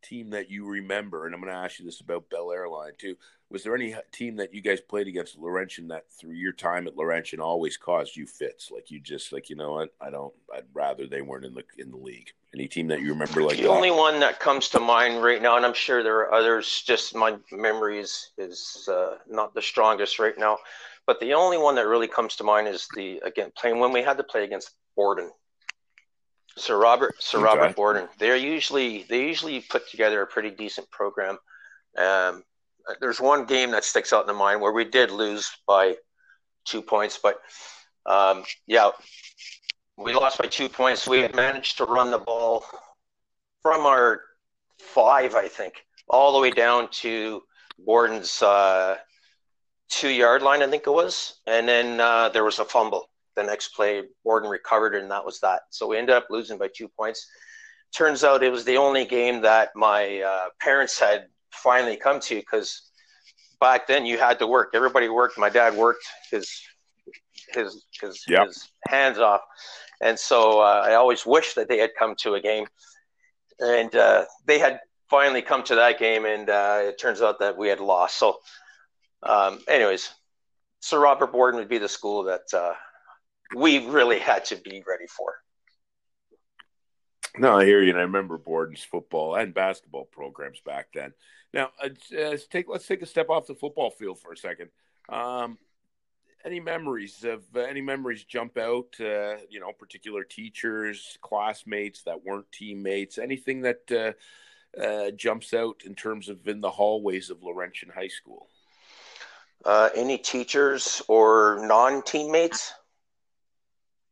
team 0.02 0.30
that 0.30 0.50
you 0.50 0.66
remember? 0.66 1.26
And 1.26 1.34
I'm 1.34 1.40
going 1.40 1.52
to 1.52 1.58
ask 1.58 1.78
you 1.78 1.84
this 1.84 2.00
about 2.00 2.30
Bel 2.30 2.52
Air 2.52 2.68
Lion 2.68 2.94
too. 2.96 3.16
Was 3.50 3.62
there 3.62 3.74
any 3.74 3.94
team 4.12 4.37
that 4.37 4.52
you 4.52 4.61
guys 4.61 4.80
played 4.80 5.08
against 5.08 5.38
Laurentian 5.38 5.88
that 5.88 6.04
through 6.12 6.34
your 6.34 6.52
time 6.52 6.87
at 6.87 6.96
Laurentian 6.96 7.40
always 7.40 7.76
caused 7.76 8.14
you 8.14 8.26
fits? 8.26 8.70
Like 8.70 8.90
you 8.90 9.00
just 9.00 9.32
like 9.32 9.48
you 9.48 9.56
know 9.56 9.72
what? 9.72 9.94
I 10.00 10.11
don't. 10.11 10.34
I'd 10.54 10.64
rather 10.74 11.06
they 11.06 11.22
weren't 11.22 11.46
in 11.46 11.54
the 11.54 11.64
in 11.78 11.90
the 11.90 11.96
league. 11.96 12.30
Any 12.54 12.68
team 12.68 12.88
that 12.88 13.00
you 13.00 13.11
remember 13.11 13.42
like 13.42 13.56
the 13.56 13.62
that? 13.64 13.70
only 13.70 13.90
one 13.90 14.20
that 14.20 14.38
comes 14.40 14.68
to 14.70 14.80
mind 14.80 15.22
right 15.22 15.40
now, 15.40 15.56
and 15.56 15.64
I'm 15.64 15.74
sure 15.74 16.02
there 16.02 16.18
are 16.20 16.32
others. 16.32 16.82
Just 16.87 17.14
my 17.14 17.37
memories 17.50 18.30
is 18.37 18.87
uh, 18.90 19.16
not 19.28 19.54
the 19.54 19.62
strongest 19.62 20.18
right 20.18 20.38
now, 20.38 20.58
but 21.06 21.18
the 21.20 21.34
only 21.34 21.56
one 21.58 21.74
that 21.76 21.87
really 21.87 22.08
comes 22.08 22.37
to 22.37 22.44
mind 22.44 22.68
is 22.68 22.87
the 22.94 23.18
again 23.24 23.50
playing 23.56 23.78
when 23.78 23.92
we 23.92 24.02
had 24.02 24.18
to 24.18 24.24
play 24.24 24.44
against 24.44 24.72
Borden 24.94 25.30
Sir 26.58 26.76
Robert, 26.76 27.14
Sir 27.22 27.38
okay. 27.38 27.44
Robert 27.44 27.76
Borden. 27.76 28.08
They're 28.18 28.37
usually 28.37 29.04
they 29.08 29.22
usually 29.22 29.61
put 29.61 29.88
together 29.88 30.22
a 30.22 30.26
pretty 30.26 30.50
decent 30.50 30.90
program. 30.90 31.38
Um, 31.96 32.42
there's 33.01 33.20
one 33.20 33.44
game 33.44 33.70
that 33.72 33.85
sticks 33.85 34.12
out 34.12 34.22
in 34.22 34.27
the 34.27 34.35
mind 34.35 34.61
where 34.61 34.72
we 34.72 34.85
did 34.85 35.11
lose 35.11 35.51
by 35.66 35.96
two 36.64 36.83
points, 36.83 37.18
but 37.22 37.40
um, 38.07 38.44
yeah, 38.66 38.90
we 39.96 40.14
lost 40.14 40.38
by 40.38 40.46
two 40.46 40.68
points. 40.68 41.07
We 41.07 41.20
had 41.20 41.35
managed 41.35 41.79
to 41.79 41.85
run 41.85 42.11
the 42.11 42.18
ball 42.18 42.64
from 43.62 43.87
our 43.87 44.20
five, 44.79 45.35
I 45.35 45.48
think, 45.48 45.74
all 46.09 46.33
the 46.33 46.40
way 46.40 46.51
down 46.51 46.88
to 47.03 47.42
Borden's 47.79 48.42
uh, 48.42 48.96
two 49.88 50.11
yard 50.11 50.42
line, 50.42 50.62
I 50.62 50.68
think 50.68 50.87
it 50.87 50.90
was, 50.90 51.40
and 51.46 51.68
then 51.68 52.01
uh, 52.01 52.29
there 52.31 52.44
was 52.44 52.59
a 52.59 52.64
fumble 52.64 53.09
the 53.38 53.44
next 53.44 53.68
play, 53.68 54.03
Borden 54.24 54.51
recovered, 54.51 54.94
and 54.94 55.11
that 55.11 55.24
was 55.24 55.40
that. 55.40 55.62
So 55.70 55.87
we 55.87 55.96
ended 55.96 56.16
up 56.16 56.27
losing 56.29 56.59
by 56.59 56.68
two 56.74 56.88
points. 56.88 57.27
Turns 57.96 58.24
out 58.24 58.42
it 58.42 58.51
was 58.51 58.64
the 58.64 58.77
only 58.77 59.05
game 59.05 59.40
that 59.42 59.70
my 59.74 60.20
uh, 60.20 60.48
parents 60.61 60.98
had 60.98 61.29
finally 61.50 61.96
come 61.96 62.20
to 62.20 62.37
because 62.37 62.90
back 63.61 63.87
then 63.87 64.06
you 64.06 64.18
had 64.18 64.38
to 64.38 64.46
work. 64.46 64.70
Everybody 64.74 65.08
worked. 65.08 65.38
My 65.38 65.48
dad 65.48 65.74
worked 65.74 66.04
his 66.30 66.62
his 67.54 67.84
his, 68.00 68.24
yep. 68.28 68.46
his 68.46 68.70
hands 68.88 69.18
off, 69.18 69.40
and 70.00 70.18
so 70.18 70.61
uh, 70.61 70.82
I 70.84 70.94
always 70.94 71.24
wished 71.24 71.56
that 71.56 71.68
they 71.68 71.78
had 71.78 71.90
come 71.98 72.14
to 72.20 72.34
a 72.34 72.40
game, 72.40 72.66
and 73.58 73.94
uh, 73.94 74.24
they 74.46 74.58
had 74.58 74.80
finally 75.08 75.42
come 75.42 75.62
to 75.64 75.76
that 75.76 75.98
game, 75.98 76.24
and 76.24 76.50
uh, 76.50 76.80
it 76.82 76.98
turns 76.98 77.22
out 77.22 77.38
that 77.40 77.56
we 77.56 77.68
had 77.68 77.80
lost. 77.80 78.18
So, 78.18 78.38
um, 79.22 79.61
anyways, 79.68 80.11
Sir 80.80 81.00
Robert 81.00 81.32
Borden 81.32 81.58
would 81.58 81.68
be 81.68 81.78
the 81.78 81.88
school 81.88 82.24
that 82.24 82.42
uh, 82.52 82.74
we 83.56 83.87
really 83.87 84.18
had 84.18 84.44
to 84.46 84.56
be 84.56 84.82
ready 84.87 85.06
for. 85.06 85.34
No, 87.37 87.56
I 87.56 87.64
hear 87.64 87.82
you, 87.82 87.90
and 87.90 87.98
I 87.98 88.02
remember 88.02 88.37
Borden's 88.37 88.82
football 88.82 89.37
and 89.37 89.54
basketball 89.54 90.08
programs 90.11 90.61
back 90.64 90.88
then. 90.92 91.12
Now, 91.52 91.70
uh, 91.82 91.88
let's 92.12 92.46
take 92.46 92.68
let's 92.68 92.87
take 92.87 93.02
a 93.02 93.06
step 93.06 93.30
off 93.30 93.46
the 93.46 93.54
football 93.54 93.90
field 93.90 94.20
for 94.20 94.32
a 94.32 94.37
second. 94.37 94.70
Um, 95.08 95.58
any 96.44 96.61
memories 96.61 97.24
of 97.24 97.44
uh, 97.56 97.61
any 97.61 97.80
memories 97.80 98.24
jump 98.24 98.58
out? 98.58 98.94
Uh, 99.00 99.37
you 99.48 99.61
know, 99.61 99.72
particular 99.72 100.24
teachers, 100.24 101.18
classmates 101.22 102.02
that 102.02 102.24
weren't 102.24 102.50
teammates. 102.52 103.18
Anything 103.18 103.62
that 103.62 103.90
uh, 104.78 104.80
uh, 104.80 105.11
jumps 105.12 105.54
out 105.54 105.82
in 105.84 105.94
terms 105.94 106.28
of 106.28 106.46
in 106.46 106.61
the 106.61 106.70
hallways 106.70 107.30
of 107.30 107.42
Laurentian 107.42 107.90
High 107.94 108.08
School? 108.08 108.48
Uh, 109.64 109.88
any 109.94 110.18
teachers 110.18 111.02
or 111.08 111.58
non-teammates? 111.66 112.72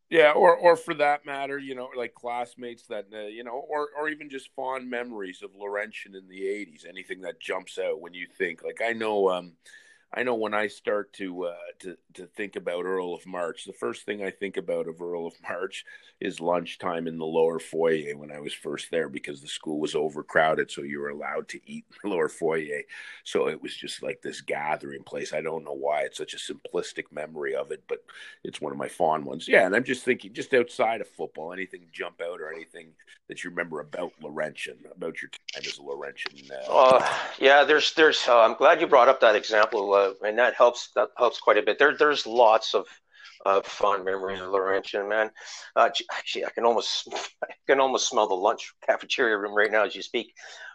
Yeah, 0.09 0.33
or 0.33 0.55
or 0.57 0.77
for 0.77 0.95
that 0.95 1.27
matter, 1.27 1.59
you 1.59 1.75
know, 1.75 1.89
like 1.97 2.15
classmates 2.15 2.87
that 2.87 3.07
uh, 3.13 3.27
you 3.27 3.43
know, 3.43 3.65
or 3.69 3.89
or 3.99 4.09
even 4.09 4.31
just 4.31 4.55
fond 4.55 4.89
memories 4.89 5.43
of 5.43 5.51
Laurentian 5.57 6.15
in 6.15 6.29
the 6.29 6.47
'80s. 6.47 6.87
Anything 6.89 7.23
that 7.23 7.41
jumps 7.41 7.77
out 7.79 8.01
when 8.01 8.15
you 8.15 8.27
think, 8.39 8.63
like 8.63 8.81
I 8.81 8.93
know, 8.93 9.29
um, 9.31 9.55
I 10.17 10.23
know 10.23 10.35
when 10.35 10.55
I 10.55 10.69
start 10.69 11.13
to 11.15 11.45
uh, 11.45 11.55
to 11.81 11.99
to 12.15 12.27
think 12.27 12.57
about 12.57 12.87
Earl 12.87 13.13
of 13.13 13.27
March, 13.27 13.67
the 13.67 13.75
first 13.75 14.07
thing 14.07 14.25
I 14.25 14.31
think 14.31 14.57
about 14.57 14.89
of 14.89 15.03
Earl 15.03 15.27
of 15.27 15.35
March 15.43 15.85
is 16.23 16.41
lunchtime 16.41 17.07
in 17.07 17.19
the 17.19 17.27
lower 17.27 17.59
foyer 17.59 18.17
when 18.17 18.33
I 18.33 18.41
was 18.41 18.55
first 18.55 18.91
there 18.91 19.11
because 19.11 19.43
the 19.43 19.49
school 19.49 19.79
was 19.79 19.95
overcrowded, 19.95 20.71
so 20.71 20.83
you 20.83 21.01
were 21.01 21.11
allowed 21.11 21.49
to 21.49 21.61
eat 21.71 21.85
in 21.91 21.97
the 22.03 22.17
lower 22.17 22.31
foyer. 22.31 22.81
So 23.25 23.49
it 23.49 23.61
was 23.61 23.77
just 23.77 24.03
like 24.03 24.23
this 24.23 24.41
gathering 24.41 25.03
place. 25.03 25.35
I 25.35 25.43
don't 25.43 25.65
know 25.65 25.77
why 25.77 26.03
it's 26.03 26.17
such 26.17 26.33
a 26.33 26.39
simplistic 26.39 27.13
memory 27.13 27.55
of 27.55 27.71
it, 27.71 27.85
but 27.87 28.03
it's 28.43 28.63
one 28.63 28.73
of 28.73 28.79
my 28.79 28.89
fond 28.89 29.27
ones. 29.27 29.47
Yeah, 29.47 29.67
and 29.67 29.77
I'm 29.77 29.85
just 29.85 30.05
thinking, 30.05 30.33
just 30.33 30.55
outside 30.55 31.03
of 31.03 31.09
football, 31.09 31.53
anything 31.53 31.83
jump 31.93 32.23
out 32.23 32.41
or 32.41 32.51
anything 32.51 32.95
that 33.29 33.43
you 33.43 33.51
remember 33.51 33.81
about 33.81 34.13
Laurentian, 34.23 34.79
about 34.95 35.21
your 35.21 35.31
time 35.31 35.65
as 35.67 35.79
a 35.79 35.83
Laurentian? 35.83 36.33
Uh, 36.51 36.71
uh 36.71 37.09
yeah, 37.39 37.65
there's 37.65 37.93
there's. 37.95 38.27
Uh, 38.27 38.41
I'm 38.41 38.55
glad 38.55 38.81
you 38.81 38.87
brought 38.87 39.09
up 39.09 39.21
that 39.21 39.37
example, 39.37 39.93
uh, 39.93 40.06
and 40.23 40.39
that 40.39 40.55
helps 40.55 40.91
that 40.95 41.11
helps 41.17 41.39
quite 41.39 41.59
a 41.59 41.63
bit. 41.63 41.79
There 41.79 41.97
there's 41.97 42.27
lots 42.27 42.75
of 42.75 42.87
uh, 43.45 43.61
fond 43.63 44.05
memories 44.05 44.41
of 44.41 44.51
Laurentian, 44.51 45.09
man. 45.09 45.31
Uh, 45.75 45.89
actually, 46.13 46.45
I 46.45 46.51
can 46.51 46.65
almost 46.65 47.09
I 47.45 47.55
can 47.67 47.81
almost 47.81 48.09
smell 48.09 48.29
the 48.29 48.35
lunch 48.35 48.73
cafeteria 48.87 49.37
room 49.37 49.55
right 49.55 49.71
now 49.71 49.85
as 49.85 49.95
you 49.95 50.03
speak. 50.03 50.35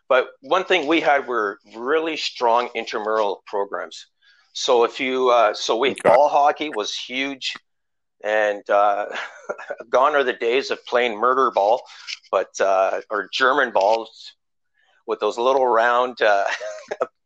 But 0.09 0.27
one 0.41 0.65
thing 0.65 0.87
we 0.87 0.99
had 1.01 1.27
were 1.27 1.59
really 1.75 2.17
strong 2.17 2.69
intramural 2.75 3.43
programs. 3.45 4.07
So 4.53 4.83
if 4.83 4.99
you 4.99 5.29
uh, 5.29 5.53
so 5.53 5.77
we 5.77 5.91
okay. 5.91 6.01
ball 6.03 6.27
hockey 6.27 6.69
was 6.69 6.93
huge, 6.93 7.53
and 8.23 8.67
uh, 8.69 9.05
gone 9.89 10.15
are 10.15 10.23
the 10.23 10.33
days 10.33 10.71
of 10.71 10.85
playing 10.85 11.17
murder 11.17 11.51
ball, 11.51 11.81
but 12.31 12.49
uh, 12.59 13.01
or 13.09 13.29
German 13.31 13.71
balls 13.71 14.33
with 15.07 15.19
those 15.19 15.37
little 15.37 15.65
round. 15.65 16.17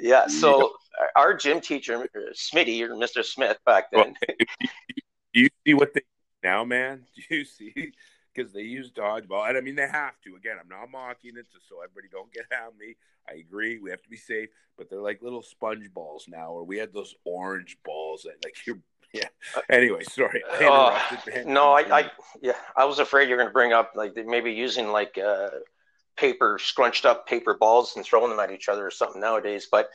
Uh, 0.00 0.02
yeah, 0.02 0.26
so 0.26 0.72
our 1.16 1.34
gym 1.34 1.60
teacher, 1.60 2.08
Smitty 2.34 2.80
or 2.82 2.90
Mr. 2.90 3.24
Smith 3.24 3.58
back 3.64 3.90
then. 3.92 4.14
do 5.34 5.40
you 5.40 5.48
see 5.66 5.74
what 5.74 5.94
they 5.94 6.02
now, 6.42 6.64
man? 6.64 7.04
Do 7.28 7.36
you 7.36 7.44
see? 7.44 7.92
Because 8.34 8.52
they 8.52 8.62
use 8.62 8.90
dodgeball, 8.90 9.48
and 9.48 9.58
I 9.58 9.60
mean 9.60 9.76
they 9.76 9.86
have 9.86 10.18
to. 10.24 10.36
Again, 10.36 10.56
I'm 10.60 10.68
not 10.68 10.90
mocking 10.90 11.36
it, 11.36 11.46
just 11.52 11.68
so 11.68 11.82
everybody 11.82 12.08
don't 12.10 12.32
get 12.32 12.46
at 12.52 12.76
me. 12.78 12.96
I 13.28 13.34
agree, 13.34 13.78
we 13.78 13.90
have 13.90 14.02
to 14.02 14.08
be 14.08 14.16
safe, 14.16 14.48
but 14.76 14.90
they're 14.90 15.00
like 15.00 15.22
little 15.22 15.42
sponge 15.42 15.92
balls 15.92 16.26
now, 16.28 16.50
or 16.50 16.64
we 16.64 16.78
had 16.78 16.92
those 16.92 17.14
orange 17.24 17.76
balls 17.84 18.22
that 18.22 18.44
like 18.44 18.56
you're. 18.66 18.78
Yeah. 19.12 19.28
Anyway, 19.68 20.04
sorry. 20.04 20.42
I 20.50 20.64
uh, 20.64 21.42
no, 21.44 21.72
I, 21.72 21.80
I, 21.98 22.10
yeah, 22.40 22.54
I 22.74 22.86
was 22.86 22.98
afraid 22.98 23.28
you're 23.28 23.36
going 23.36 23.48
to 23.48 23.52
bring 23.52 23.74
up 23.74 23.92
like 23.94 24.16
maybe 24.16 24.50
using 24.52 24.88
like 24.88 25.18
uh, 25.18 25.50
paper, 26.16 26.58
scrunched 26.60 27.04
up 27.04 27.26
paper 27.26 27.54
balls 27.54 27.96
and 27.96 28.04
throwing 28.04 28.30
them 28.30 28.40
at 28.40 28.50
each 28.50 28.68
other 28.68 28.86
or 28.86 28.90
something 28.90 29.20
nowadays. 29.20 29.68
But 29.70 29.90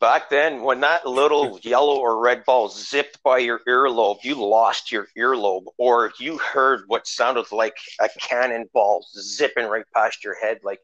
back 0.00 0.30
then 0.30 0.62
when 0.62 0.80
that 0.80 1.06
little 1.06 1.60
yellow 1.62 1.98
or 1.98 2.22
red 2.22 2.44
ball 2.44 2.68
zipped 2.68 3.22
by 3.22 3.38
your 3.38 3.60
earlobe 3.68 4.24
you 4.24 4.34
lost 4.34 4.90
your 4.90 5.06
earlobe 5.16 5.64
or 5.78 6.10
you 6.18 6.38
heard 6.38 6.84
what 6.86 7.06
sounded 7.06 7.44
like 7.52 7.76
a 8.00 8.08
cannonball 8.18 9.06
zipping 9.12 9.66
right 9.66 9.84
past 9.94 10.24
your 10.24 10.34
head 10.40 10.58
like 10.64 10.80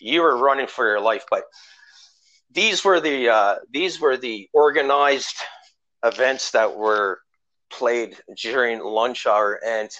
you 0.00 0.22
were 0.22 0.36
running 0.36 0.68
for 0.68 0.86
your 0.86 1.00
life 1.00 1.24
but 1.28 1.42
these 2.54 2.84
were 2.84 3.00
the 3.00 3.28
uh, 3.28 3.56
these 3.70 4.00
were 4.00 4.16
the 4.16 4.48
organized 4.52 5.36
events 6.04 6.50
that 6.50 6.76
were 6.76 7.20
played 7.70 8.16
during 8.36 8.80
lunch 8.80 9.26
hour 9.26 9.58
and 9.64 9.90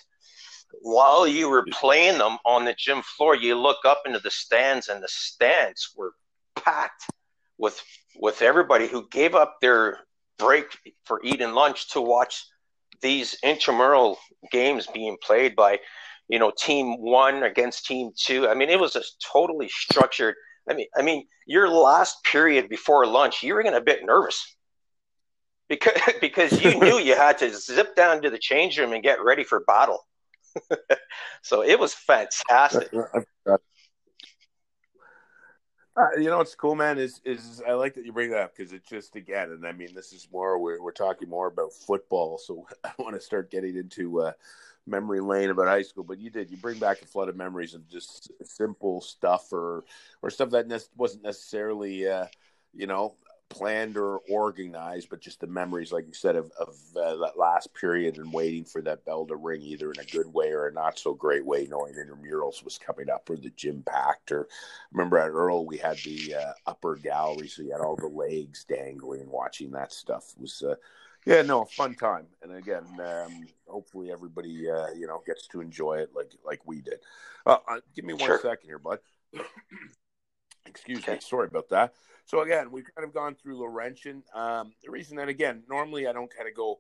while 0.81 1.27
you 1.27 1.49
were 1.49 1.67
playing 1.71 2.19
them 2.19 2.39
on 2.45 2.65
the 2.65 2.75
gym 2.77 3.03
floor 3.03 3.35
you 3.35 3.55
look 3.55 3.79
up 3.85 4.03
into 4.07 4.19
the 4.19 4.31
stands 4.31 4.89
and 4.89 5.03
the 5.03 5.09
stands 5.09 5.93
were 5.97 6.13
packed 6.57 7.05
with 7.59 7.81
with 8.17 8.43
everybody 8.43 8.87
who 8.87 9.09
gave 9.11 9.35
up 9.35 9.57
their 9.61 9.99
break 10.39 10.67
for 11.05 11.21
eating 11.25 11.53
lunch 11.53 11.91
to 11.91 12.01
watch 12.01 12.45
these 13.01 13.37
intramural 13.43 14.19
games 14.51 14.87
being 14.93 15.17
played 15.23 15.55
by 15.57 15.79
you 16.29 16.39
know 16.39 16.53
team 16.59 17.01
one 17.01 17.43
against 17.43 17.87
team 17.87 18.11
two. 18.17 18.49
I 18.49 18.55
mean 18.55 18.69
it 18.69 18.81
was 18.81 18.93
just 18.93 19.25
totally 19.33 19.69
structured. 19.69 20.35
I 20.69 20.75
mean 20.75 20.87
i 20.97 21.03
mean 21.03 21.27
your 21.47 21.69
last 21.69 22.23
period 22.25 22.69
before 22.69 23.07
lunch 23.07 23.43
you 23.43 23.55
were 23.55 23.63
getting 23.63 23.79
a 23.79 23.83
bit 23.83 24.05
nervous 24.05 24.57
because 25.69 25.99
because 26.21 26.63
you 26.63 26.79
knew 26.81 26.99
you 26.99 27.17
had 27.17 27.39
to 27.39 27.53
zip 27.53 27.97
down 27.97 28.23
to 28.23 28.31
the 28.31 28.39
change 28.39 28.79
room 28.79 28.93
and 28.93 29.03
get 29.03 29.23
ready 29.23 29.45
for 29.45 29.61
battle 29.67 30.01
so 31.43 31.63
it 31.63 31.79
was 31.79 31.95
fantastic 31.95 32.91
uh, 35.95 36.07
you 36.17 36.25
know 36.25 36.39
what's 36.39 36.55
cool, 36.55 36.75
man, 36.75 36.99
is 36.99 37.21
is 37.25 37.63
I 37.67 37.73
like 37.73 37.95
that 37.95 38.07
you 38.07 38.13
bring 38.13 38.31
that 38.31 38.45
up 38.45 38.57
because 38.57 38.73
it's 38.73 38.89
just 38.89 39.15
again, 39.15 39.51
and 39.51 39.67
I 39.67 39.73
mean, 39.73 39.95
this 39.95 40.13
is 40.13 40.27
more 40.33 40.59
we're 40.59 40.83
we're 40.83 40.91
talking 40.91 41.29
more 41.29 41.49
about 41.49 41.73
football, 41.73 42.39
so 42.39 42.67
I 42.85 42.93
want 42.99 43.15
to 43.15 43.21
start 43.21 43.51
getting 43.51 43.77
into 43.77 44.23
uh, 44.23 44.33
memory 44.87 45.21
lane 45.21 45.51
about 45.51 45.69
high 45.69 45.83
school. 45.83 46.05
But 46.05 46.19
you 46.19 46.31
did 46.31 46.51
you 46.51 46.57
bring 46.57 46.79
back 46.79 47.03
a 47.03 47.07
flood 47.07 47.29
of 47.29 47.37
memories 47.37 47.75
of 47.75 47.87
just 47.89 48.31
simple 48.43 49.03
stuff 49.03 49.53
or 49.53 49.85
or 50.23 50.31
stuff 50.31 50.51
that 50.51 50.67
ne- 50.67 50.79
wasn't 50.97 51.25
necessarily 51.25 52.09
uh, 52.09 52.27
you 52.75 52.87
know 52.87 53.15
planned 53.53 53.97
or 53.97 54.19
organized, 54.31 55.09
but 55.11 55.21
just 55.21 55.41
the 55.41 55.47
memories, 55.47 55.93
like 55.93 56.07
you 56.07 56.15
said, 56.15 56.37
of, 56.37 56.51
of 56.59 56.77
uh, 56.97 57.17
that 57.17 57.39
last 57.39 57.73
period 57.75 58.17
and 58.17 58.33
waiting 58.33 58.65
for 58.65 58.83
that 58.83 59.05
bell 59.05 59.27
to 59.27 59.37
ring, 59.37 59.63
either 59.63 59.93
in 59.93 60.01
a 60.01 60.05
good 60.05 60.27
way 60.33 60.51
or 60.51 60.67
a 60.67 60.73
not 60.73 60.99
so 60.99 61.15
great 61.15 61.45
way, 61.45 61.67
knowing 61.71 61.95
intramurals 61.95 62.65
was 62.65 62.79
coming 62.79 63.11
up 63.11 63.29
or 63.29 63.37
the 63.37 63.51
gym 63.51 63.83
packed. 63.87 64.33
Or 64.33 64.49
remember 64.93 65.19
at 65.19 65.31
Earl, 65.31 65.67
we 65.67 65.77
had 65.77 65.99
the 65.99 66.35
uh, 66.35 66.53
upper 66.67 66.97
gallery, 66.97 67.49
so 67.49 67.63
you 67.63 67.73
had 67.73 67.81
all 67.81 67.97
the 67.97 68.07
legs 68.07 68.65
dangling. 68.65 69.31
Watching 69.31 69.71
that 69.73 69.93
stuff 69.93 70.33
it 70.37 70.41
was. 70.41 70.63
Uh, 70.63 70.75
yeah, 71.25 71.43
no, 71.43 71.65
fun 71.65 71.95
time, 71.95 72.27
and 72.43 72.53
again, 72.53 72.85
um, 72.99 73.47
hopefully 73.69 74.11
everybody 74.11 74.69
uh, 74.69 74.89
you 74.97 75.07
know 75.07 75.23
gets 75.25 75.47
to 75.49 75.61
enjoy 75.61 75.99
it 75.99 76.11
like 76.17 76.33
like 76.45 76.61
we 76.67 76.81
did. 76.81 76.99
Uh, 77.47 77.59
uh, 77.69 77.81
give 77.95 78.05
me 78.05 78.13
one 78.13 78.27
sure. 78.27 78.41
second 78.41 78.69
here, 78.69 78.81
bud. 78.81 78.99
Excuse 80.67 81.01
okay. 81.01 81.15
me, 81.15 81.21
sorry 81.21 81.49
about 81.49 81.69
that. 81.71 81.95
So 82.25 82.41
again, 82.41 82.71
we've 82.71 82.87
kind 82.95 83.07
of 83.07 83.13
gone 83.13 83.35
through 83.35 83.59
Laurentian. 83.59 84.23
Um, 84.35 84.73
the 84.85 84.91
reason 84.91 85.17
that 85.17 85.29
again, 85.29 85.65
normally 85.69 86.07
I 86.07 86.13
don't 86.13 86.35
kind 86.35 86.49
of 86.49 86.55
go 86.55 86.79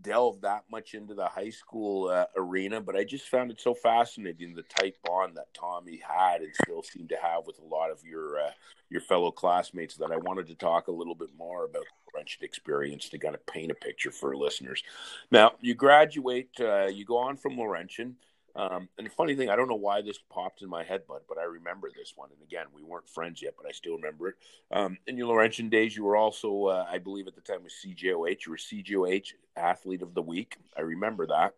delve 0.00 0.40
that 0.40 0.64
much 0.70 0.94
into 0.94 1.14
the 1.14 1.26
high 1.26 1.50
school 1.50 2.08
uh, 2.08 2.26
arena, 2.36 2.80
but 2.80 2.96
I 2.96 3.04
just 3.04 3.28
found 3.28 3.50
it 3.50 3.60
so 3.60 3.74
fascinating 3.74 4.54
the 4.54 4.62
tight 4.62 4.96
bond 5.04 5.36
that 5.36 5.52
Tommy 5.54 6.00
had 6.06 6.42
and 6.42 6.54
still 6.62 6.82
seemed 6.82 7.10
to 7.10 7.16
have 7.16 7.46
with 7.46 7.58
a 7.58 7.64
lot 7.64 7.90
of 7.90 8.04
your 8.04 8.38
uh, 8.38 8.50
your 8.90 9.00
fellow 9.00 9.30
classmates 9.30 9.96
that 9.96 10.12
I 10.12 10.16
wanted 10.16 10.46
to 10.48 10.54
talk 10.54 10.88
a 10.88 10.92
little 10.92 11.14
bit 11.14 11.30
more 11.36 11.64
about 11.64 11.84
the 11.84 12.12
Laurentian 12.12 12.44
experience 12.44 13.08
to 13.08 13.18
kind 13.18 13.34
of 13.34 13.44
paint 13.46 13.72
a 13.72 13.74
picture 13.74 14.10
for 14.10 14.36
listeners. 14.36 14.82
Now, 15.30 15.52
you 15.60 15.74
graduate, 15.74 16.50
uh, 16.60 16.86
you 16.86 17.04
go 17.04 17.16
on 17.16 17.36
from 17.36 17.56
Laurentian. 17.56 18.16
Um, 18.56 18.88
and 18.96 19.06
the 19.06 19.10
funny 19.10 19.34
thing, 19.34 19.50
I 19.50 19.56
don't 19.56 19.68
know 19.68 19.74
why 19.74 20.00
this 20.00 20.18
popped 20.30 20.62
in 20.62 20.68
my 20.68 20.84
head, 20.84 21.06
bud, 21.08 21.22
but 21.28 21.38
I 21.38 21.44
remember 21.44 21.88
this 21.94 22.12
one. 22.14 22.30
And 22.32 22.40
again, 22.42 22.66
we 22.72 22.84
weren't 22.84 23.08
friends 23.08 23.42
yet, 23.42 23.54
but 23.56 23.66
I 23.68 23.72
still 23.72 23.96
remember 23.96 24.28
it. 24.28 24.34
Um, 24.70 24.98
in 25.06 25.16
your 25.16 25.26
Laurentian 25.26 25.68
days, 25.68 25.96
you 25.96 26.04
were 26.04 26.16
also, 26.16 26.66
uh, 26.66 26.86
I 26.88 26.98
believe 26.98 27.26
at 27.26 27.34
the 27.34 27.40
time, 27.40 27.64
was 27.64 27.74
CJOH. 27.84 28.46
You 28.46 28.52
were 28.52 28.56
CJOH 28.56 29.32
Athlete 29.56 30.02
of 30.02 30.14
the 30.14 30.22
Week. 30.22 30.56
I 30.76 30.82
remember 30.82 31.26
that. 31.26 31.54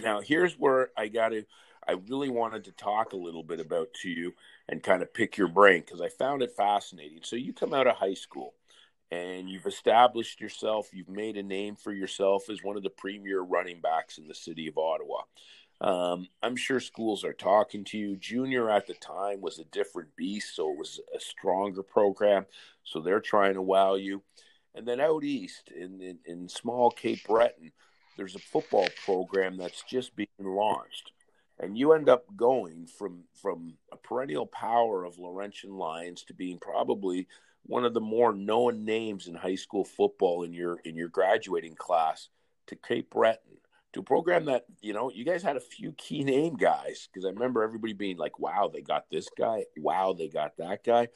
Now, 0.00 0.20
here's 0.20 0.54
where 0.54 0.90
I 0.96 1.08
got 1.08 1.30
to, 1.30 1.44
I 1.88 1.96
really 2.08 2.28
wanted 2.28 2.64
to 2.64 2.72
talk 2.72 3.12
a 3.12 3.16
little 3.16 3.42
bit 3.42 3.60
about 3.60 3.92
to 4.02 4.10
you 4.10 4.34
and 4.68 4.82
kind 4.82 5.02
of 5.02 5.12
pick 5.12 5.36
your 5.36 5.48
brain 5.48 5.80
because 5.80 6.00
I 6.00 6.08
found 6.08 6.42
it 6.42 6.52
fascinating. 6.56 7.20
So 7.22 7.36
you 7.36 7.52
come 7.52 7.74
out 7.74 7.86
of 7.86 7.96
high 7.96 8.14
school 8.14 8.54
and 9.10 9.48
you've 9.48 9.66
established 9.66 10.40
yourself, 10.40 10.90
you've 10.92 11.08
made 11.08 11.36
a 11.36 11.42
name 11.42 11.76
for 11.76 11.92
yourself 11.92 12.50
as 12.50 12.62
one 12.62 12.76
of 12.76 12.82
the 12.82 12.90
premier 12.90 13.40
running 13.40 13.80
backs 13.80 14.18
in 14.18 14.26
the 14.26 14.34
city 14.34 14.66
of 14.66 14.78
Ottawa. 14.78 15.22
Um, 15.80 16.28
I'm 16.42 16.56
sure 16.56 16.80
schools 16.80 17.24
are 17.24 17.34
talking 17.34 17.84
to 17.84 17.98
you. 17.98 18.16
Junior 18.16 18.70
at 18.70 18.86
the 18.86 18.94
time 18.94 19.40
was 19.40 19.58
a 19.58 19.64
different 19.64 20.14
beast, 20.16 20.56
so 20.56 20.72
it 20.72 20.78
was 20.78 21.00
a 21.14 21.20
stronger 21.20 21.82
program. 21.82 22.46
So 22.84 23.00
they're 23.00 23.20
trying 23.20 23.54
to 23.54 23.62
wow 23.62 23.94
you. 23.94 24.22
And 24.74 24.86
then 24.86 25.00
out 25.00 25.24
east 25.24 25.70
in, 25.74 26.00
in, 26.00 26.18
in 26.24 26.48
small 26.48 26.90
Cape 26.90 27.24
Breton, 27.26 27.72
there's 28.16 28.34
a 28.34 28.40
football 28.40 28.88
program 29.04 29.56
that's 29.56 29.82
just 29.82 30.16
being 30.16 30.28
launched. 30.38 31.12
And 31.58 31.76
you 31.76 31.92
end 31.92 32.08
up 32.08 32.24
going 32.36 32.86
from 32.86 33.24
from 33.40 33.74
a 33.90 33.96
perennial 33.96 34.46
power 34.46 35.04
of 35.04 35.18
Laurentian 35.18 35.76
Lions 35.76 36.22
to 36.24 36.34
being 36.34 36.58
probably 36.58 37.28
one 37.64 37.84
of 37.84 37.94
the 37.94 38.00
more 38.00 38.34
known 38.34 38.84
names 38.84 39.26
in 39.26 39.34
high 39.34 39.54
school 39.54 39.84
football 39.84 40.42
in 40.42 40.52
your 40.52 40.78
in 40.84 40.96
your 40.96 41.08
graduating 41.08 41.74
class 41.74 42.28
to 42.66 42.76
Cape 42.76 43.10
Breton 43.10 43.56
to 43.96 44.00
a 44.00 44.04
program 44.04 44.44
that 44.44 44.66
you 44.82 44.92
know 44.92 45.10
you 45.10 45.24
guys 45.24 45.42
had 45.42 45.56
a 45.56 45.60
few 45.60 45.92
key 45.92 46.22
name 46.22 46.54
guys 46.54 47.08
because 47.10 47.24
I 47.24 47.30
remember 47.30 47.62
everybody 47.62 47.94
being 47.94 48.18
like, 48.18 48.38
"Wow, 48.38 48.70
they 48.72 48.82
got 48.82 49.06
this 49.10 49.28
guy! 49.36 49.64
Wow, 49.78 50.12
they 50.12 50.28
got 50.28 50.56
that 50.58 50.84
guy." 50.84 51.08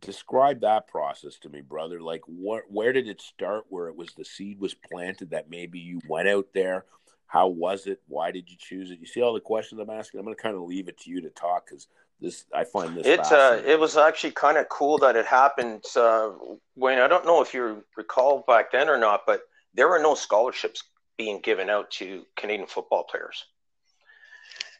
Describe 0.00 0.60
that 0.62 0.88
process 0.88 1.38
to 1.40 1.48
me, 1.48 1.60
brother. 1.60 2.00
Like, 2.00 2.22
what? 2.26 2.62
Where 2.68 2.92
did 2.92 3.08
it 3.08 3.20
start? 3.20 3.64
Where 3.68 3.88
it 3.88 3.96
was 3.96 4.08
the 4.16 4.24
seed 4.24 4.58
was 4.58 4.74
planted 4.74 5.30
that 5.30 5.50
maybe 5.50 5.78
you 5.78 6.00
went 6.08 6.28
out 6.28 6.48
there. 6.54 6.86
How 7.26 7.48
was 7.48 7.86
it? 7.86 8.00
Why 8.08 8.30
did 8.30 8.50
you 8.50 8.56
choose 8.58 8.90
it? 8.90 9.00
You 9.00 9.06
see 9.06 9.20
all 9.20 9.34
the 9.34 9.40
questions 9.40 9.80
I'm 9.80 9.90
asking. 9.90 10.20
I'm 10.20 10.24
going 10.24 10.36
to 10.36 10.42
kind 10.42 10.56
of 10.56 10.62
leave 10.62 10.88
it 10.88 10.98
to 11.00 11.10
you 11.10 11.20
to 11.22 11.30
talk 11.30 11.66
because 11.66 11.88
this 12.20 12.46
I 12.54 12.64
find 12.64 12.96
this. 12.96 13.06
It 13.06 13.20
uh, 13.32 13.60
it 13.66 13.78
was 13.78 13.98
actually 13.98 14.32
kind 14.32 14.56
of 14.56 14.68
cool 14.70 14.96
that 14.98 15.14
it 15.16 15.26
happened. 15.26 15.84
Uh, 15.94 16.30
when 16.74 16.98
I 16.98 17.06
don't 17.06 17.26
know 17.26 17.42
if 17.42 17.52
you 17.52 17.84
recall 17.98 18.44
back 18.46 18.72
then 18.72 18.88
or 18.88 18.98
not, 18.98 19.22
but 19.26 19.42
there 19.74 19.88
were 19.88 19.98
no 19.98 20.14
scholarships 20.14 20.84
being 21.16 21.40
given 21.40 21.70
out 21.70 21.90
to 21.92 22.24
Canadian 22.36 22.66
football 22.66 23.04
players. 23.04 23.44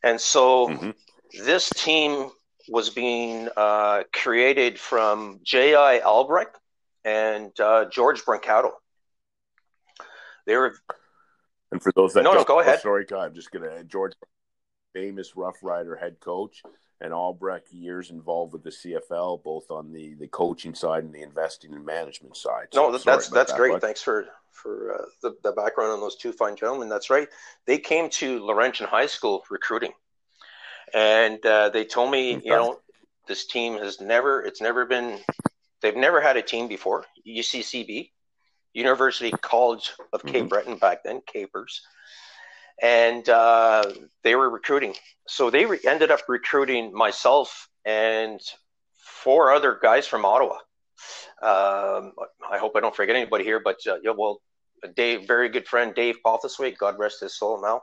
And 0.03 0.21
so 0.21 0.69
mm-hmm. 0.69 0.91
this 1.45 1.71
team 1.71 2.31
was 2.69 2.91
being 2.91 3.49
uh, 3.57 4.05
created 4.13 4.79
from 4.79 5.41
J.I. 5.43 6.01
Albrecht 6.01 6.59
and 7.05 7.59
uh, 7.61 7.87
George 7.87 8.23
Brancato. 8.23 8.71
They 10.47 10.57
were. 10.57 10.75
And 11.73 11.83
for 11.83 11.93
those 11.97 12.13
that 12.15 12.23
no, 12.23 12.35
no, 12.35 12.45
go 12.45 12.61
ahead. 12.61 12.81
sorry, 12.81 13.05
God, 13.05 13.27
I'm 13.27 13.35
just 13.35 13.51
gonna 13.51 13.83
George, 13.85 14.13
famous 14.93 15.37
Rough 15.37 15.57
Rider 15.63 15.97
head 15.97 16.21
coach, 16.21 16.63
and 17.05 17.13
Albrecht 17.13 17.71
years 17.73 18.11
involved 18.11 18.55
with 18.55 18.65
the 18.65 18.71
CFL, 18.71 19.43
both 19.43 19.71
on 19.71 19.93
the 19.93 20.15
the 20.15 20.27
coaching 20.29 20.75
side 20.75 21.05
and 21.05 21.15
the 21.15 21.23
investing 21.23 21.75
and 21.75 21.85
management 21.85 22.37
side. 22.37 22.69
So, 22.73 22.91
no, 22.91 22.93
that's 22.99 23.29
that's 23.29 23.51
that, 23.51 23.57
great. 23.57 23.73
But... 23.73 23.83
Thanks 23.83 24.03
for 24.03 24.27
for 24.51 24.95
uh, 24.95 25.05
the, 25.23 25.37
the 25.43 25.53
background 25.53 25.93
on 25.93 26.01
those 26.01 26.17
two 26.17 26.33
fine 26.33 26.57
gentlemen. 26.57 26.89
That's 26.89 27.11
right. 27.11 27.29
They 27.67 27.79
came 27.79 28.09
to 28.11 28.45
Laurentian 28.45 28.87
High 28.87 29.07
School 29.07 29.45
recruiting, 29.51 29.93
and 30.95 31.45
uh, 31.45 31.69
they 31.69 31.85
told 31.85 32.11
me, 32.11 32.33
you 32.33 32.51
know, 32.51 32.81
this 33.27 33.47
team 33.47 33.79
has 33.79 34.01
never, 34.01 34.43
it's 34.43 34.61
never 34.61 34.87
been, 34.87 35.19
they've 35.83 35.97
never 35.97 36.21
had 36.21 36.37
a 36.37 36.43
team 36.43 36.69
before. 36.69 37.05
UCCB, 37.27 38.11
University 38.73 39.33
College 39.43 39.93
of 40.13 40.23
mm-hmm. 40.23 40.31
Cape 40.31 40.49
Breton 40.49 40.77
back 40.77 41.03
then, 41.05 41.21
Capers, 41.27 41.83
and 42.83 43.29
uh, 43.29 43.85
they 44.23 44.35
were 44.35 44.51
recruiting. 44.51 44.95
So 45.29 45.51
they 45.51 45.67
re- 45.67 45.81
ended 45.87 46.11
up 46.11 46.21
recruiting 46.29 46.93
myself 46.93 47.69
and 47.85 48.41
four 48.95 49.53
other 49.53 49.79
guys 49.81 50.07
from 50.07 50.25
Ottawa. 50.25 50.57
Um, 51.43 52.13
I 52.51 52.59
hope 52.59 52.73
I 52.77 52.81
don't 52.81 52.95
forget 52.95 53.17
anybody 53.17 53.45
here, 53.45 53.61
but 53.61 53.79
uh, 53.87 53.97
yeah, 54.03 54.13
well, 54.17 54.41
Dave, 54.97 55.27
very 55.27 55.49
good 55.49 55.67
friend 55.67 55.95
Dave 55.95 56.17
Pothaswaite, 56.25 56.79
God 56.79 56.99
rest 56.99 57.21
his 57.21 57.37
soul 57.37 57.61
now. 57.61 57.83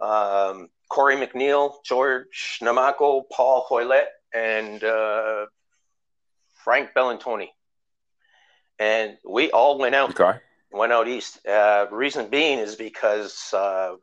Um, 0.00 0.68
Corey 0.90 1.16
McNeil, 1.16 1.74
George 1.84 2.58
Namako, 2.62 3.22
Paul 3.32 3.66
Hoylett, 3.68 4.06
and 4.34 4.82
uh, 4.82 5.46
Frank 6.64 6.90
Bellantoni. 6.96 7.48
And 8.78 9.16
we 9.28 9.50
all 9.50 9.78
went 9.78 9.94
out. 9.94 10.18
Okay. 10.20 10.38
Went 10.72 10.92
out 10.92 11.06
east. 11.06 11.46
Uh, 11.46 11.86
reason 11.92 12.28
being 12.28 12.58
is 12.58 12.74
because 12.74 13.54
uh, 13.54 13.94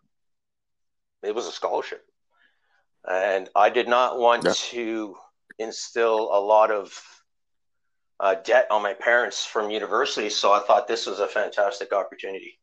it 1.23 1.33
was 1.33 1.47
a 1.47 1.51
scholarship, 1.51 2.05
and 3.09 3.49
I 3.55 3.69
did 3.69 3.87
not 3.87 4.19
want 4.19 4.43
yeah. 4.43 4.53
to 4.55 5.15
instill 5.59 6.29
a 6.33 6.39
lot 6.39 6.71
of 6.71 7.01
uh, 8.19 8.35
debt 8.35 8.67
on 8.69 8.83
my 8.83 8.93
parents 8.93 9.45
from 9.45 9.71
university. 9.71 10.29
So 10.29 10.51
I 10.51 10.59
thought 10.59 10.87
this 10.87 11.07
was 11.07 11.19
a 11.19 11.27
fantastic 11.27 11.91
opportunity. 11.91 12.59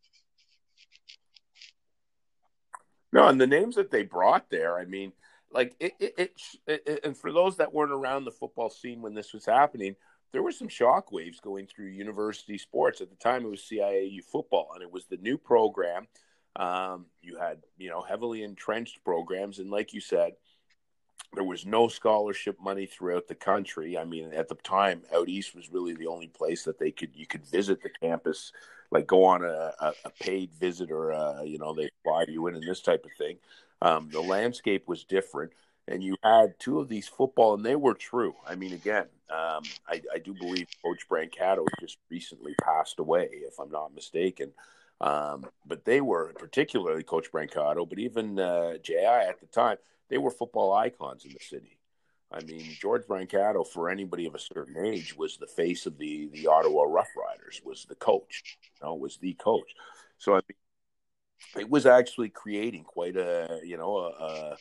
No, 3.13 3.27
and 3.29 3.41
the 3.41 3.47
names 3.47 3.77
that 3.77 3.91
they 3.91 4.03
brought 4.03 4.51
there, 4.51 4.79
I 4.79 4.85
mean, 4.85 5.13
like 5.51 5.75
it, 5.81 5.95
it, 5.99 6.15
it, 6.67 6.83
it, 6.87 7.01
and 7.05 7.17
for 7.17 7.33
those 7.33 7.57
that 7.57 7.73
weren't 7.73 7.93
around 7.93 8.25
the 8.25 8.31
football 8.31 8.69
scene 8.69 9.01
when 9.01 9.15
this 9.15 9.33
was 9.33 9.47
happening, 9.47 9.97
there 10.33 10.43
were 10.43 10.53
some 10.53 10.69
shock 10.69 11.11
waves 11.11 11.41
going 11.41 11.67
through 11.67 11.87
university 11.87 12.59
sports 12.59 13.01
at 13.01 13.09
the 13.09 13.17
time. 13.17 13.45
It 13.45 13.51
was 13.51 13.67
CIAU 13.71 14.23
football, 14.23 14.73
and 14.75 14.83
it 14.83 14.93
was 14.93 15.07
the 15.07 15.17
new 15.17 15.39
program. 15.39 16.07
Um, 16.59 17.07
you 17.23 17.39
had 17.39 17.59
you 17.79 17.89
know 17.89 18.03
heavily 18.03 18.43
entrenched 18.43 19.05
programs, 19.05 19.61
and 19.61 19.71
like 19.71 19.95
you 19.95 20.01
said, 20.01 20.33
there 21.35 21.45
was 21.45 21.65
no 21.65 21.89
scholarship 21.89 22.59
money 22.61 22.87
throughout 22.87 23.29
the 23.29 23.35
country. 23.35 23.97
I 23.97 24.05
mean, 24.05 24.33
at 24.33 24.49
the 24.49 24.57
time, 24.57 25.03
out 25.15 25.29
east 25.29 25.55
was 25.55 25.73
really 25.73 25.95
the 25.95 26.09
only 26.09 26.27
place 26.27 26.65
that 26.65 26.79
they 26.79 26.91
could 26.91 27.11
you 27.15 27.27
could 27.27 27.47
visit 27.47 27.83
the 27.83 27.91
campus, 27.91 28.53
like 28.91 29.07
go 29.07 29.25
on 29.25 29.45
a, 29.45 29.73
a, 29.81 29.93
a 30.05 30.11
paid 30.21 30.51
visit 30.59 30.91
or 30.91 31.11
a, 31.11 31.45
you 31.45 31.59
know 31.59 31.73
they 31.73 31.91
fly 32.03 32.25
you 32.29 32.47
in 32.49 32.57
and 32.57 32.65
this 32.67 32.83
type 32.83 33.05
of 33.05 33.13
thing. 33.17 33.39
Um, 33.81 34.09
the 34.11 34.21
landscape 34.21 34.89
was 34.89 35.05
different, 35.05 35.53
and 35.87 36.03
you 36.03 36.17
had 36.25 36.59
two 36.59 36.81
of 36.81 36.89
these 36.89 37.07
football, 37.07 37.55
and 37.55 37.65
they 37.65 37.77
were 37.77 37.95
true. 37.95 38.35
I 38.47 38.57
mean, 38.57 38.73
again, 38.73 39.07
um, 39.31 39.63
I, 39.89 40.03
I, 40.13 40.19
do 40.19 40.35
believe 40.35 40.67
Coach 40.83 41.07
Brancato 41.09 41.65
just 41.81 41.99
recently 42.11 42.55
passed 42.63 42.99
away, 42.99 43.29
if 43.33 43.61
I'm 43.61 43.71
not 43.71 43.95
mistaken. 43.95 44.53
Um, 45.01 45.47
but 45.65 45.85
they 45.85 46.01
were 46.01 46.33
particularly 46.39 47.05
Coach 47.05 47.31
Brancato, 47.31 47.89
but 47.89 47.99
even 47.99 48.39
uh, 48.39 48.79
Ji 48.79 48.97
at 48.97 49.41
the 49.41 49.47
time 49.47 49.77
they 50.09 50.19
were 50.19 50.31
football 50.31 50.73
icons 50.73 51.25
in 51.25 51.33
the 51.33 51.39
city. 51.41 51.79
I 52.31 52.43
mean, 52.43 52.65
George 52.79 53.05
Brancato, 53.05 53.67
for 53.67 53.89
anybody 53.89 54.27
of 54.27 54.35
a 54.35 54.39
certain 54.39 54.85
age, 54.85 55.17
was 55.17 55.37
the 55.37 55.47
face 55.47 55.87
of 55.87 55.97
the 55.99 56.29
the 56.33 56.47
Ottawa 56.47 56.83
Rough 56.83 57.09
Riders. 57.17 57.63
Was 57.65 57.87
the 57.87 57.95
coach, 57.95 58.59
you 58.63 58.87
know, 58.87 58.95
was 58.95 59.17
the 59.17 59.35
coach. 59.35 59.75
So 60.19 60.35
I 60.35 60.41
mean, 60.49 61.63
it 61.63 61.71
was 61.71 61.87
actually 61.87 62.29
creating 62.29 62.85
quite 62.85 63.17
a 63.17 63.61
you 63.65 63.79
know 63.79 63.97
a, 63.97 64.57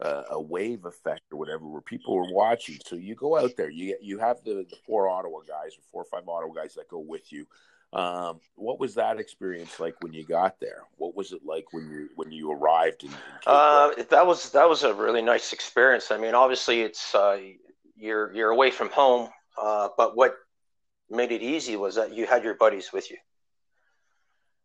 a, 0.00 0.24
a 0.32 0.40
wave 0.40 0.84
effect 0.84 1.22
or 1.32 1.38
whatever, 1.38 1.66
where 1.66 1.80
people 1.80 2.14
were 2.14 2.32
watching. 2.32 2.78
So 2.84 2.94
you 2.96 3.16
go 3.16 3.36
out 3.36 3.56
there, 3.56 3.70
you 3.70 3.96
you 4.00 4.18
have 4.18 4.44
the, 4.44 4.66
the 4.68 4.76
four 4.86 5.08
Ottawa 5.08 5.40
guys 5.40 5.72
or 5.76 5.82
four 5.90 6.02
or 6.02 6.06
five 6.10 6.28
Ottawa 6.28 6.52
guys 6.54 6.74
that 6.74 6.88
go 6.88 7.00
with 7.00 7.32
you. 7.32 7.46
Um, 7.92 8.40
what 8.54 8.78
was 8.78 8.94
that 8.94 9.18
experience 9.18 9.80
like 9.80 10.00
when 10.00 10.12
you 10.12 10.24
got 10.24 10.60
there? 10.60 10.84
What 10.96 11.16
was 11.16 11.32
it 11.32 11.40
like 11.44 11.72
when 11.72 11.90
you 11.90 12.08
when 12.14 12.30
you 12.30 12.52
arrived 12.52 13.02
in? 13.02 13.10
in 13.10 13.16
uh, 13.46 13.90
that 14.10 14.26
was 14.26 14.50
that 14.50 14.68
was 14.68 14.84
a 14.84 14.94
really 14.94 15.22
nice 15.22 15.52
experience. 15.52 16.12
I 16.12 16.18
mean, 16.18 16.34
obviously, 16.34 16.82
it's 16.82 17.14
uh, 17.16 17.40
you're 17.96 18.32
you're 18.32 18.50
away 18.50 18.70
from 18.70 18.90
home, 18.90 19.28
uh, 19.60 19.88
but 19.96 20.16
what 20.16 20.36
made 21.08 21.32
it 21.32 21.42
easy 21.42 21.74
was 21.74 21.96
that 21.96 22.12
you 22.14 22.26
had 22.26 22.44
your 22.44 22.54
buddies 22.54 22.92
with 22.92 23.10
you, 23.10 23.16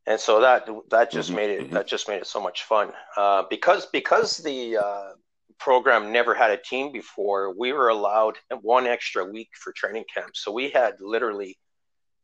and 0.06 0.20
so 0.20 0.42
that 0.42 0.70
that 0.92 1.10
just 1.10 1.30
mm-hmm, 1.30 1.36
made 1.36 1.50
it 1.50 1.62
mm-hmm. 1.62 1.74
that 1.74 1.88
just 1.88 2.08
made 2.08 2.18
it 2.18 2.28
so 2.28 2.40
much 2.40 2.64
fun. 2.66 2.92
Uh, 3.18 3.42
because 3.50 3.88
because 3.88 4.38
the 4.38 4.78
uh, 4.78 5.10
program 5.58 6.12
never 6.12 6.36
had 6.36 6.52
a 6.52 6.58
team 6.58 6.92
before, 6.92 7.56
we 7.58 7.74
were 7.74 7.90
allowed 7.90 8.38
one 8.62 8.86
extra 8.86 9.26
week 9.26 9.50
for 9.56 9.74
training 9.74 10.06
camp. 10.14 10.36
So 10.36 10.52
we 10.52 10.70
had 10.70 10.94
literally 11.00 11.58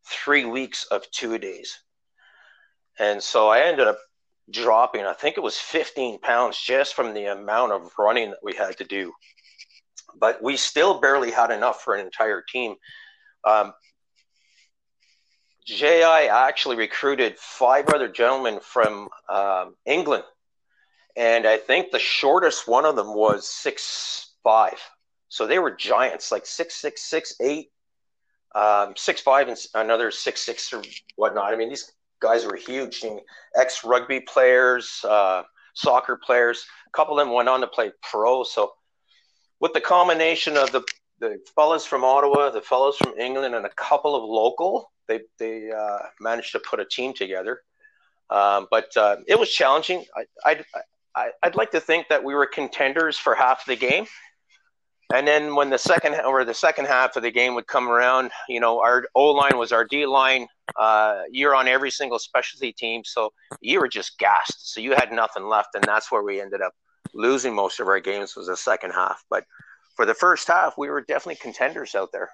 three 0.05 0.45
weeks 0.45 0.85
of 0.85 1.09
two 1.11 1.37
days. 1.37 1.79
And 2.99 3.21
so 3.21 3.49
I 3.49 3.61
ended 3.61 3.87
up 3.87 3.99
dropping, 4.49 5.05
I 5.05 5.13
think 5.13 5.37
it 5.37 5.43
was 5.43 5.57
15 5.57 6.19
pounds 6.19 6.59
just 6.59 6.93
from 6.93 7.13
the 7.13 7.25
amount 7.25 7.71
of 7.71 7.91
running 7.97 8.31
that 8.31 8.43
we 8.43 8.53
had 8.55 8.77
to 8.77 8.83
do. 8.83 9.13
But 10.19 10.43
we 10.43 10.57
still 10.57 10.99
barely 10.99 11.31
had 11.31 11.51
enough 11.51 11.81
for 11.81 11.95
an 11.95 12.05
entire 12.05 12.41
team. 12.41 12.75
Um, 13.45 13.73
JI 15.65 16.27
actually 16.29 16.75
recruited 16.75 17.37
five 17.37 17.89
other 17.89 18.07
gentlemen 18.07 18.59
from 18.61 19.09
um, 19.29 19.75
England. 19.85 20.23
And 21.15 21.45
I 21.45 21.57
think 21.57 21.91
the 21.91 21.99
shortest 21.99 22.67
one 22.67 22.85
of 22.85 22.95
them 22.95 23.13
was 23.13 23.47
six 23.47 24.33
five. 24.43 24.79
So 25.29 25.47
they 25.47 25.59
were 25.59 25.71
giants, 25.71 26.31
like 26.31 26.45
six 26.45 26.75
six 26.75 27.03
six 27.03 27.35
eight 27.41 27.69
um, 28.55 28.93
six 28.95 29.21
five 29.21 29.47
and 29.47 29.57
another 29.73 30.11
six 30.11 30.41
six 30.41 30.71
or 30.73 30.81
whatnot. 31.15 31.53
I 31.53 31.57
mean, 31.57 31.69
these 31.69 31.91
guys 32.21 32.45
were 32.45 32.55
huge. 32.55 33.03
Ex 33.55 33.83
rugby 33.83 34.21
players, 34.21 35.03
uh, 35.07 35.43
soccer 35.73 36.19
players. 36.23 36.65
A 36.87 36.97
couple 36.97 37.19
of 37.19 37.25
them 37.25 37.33
went 37.33 37.49
on 37.49 37.61
to 37.61 37.67
play 37.67 37.91
pro. 38.01 38.43
So, 38.43 38.73
with 39.59 39.73
the 39.73 39.81
combination 39.81 40.57
of 40.57 40.71
the 40.71 40.83
the 41.19 41.39
fellas 41.55 41.85
from 41.85 42.03
Ottawa, 42.03 42.49
the 42.49 42.61
fellows 42.61 42.97
from 42.97 43.13
England, 43.17 43.55
and 43.55 43.65
a 43.65 43.73
couple 43.75 44.15
of 44.15 44.23
local, 44.23 44.91
they 45.07 45.21
they 45.39 45.71
uh, 45.71 45.99
managed 46.19 46.51
to 46.53 46.59
put 46.59 46.79
a 46.79 46.85
team 46.85 47.13
together. 47.13 47.61
Um, 48.29 48.67
but 48.71 48.95
uh, 48.95 49.17
it 49.27 49.37
was 49.37 49.51
challenging. 49.51 50.05
I, 50.15 50.23
I'd, 50.45 50.65
I, 51.15 51.29
I'd 51.43 51.55
like 51.55 51.71
to 51.71 51.81
think 51.81 52.07
that 52.07 52.23
we 52.23 52.33
were 52.33 52.45
contenders 52.45 53.17
for 53.17 53.35
half 53.35 53.65
the 53.65 53.75
game, 53.75 54.05
and 55.13 55.27
then 55.27 55.55
when 55.55 55.69
the 55.69 55.77
second 55.77 56.15
or 56.25 56.45
the 56.45 56.53
second 56.53 56.85
half 56.85 57.15
of 57.15 57.23
the 57.23 57.31
game 57.31 57.55
would 57.55 57.67
come 57.67 57.89
around, 57.89 58.31
you 58.47 58.59
know, 58.59 58.79
our 58.79 59.05
O 59.15 59.31
line 59.31 59.57
was 59.57 59.71
our 59.71 59.85
D 59.85 60.05
line. 60.05 60.47
Uh, 60.75 61.21
you're 61.31 61.55
on 61.55 61.67
every 61.67 61.91
single 61.91 62.19
specialty 62.19 62.71
team, 62.71 63.03
so 63.03 63.33
you 63.61 63.79
were 63.79 63.87
just 63.87 64.17
gassed. 64.17 64.73
So 64.73 64.81
you 64.81 64.93
had 64.93 65.11
nothing 65.11 65.47
left, 65.47 65.75
and 65.75 65.83
that's 65.83 66.11
where 66.11 66.23
we 66.23 66.41
ended 66.41 66.61
up 66.61 66.73
losing 67.13 67.53
most 67.53 67.79
of 67.79 67.87
our 67.87 67.99
games 67.99 68.35
was 68.35 68.47
the 68.47 68.57
second 68.57 68.91
half. 68.91 69.23
But 69.29 69.45
for 69.95 70.05
the 70.05 70.13
first 70.13 70.47
half, 70.47 70.77
we 70.77 70.89
were 70.89 71.01
definitely 71.01 71.35
contenders 71.35 71.95
out 71.95 72.11
there. 72.11 72.29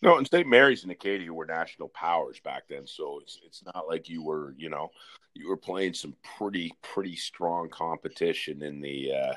No, 0.00 0.16
and 0.16 0.28
St. 0.28 0.46
Mary's 0.46 0.84
and 0.84 0.92
Acadia 0.92 1.32
were 1.32 1.44
national 1.44 1.88
powers 1.88 2.38
back 2.40 2.64
then, 2.68 2.86
so 2.86 3.18
it's 3.20 3.40
it's 3.44 3.64
not 3.74 3.88
like 3.88 4.08
you 4.08 4.22
were, 4.22 4.54
you 4.56 4.70
know, 4.70 4.90
you 5.34 5.48
were 5.48 5.56
playing 5.56 5.94
some 5.94 6.14
pretty 6.38 6.72
pretty 6.82 7.16
strong 7.16 7.68
competition 7.68 8.62
in 8.62 8.80
the 8.80 9.12
uh, 9.12 9.34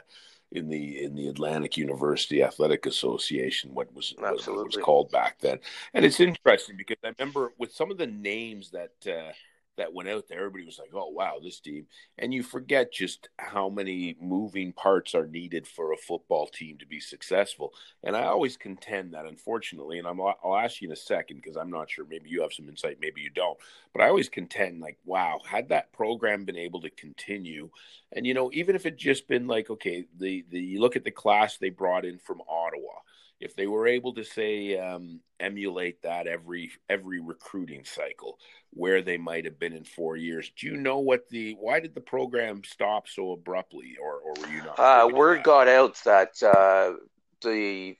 in 0.52 0.70
the 0.70 1.04
in 1.04 1.16
the 1.16 1.28
Atlantic 1.28 1.78
University 1.78 2.43
Athletic 2.43 2.86
Association, 2.86 3.74
what 3.74 3.93
was 3.93 4.14
what 4.18 4.66
was 4.66 4.78
called 4.78 5.12
back 5.12 5.39
then. 5.39 5.60
And 5.93 6.04
it's 6.06 6.20
interesting 6.20 6.76
because 6.78 6.97
I 7.04 7.14
remember 7.18 7.54
with 7.58 7.74
some 7.74 7.91
of 7.91 7.97
the 7.97 8.08
names 8.08 8.72
that 8.72 8.91
uh, 9.08 9.32
that 9.78 9.93
went 9.93 10.09
out 10.09 10.28
there, 10.28 10.39
everybody 10.39 10.65
was 10.65 10.80
like, 10.80 10.91
"Oh 10.93 11.09
wow, 11.09 11.39
this 11.41 11.59
team," 11.59 11.88
and 12.17 12.34
you 12.34 12.43
forget 12.43 12.91
just 12.91 13.30
how 13.38 13.69
many 13.69 14.15
moving 14.19 14.74
parts 14.74 15.15
are 15.15 15.28
needed 15.28 15.67
for 15.67 15.91
a 15.91 15.97
football 15.97 16.47
team 16.47 16.78
to 16.80 16.86
be 16.86 16.99
successful. 16.99 17.74
And 18.03 18.15
I 18.15 18.24
always 18.26 18.57
contend 18.57 19.13
that, 19.13 19.26
unfortunately, 19.26 19.99
and 19.99 20.07
I'm, 20.07 20.19
I'll 20.22 20.57
ask 20.57 20.82
you 20.82 20.88
in 20.88 20.93
a 20.93 20.95
second 20.95 21.38
because 21.38 21.57
I'm 21.57 21.72
not 21.72 21.89
sure. 21.89 22.05
Maybe 22.09 22.30
you 22.30 22.41
have 22.41 22.53
some 22.53 22.69
insight, 22.69 22.97
maybe 23.01 23.22
you 23.22 23.30
don't. 23.30 23.57
But 23.93 24.01
I 24.01 24.07
always 24.07 24.30
contend, 24.30 24.82
like, 24.82 24.97
wow, 25.05 25.39
had 25.45 25.69
that 25.69 25.91
program 25.93 26.45
been 26.45 26.57
able 26.57 26.82
to 26.82 26.89
continue, 26.89 27.69
and 28.11 28.26
you 28.26 28.34
know, 28.34 28.49
even 28.53 28.76
if 28.76 28.86
it 28.86 28.97
just 28.97 29.28
been 29.28 29.47
like, 29.47 29.69
okay, 29.69 30.05
the 30.17 30.45
the 30.49 30.59
you 30.59 30.80
look 30.82 30.95
at 30.95 31.03
the 31.03 31.11
class 31.11 31.57
they 31.57 31.69
brought 31.69 32.05
in 32.05 32.17
from 32.19 32.41
Ottawa 32.47 32.99
if 33.41 33.55
they 33.55 33.67
were 33.67 33.87
able 33.87 34.13
to 34.13 34.23
say 34.23 34.77
um, 34.77 35.19
emulate 35.39 36.01
that 36.03 36.27
every 36.27 36.71
every 36.89 37.19
recruiting 37.19 37.83
cycle 37.83 38.37
where 38.69 39.01
they 39.01 39.17
might 39.17 39.43
have 39.43 39.59
been 39.59 39.73
in 39.73 39.83
four 39.83 40.15
years 40.15 40.51
do 40.55 40.67
you 40.67 40.77
know 40.77 40.99
what 40.99 41.27
the 41.29 41.53
why 41.59 41.79
did 41.79 41.93
the 41.93 42.01
program 42.01 42.61
stop 42.63 43.07
so 43.07 43.31
abruptly 43.31 43.97
or, 44.01 44.19
or 44.19 44.33
were 44.39 44.53
you 44.53 44.63
not 44.63 44.79
uh, 44.79 45.07
word 45.11 45.43
got 45.43 45.67
out 45.67 45.99
that 46.05 46.41
uh, 46.43 46.93
the 47.41 47.95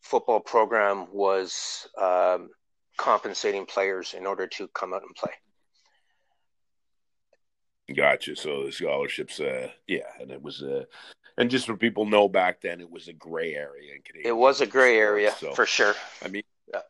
football 0.00 0.40
program 0.40 1.06
was 1.12 1.88
um, 2.00 2.48
compensating 2.96 3.66
players 3.66 4.14
in 4.14 4.26
order 4.26 4.46
to 4.46 4.68
come 4.68 4.94
out 4.94 5.02
and 5.02 5.14
play 5.16 5.32
Gotcha. 7.94 8.34
So 8.34 8.64
the 8.64 8.72
scholarships, 8.72 9.40
uh, 9.40 9.68
yeah, 9.86 10.08
and 10.18 10.30
it 10.30 10.40
was 10.40 10.62
uh, 10.62 10.84
and 11.36 11.50
just 11.50 11.66
so 11.66 11.76
people 11.76 12.06
know, 12.06 12.28
back 12.28 12.60
then 12.60 12.80
it 12.80 12.90
was 12.90 13.08
a 13.08 13.12
gray 13.12 13.54
area 13.54 13.94
in 13.94 14.02
Canadian. 14.02 14.34
It 14.34 14.36
was 14.36 14.60
a 14.60 14.66
gray 14.66 14.98
area 14.98 15.32
so, 15.38 15.52
for 15.52 15.66
sure. 15.66 15.94
I 16.24 16.28
mean, 16.28 16.42
yeah. 16.72 16.80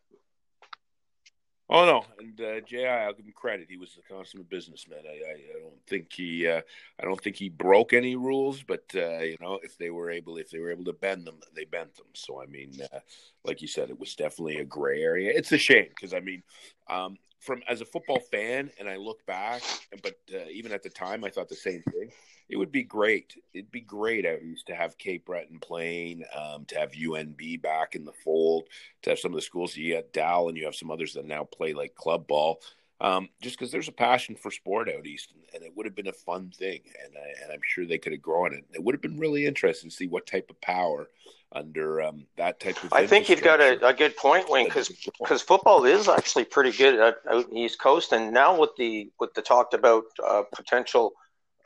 Oh 1.70 1.86
no, 1.86 2.05
and 2.18 2.38
uh, 2.40 2.61
Ji, 2.61 2.86
I'll 2.86 3.14
give 3.14 3.24
him 3.24 3.32
credit. 3.34 3.68
He 3.70 3.78
was 3.78 3.99
a 3.99 4.12
consummate 4.12 4.51
businessman. 4.51 5.01
I, 5.07 5.30
I, 5.30 5.32
I 5.32 5.61
don't 5.62 5.86
think 5.86 6.12
he, 6.12 6.47
uh, 6.47 6.61
I 7.01 7.05
don't 7.05 7.20
think 7.20 7.36
he 7.36 7.49
broke 7.49 7.95
any 7.95 8.16
rules, 8.16 8.62
but 8.62 8.84
uh, 8.95 9.20
you 9.20 9.38
know, 9.40 9.59
if 9.62 9.78
they 9.78 9.88
were 9.88 10.11
able, 10.11 10.36
if 10.36 10.51
they 10.51 10.59
were 10.59 10.70
able 10.70 10.84
to 10.84 10.92
bend 10.92 11.26
them, 11.26 11.40
they 11.55 11.64
bent 11.64 11.95
them. 11.97 12.07
So 12.12 12.42
I 12.42 12.47
mean, 12.47 12.72
uh, 12.92 12.99
like 13.45 13.62
you 13.62 13.68
said, 13.68 13.88
it 13.88 13.99
was 13.99 14.14
definitely 14.14 14.59
a 14.59 14.64
gray 14.64 15.03
area. 15.03 15.32
It's 15.34 15.53
a 15.53 15.59
shame 15.59 15.86
because 15.88 16.12
I 16.12 16.20
mean, 16.20 16.42
um, 16.88 17.16
from 17.45 17.62
as 17.68 17.80
a 17.80 17.84
football 17.84 18.20
fan, 18.20 18.70
and 18.78 18.88
I 18.88 18.97
look 18.97 19.24
back, 19.26 19.62
but 20.03 20.14
uh, 20.32 20.49
even 20.51 20.72
at 20.72 20.82
the 20.82 20.90
time, 20.90 21.24
I 21.24 21.30
thought 21.30 21.49
the 21.49 21.55
same 21.55 21.82
thing 21.82 22.11
it 22.49 22.57
would 22.57 22.72
be 22.72 22.82
great. 22.82 23.36
It'd 23.53 23.70
be 23.70 23.80
great 23.80 24.26
I 24.26 24.36
used 24.42 24.66
to 24.66 24.74
have 24.74 24.99
Cape 24.99 25.24
Breton 25.24 25.59
playing, 25.61 26.24
um, 26.36 26.64
to 26.66 26.78
have 26.78 26.92
UNB 26.92 27.62
back 27.62 27.95
in 27.95 28.05
the 28.05 28.12
fold, 28.12 28.68
to 29.03 29.11
have 29.11 29.18
some 29.18 29.32
of 29.32 29.36
the 29.36 29.42
schools. 29.42 29.76
You 29.76 29.95
got 29.95 30.12
Dal 30.12 30.49
and 30.49 30.57
you 30.57 30.64
have 30.64 30.74
some 30.74 30.90
others 30.90 31.14
that 31.14 31.24
now 31.24 31.45
play 31.45 31.72
like 31.72 31.95
club 31.95 32.26
ball. 32.26 32.61
Um, 33.01 33.28
just 33.42 33.59
because 33.59 33.72
there's 33.72 33.88
a 33.88 33.92
passion 33.92 34.36
for 34.36 34.51
sport 34.51 34.88
out 34.88 35.07
east, 35.07 35.32
and, 35.32 35.42
and, 35.53 35.64
it 35.64 35.76
would 35.76 35.84
have 35.84 35.97
been 35.97 36.07
a 36.07 36.12
fun 36.12 36.53
thing, 36.57 36.80
and, 37.05 37.12
I, 37.16 37.42
and 37.42 37.53
I'm 37.53 37.61
sure 37.64 37.84
they 37.84 37.99
could 37.99 38.12
have 38.12 38.22
grown 38.22 38.55
it. 38.55 38.64
It 38.72 38.82
would 38.82 38.95
have 38.95 39.03
been 39.03 39.18
really 39.18 39.47
interesting 39.47 39.90
to 39.90 39.97
see 39.97 40.07
what 40.07 40.26
type 40.26 40.49
of 40.49 40.61
power 40.61 41.09
under 41.55 42.03
um, 42.03 42.26
that 42.36 42.61
type 42.61 42.82
of. 42.82 42.92
I 42.92 43.07
think 43.07 43.28
you've 43.28 43.42
got 43.42 43.61
a, 43.61 43.84
a 43.86 43.92
good 43.92 44.16
point, 44.16 44.49
Wayne, 44.49 44.66
because 44.66 44.88
because 45.18 45.42
football 45.42 45.84
is 45.84 46.09
actually 46.09 46.45
pretty 46.45 46.76
good 46.76 47.01
out, 47.01 47.14
out 47.30 47.49
in 47.49 47.55
the 47.55 47.61
East 47.61 47.80
Coast, 47.80 48.12
and 48.12 48.32
now 48.32 48.59
with 48.59 48.70
the 48.76 49.11
with 49.18 49.34
the 49.34 49.42
talked 49.42 49.74
about 49.74 50.05
uh, 50.26 50.42
potential 50.55 51.12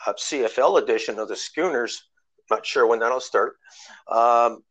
uh, 0.06 0.12
CFL 0.14 0.82
edition 0.82 1.18
of 1.18 1.28
the 1.28 1.36
Schooners. 1.36 2.04
Not 2.50 2.64
sure 2.64 2.86
when 2.86 3.00
that'll 3.00 3.20
start. 3.20 3.56
Um, 4.10 4.62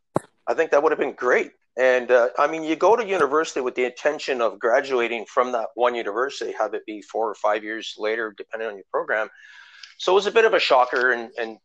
I 0.48 0.54
think 0.56 0.72
that 0.72 0.82
would 0.82 0.92
have 0.92 1.00
been 1.00 1.14
great. 1.14 1.52
And 1.78 2.10
uh, 2.10 2.30
I 2.40 2.48
mean, 2.48 2.64
you 2.64 2.76
go 2.76 2.96
to 2.96 3.06
university 3.06 3.62
with 3.62 3.76
the 3.76 3.86
intention 3.86 4.42
of 4.42 4.58
graduating 4.58 5.26
from 5.26 5.52
that 5.52 5.68
one 5.76 5.94
university, 5.94 6.52
have 6.54 6.74
it 6.74 6.86
be 6.88 7.04
four 7.04 7.30
or 7.30 7.36
five 7.36 7.64
years 7.64 7.94
later, 8.00 8.34
depending 8.36 8.68
on 8.68 8.76
your 8.76 8.86
program. 8.92 9.30
So 10.00 10.12
it 10.12 10.16
was 10.16 10.26
a 10.26 10.32
bit 10.32 10.46
of 10.46 10.54
a 10.54 10.60
shocker, 10.60 11.12
and, 11.12 11.30
and 11.38 11.58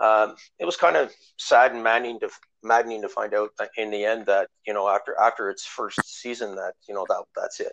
um, 0.00 0.36
it 0.58 0.64
was 0.64 0.76
kind 0.76 0.96
of 0.96 1.12
sad 1.38 1.72
and 1.72 1.84
maddening 1.84 2.20
to 2.20 2.30
maddening 2.62 3.02
to 3.02 3.08
find 3.08 3.34
out 3.34 3.50
in 3.76 3.90
the 3.90 4.04
end 4.04 4.26
that 4.26 4.48
you 4.66 4.72
know 4.72 4.88
after 4.88 5.14
after 5.20 5.50
its 5.50 5.64
first 5.64 6.00
season 6.04 6.56
that 6.56 6.72
you 6.88 6.94
know 6.94 7.04
that 7.08 7.24
that's 7.36 7.60
it. 7.60 7.72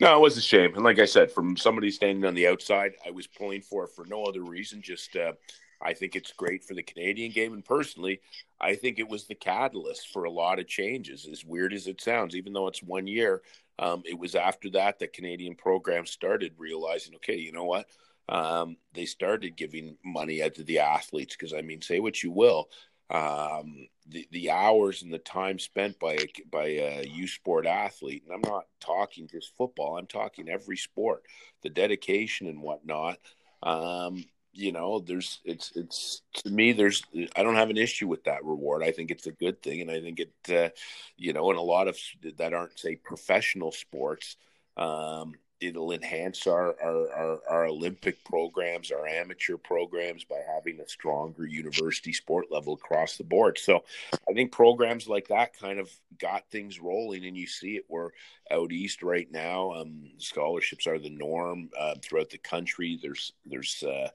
No, 0.00 0.16
it 0.16 0.20
was 0.20 0.36
a 0.36 0.40
shame. 0.40 0.74
And 0.74 0.84
like 0.84 1.00
I 1.00 1.06
said, 1.06 1.30
from 1.32 1.56
somebody 1.56 1.90
standing 1.90 2.24
on 2.24 2.34
the 2.34 2.46
outside, 2.46 2.92
I 3.04 3.10
was 3.10 3.26
pulling 3.26 3.62
for 3.62 3.84
it 3.84 3.90
for 3.96 4.06
no 4.06 4.24
other 4.24 4.42
reason. 4.42 4.80
Just 4.80 5.16
uh, 5.16 5.32
I 5.80 5.94
think 5.94 6.16
it's 6.16 6.32
great 6.32 6.64
for 6.64 6.74
the 6.74 6.82
Canadian 6.82 7.32
game. 7.32 7.52
And 7.52 7.64
personally, 7.64 8.20
I 8.60 8.74
think 8.74 8.98
it 8.98 9.08
was 9.08 9.26
the 9.26 9.34
catalyst 9.34 10.08
for 10.12 10.24
a 10.24 10.30
lot 10.30 10.58
of 10.58 10.66
changes, 10.66 11.28
as 11.30 11.44
weird 11.44 11.72
as 11.72 11.86
it 11.86 12.00
sounds, 12.00 12.34
even 12.34 12.52
though 12.52 12.66
it's 12.66 12.82
one 12.82 13.06
year. 13.06 13.42
Um, 13.78 14.02
it 14.04 14.18
was 14.18 14.34
after 14.34 14.70
that 14.70 14.98
that 14.98 15.12
Canadian 15.12 15.54
programs 15.54 16.10
started 16.10 16.54
realizing, 16.58 17.14
okay, 17.16 17.36
you 17.36 17.52
know 17.52 17.64
what? 17.64 17.86
Um, 18.28 18.76
they 18.92 19.06
started 19.06 19.56
giving 19.56 19.96
money 20.04 20.42
out 20.42 20.54
to 20.54 20.64
the 20.64 20.80
athletes 20.80 21.36
because, 21.36 21.54
I 21.54 21.62
mean, 21.62 21.80
say 21.80 22.00
what 22.00 22.22
you 22.22 22.30
will, 22.30 22.68
um, 23.10 23.88
the 24.06 24.26
the 24.32 24.50
hours 24.50 25.02
and 25.02 25.12
the 25.12 25.18
time 25.18 25.58
spent 25.58 25.98
by 25.98 26.14
a, 26.14 26.26
by 26.50 26.66
a 26.66 27.06
U 27.06 27.26
sport 27.26 27.66
athlete, 27.66 28.24
and 28.26 28.34
I'm 28.34 28.50
not 28.50 28.66
talking 28.80 29.28
just 29.28 29.56
football. 29.56 29.96
I'm 29.96 30.06
talking 30.06 30.48
every 30.48 30.76
sport, 30.76 31.24
the 31.62 31.70
dedication 31.70 32.48
and 32.48 32.60
whatnot. 32.60 33.18
Um, 33.62 34.24
you 34.58 34.72
know, 34.72 34.98
there's 34.98 35.38
it's 35.44 35.70
it's 35.76 36.22
to 36.34 36.50
me. 36.50 36.72
There's 36.72 37.04
I 37.36 37.44
don't 37.44 37.54
have 37.54 37.70
an 37.70 37.76
issue 37.76 38.08
with 38.08 38.24
that 38.24 38.44
reward. 38.44 38.82
I 38.82 38.90
think 38.90 39.12
it's 39.12 39.28
a 39.28 39.32
good 39.32 39.62
thing, 39.62 39.82
and 39.82 39.90
I 39.90 40.00
think 40.00 40.18
it, 40.18 40.32
uh, 40.50 40.70
you 41.16 41.32
know, 41.32 41.52
in 41.52 41.56
a 41.56 41.62
lot 41.62 41.86
of 41.86 41.96
that 42.38 42.52
aren't 42.52 42.76
say 42.76 42.96
professional 42.96 43.70
sports. 43.70 44.36
Um, 44.76 45.34
it'll 45.60 45.92
enhance 45.92 46.46
our, 46.46 46.76
our, 46.80 47.10
our, 47.12 47.40
our, 47.50 47.66
Olympic 47.66 48.22
programs, 48.24 48.92
our 48.92 49.08
amateur 49.08 49.56
programs 49.56 50.22
by 50.22 50.38
having 50.54 50.78
a 50.78 50.88
stronger 50.88 51.46
university 51.46 52.12
sport 52.12 52.46
level 52.48 52.74
across 52.74 53.16
the 53.16 53.24
board. 53.24 53.58
So 53.58 53.82
I 54.12 54.34
think 54.34 54.52
programs 54.52 55.08
like 55.08 55.26
that 55.28 55.58
kind 55.58 55.80
of 55.80 55.90
got 56.20 56.48
things 56.50 56.78
rolling, 56.78 57.26
and 57.26 57.36
you 57.36 57.48
see 57.48 57.76
it. 57.76 57.86
We're 57.88 58.10
out 58.52 58.70
east 58.70 59.02
right 59.02 59.30
now. 59.32 59.72
Um, 59.72 60.10
scholarships 60.18 60.86
are 60.86 60.98
the 60.98 61.10
norm 61.10 61.70
uh, 61.76 61.96
throughout 62.02 62.30
the 62.30 62.38
country. 62.38 62.98
There's 63.02 63.32
there's 63.44 63.82
uh, 63.82 64.10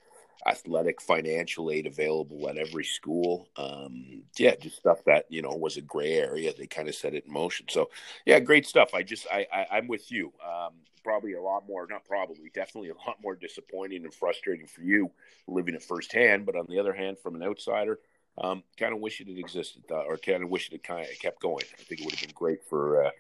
athletic 0.46 1.02
financial 1.02 1.72
aid 1.72 1.88
available 1.88 2.50
at 2.50 2.58
every 2.58 2.84
school. 2.84 3.50
Um, 3.56 4.24
yeah, 4.38 4.56
just 4.56 4.78
stuff 4.78 5.04
that 5.06 5.26
you 5.30 5.42
know 5.42 5.56
was 5.56 5.78
a 5.78 5.82
gray 5.82 6.14
area. 6.14 6.54
They 6.58 6.68
kind 6.68 6.88
of 6.88 6.96
set 6.96 7.14
it 7.14 7.26
in 7.26 7.34
motion. 7.34 7.68
So 7.70 7.90
yeah, 8.26 8.40
great 8.40 8.66
stuff. 8.66 8.94
I 8.94 9.04
just 9.04 9.28
I, 9.32 9.48
I 9.52 9.78
am 9.78 9.88
with 9.88 10.12
you. 10.12 10.34
Um, 10.46 10.74
probably 11.04 11.34
a 11.34 11.42
lot 11.42 11.68
more, 11.68 11.86
not 11.90 12.06
probably, 12.06 12.50
definitely 12.54 12.90
a 12.90 13.08
lot 13.08 13.18
more 13.22 13.36
disappointing 13.36 14.06
and 14.06 14.14
frustrating 14.14 14.66
for 14.66 14.82
you 14.82 15.12
living 15.48 15.76
it 15.76 15.84
firsthand. 15.84 16.46
But 16.46 16.56
on 16.56 16.66
the 16.70 16.80
other 16.80 16.94
hand, 16.94 17.18
from 17.20 17.36
an 17.36 17.44
outsider, 17.44 18.00
um, 18.38 18.64
kind 18.78 18.94
of 18.94 19.00
wish 19.00 19.22
it 19.22 19.28
had 19.28 19.38
existed, 19.38 19.84
uh, 19.92 20.04
or 20.04 20.18
kind 20.18 20.44
of 20.44 20.50
wish 20.50 20.68
it 20.68 20.74
had 20.74 20.84
kind 20.84 21.02
of 21.10 21.20
kept 21.20 21.42
going. 21.42 21.66
I 21.80 21.84
think 21.84 22.02
it 22.02 22.06
would 22.06 22.16
have 22.16 22.28
been 22.28 22.36
great 22.36 22.64
for 22.68 23.06
uh, 23.06 23.12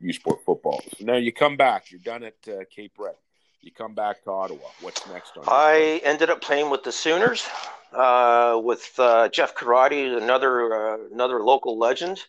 U 0.00 0.12
Sport 0.12 0.40
football. 0.44 0.82
So 0.98 1.04
now 1.04 1.16
you 1.16 1.32
come 1.32 1.56
back. 1.56 1.90
You're 1.90 2.00
done 2.00 2.22
at 2.22 2.36
uh, 2.48 2.64
Cape 2.70 2.94
Breton. 2.96 3.16
You 3.62 3.70
come 3.70 3.94
back 3.94 4.24
to 4.24 4.30
Ottawa. 4.30 4.58
What's 4.80 5.06
next? 5.06 5.36
On 5.36 5.44
I 5.46 6.00
ended 6.02 6.30
up 6.30 6.40
playing 6.40 6.68
with 6.68 6.82
the 6.82 6.90
Sooners, 6.90 7.48
uh, 7.92 8.60
with 8.62 8.90
uh, 8.98 9.28
Jeff 9.28 9.54
Karate, 9.54 10.20
another 10.20 10.74
uh, 10.74 10.98
another 11.12 11.44
local 11.44 11.78
legend. 11.78 12.20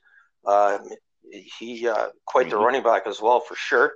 Uh, 0.46 0.78
he 1.58 1.88
uh, 1.88 2.10
quite 2.28 2.52
the 2.52 2.56
mm-hmm. 2.56 2.66
running 2.66 2.84
back 2.84 3.08
as 3.08 3.20
well 3.20 3.40
for 3.40 3.56
sure. 3.56 3.94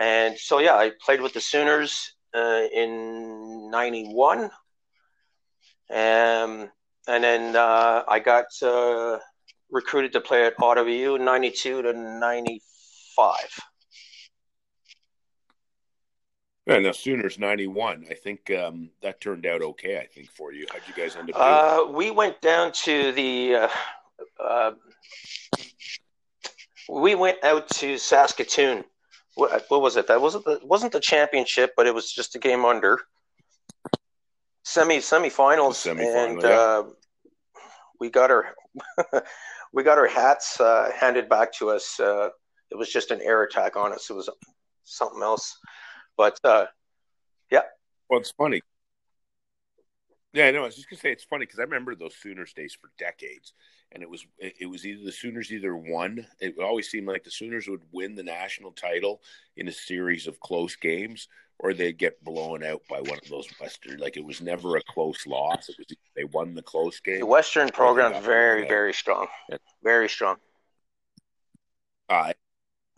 And 0.00 0.36
so 0.36 0.58
yeah, 0.58 0.74
I 0.74 0.90
played 1.00 1.20
with 1.20 1.32
the 1.32 1.40
Sooners 1.40 2.12
uh, 2.34 2.62
in 2.74 3.70
'91, 3.70 4.40
um, 4.40 4.50
and 5.90 6.70
then 7.06 7.54
I 7.56 8.20
got 8.24 8.46
recruited 9.70 10.12
to 10.14 10.20
play 10.20 10.44
at 10.44 10.54
Ottawa 10.60 10.88
U 10.88 11.18
'92 11.18 11.82
to 11.82 11.92
'95. 11.92 13.60
Yeah, 16.66 16.78
now 16.78 16.92
Sooners 16.92 17.38
ninety 17.38 17.66
one. 17.66 18.06
I 18.10 18.14
think 18.14 18.50
um, 18.50 18.90
that 19.02 19.20
turned 19.20 19.44
out 19.46 19.60
okay. 19.62 19.98
I 19.98 20.06
think 20.06 20.30
for 20.30 20.52
you. 20.52 20.66
How'd 20.70 20.82
you 20.88 20.94
guys 20.94 21.16
end 21.16 21.30
up? 21.34 21.36
Uh, 21.38 21.92
we 21.92 22.10
went 22.10 22.40
down 22.40 22.72
to 22.72 23.12
the 23.12 23.54
uh, 23.54 23.68
uh, 24.42 24.72
we 26.88 27.14
went 27.14 27.42
out 27.44 27.68
to 27.68 27.98
Saskatoon. 27.98 28.84
What, 29.34 29.64
what 29.68 29.82
was 29.82 29.96
it? 29.96 30.06
That 30.06 30.20
wasn't 30.20 30.44
the 30.44 30.60
wasn't 30.62 30.92
the 30.92 31.00
championship, 31.00 31.72
but 31.76 31.86
it 31.86 31.94
was 31.94 32.10
just 32.10 32.34
a 32.34 32.38
game 32.38 32.64
under 32.64 33.00
semi 34.64 34.98
semifinals, 34.98 35.88
and 35.90 36.42
yeah. 36.42 36.48
uh, 36.48 36.82
we 38.00 38.10
got 38.10 38.30
our 38.30 38.54
we 39.72 39.82
got 39.82 39.98
our 39.98 40.06
hats 40.06 40.60
uh, 40.60 40.90
handed 40.98 41.28
back 41.28 41.52
to 41.54 41.70
us. 41.70 41.98
Uh, 42.00 42.28
it 42.70 42.76
was 42.76 42.90
just 42.90 43.10
an 43.10 43.20
air 43.22 43.42
attack 43.42 43.76
on 43.76 43.92
us. 43.92 44.10
It 44.10 44.14
was 44.14 44.28
something 44.84 45.22
else, 45.22 45.58
but 46.16 46.38
uh, 46.44 46.66
yeah. 47.50 47.62
Well, 48.08 48.20
it's 48.20 48.32
funny. 48.32 48.60
Yeah, 50.34 50.46
I 50.46 50.50
know. 50.50 50.62
I 50.62 50.66
was 50.66 50.74
just 50.74 50.90
gonna 50.90 51.00
say 51.00 51.12
it's 51.12 51.24
funny 51.24 51.46
because 51.46 51.60
I 51.60 51.62
remember 51.62 51.94
those 51.94 52.16
Sooners 52.16 52.52
days 52.52 52.76
for 52.78 52.90
decades, 52.98 53.52
and 53.92 54.02
it 54.02 54.10
was 54.10 54.26
it 54.38 54.68
was 54.68 54.84
either 54.84 55.04
the 55.04 55.12
Sooners 55.12 55.52
either 55.52 55.76
won. 55.76 56.26
It 56.40 56.58
always 56.58 56.90
seemed 56.90 57.06
like 57.06 57.22
the 57.22 57.30
Sooners 57.30 57.68
would 57.68 57.82
win 57.92 58.16
the 58.16 58.24
national 58.24 58.72
title 58.72 59.22
in 59.56 59.68
a 59.68 59.72
series 59.72 60.26
of 60.26 60.40
close 60.40 60.74
games, 60.74 61.28
or 61.60 61.72
they'd 61.72 61.98
get 61.98 62.24
blown 62.24 62.64
out 62.64 62.82
by 62.90 63.00
one 63.00 63.18
of 63.22 63.28
those 63.30 63.46
Western. 63.60 63.98
Like 63.98 64.16
it 64.16 64.24
was 64.24 64.40
never 64.40 64.76
a 64.76 64.82
close 64.82 65.24
loss. 65.24 65.68
It 65.68 65.76
was 65.78 65.86
they 66.16 66.24
won 66.24 66.54
the 66.54 66.62
close 66.62 66.98
game. 66.98 67.20
The 67.20 67.26
Western 67.26 67.68
program 67.68 68.20
very 68.20 68.66
very 68.66 68.92
strong, 68.92 69.28
yeah. 69.48 69.58
very 69.84 70.08
strong. 70.08 70.36
Uh, 72.08 72.32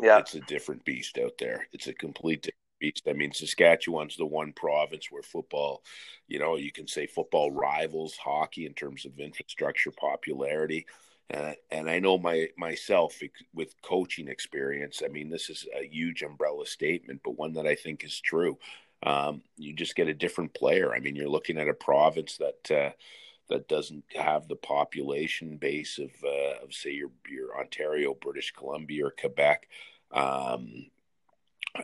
yeah, 0.02 0.18
it's 0.18 0.34
a 0.34 0.40
different 0.40 0.86
beast 0.86 1.18
out 1.18 1.32
there. 1.38 1.66
It's 1.72 1.86
a 1.86 1.92
complete 1.92 2.48
beast. 2.78 3.06
I 3.08 3.12
mean, 3.12 3.32
Saskatchewan's 3.32 4.16
the 4.16 4.26
one 4.26 4.52
province 4.52 5.10
where 5.10 5.22
football, 5.22 5.82
you 6.28 6.38
know, 6.38 6.56
you 6.56 6.72
can 6.72 6.86
say 6.86 7.06
football 7.06 7.50
rivals 7.50 8.16
hockey 8.16 8.66
in 8.66 8.74
terms 8.74 9.04
of 9.04 9.18
infrastructure, 9.18 9.90
popularity. 9.90 10.86
Uh, 11.32 11.52
and 11.70 11.90
I 11.90 11.98
know 11.98 12.18
my 12.18 12.48
myself 12.56 13.20
with 13.52 13.74
coaching 13.82 14.28
experience. 14.28 15.02
I 15.04 15.08
mean, 15.08 15.28
this 15.28 15.50
is 15.50 15.66
a 15.76 15.84
huge 15.84 16.22
umbrella 16.22 16.66
statement, 16.66 17.20
but 17.24 17.38
one 17.38 17.54
that 17.54 17.66
I 17.66 17.74
think 17.74 18.04
is 18.04 18.20
true. 18.20 18.58
Um, 19.02 19.42
you 19.56 19.72
just 19.74 19.96
get 19.96 20.08
a 20.08 20.14
different 20.14 20.54
player. 20.54 20.94
I 20.94 21.00
mean, 21.00 21.16
you're 21.16 21.28
looking 21.28 21.58
at 21.58 21.68
a 21.68 21.74
province 21.74 22.38
that 22.38 22.70
uh, 22.70 22.92
that 23.48 23.68
doesn't 23.68 24.04
have 24.14 24.48
the 24.48 24.56
population 24.56 25.56
base 25.56 25.98
of 25.98 26.10
uh, 26.24 26.64
of 26.64 26.72
say 26.72 26.92
your 26.92 27.10
your 27.28 27.58
Ontario, 27.58 28.14
British 28.14 28.52
Columbia, 28.52 29.06
or 29.06 29.10
Quebec. 29.10 29.68
Um, 30.12 30.86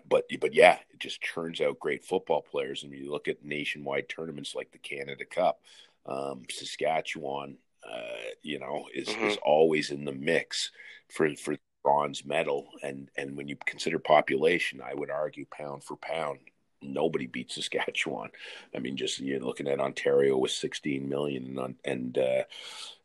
but 0.09 0.24
but 0.40 0.55
yeah, 0.55 0.78
it 0.93 0.99
just 0.99 1.20
churns 1.20 1.61
out 1.61 1.78
great 1.78 2.05
football 2.05 2.43
players. 2.43 2.82
And 2.82 2.93
you 2.93 3.11
look 3.11 3.28
at 3.28 3.45
nationwide 3.45 4.09
tournaments 4.09 4.55
like 4.55 4.72
the 4.72 4.78
Canada 4.78 5.24
Cup, 5.24 5.61
um, 6.07 6.43
Saskatchewan, 6.51 7.59
uh, 7.88 8.30
you 8.43 8.59
know, 8.59 8.86
is 8.95 9.09
mm-hmm. 9.09 9.26
is 9.26 9.38
always 9.43 9.90
in 9.90 10.05
the 10.05 10.12
mix 10.12 10.70
for 11.09 11.34
for 11.36 11.57
bronze 11.82 12.24
medal. 12.24 12.68
And 12.82 13.11
and 13.16 13.36
when 13.36 13.49
you 13.49 13.57
consider 13.66 13.99
population, 13.99 14.80
I 14.80 14.95
would 14.95 15.11
argue 15.11 15.47
pound 15.51 15.84
for 15.84 15.97
pound, 15.97 16.38
nobody 16.82 17.26
beats 17.26 17.55
Saskatchewan. 17.57 18.30
I 18.74 18.78
mean, 18.78 18.97
just 18.97 19.20
you're 19.20 19.40
looking 19.40 19.68
at 19.68 19.80
Ontario 19.80 20.36
with 20.36 20.51
16 20.53 21.09
million 21.09 21.59
and 21.59 21.76
and 21.84 22.18
uh, 22.18 22.43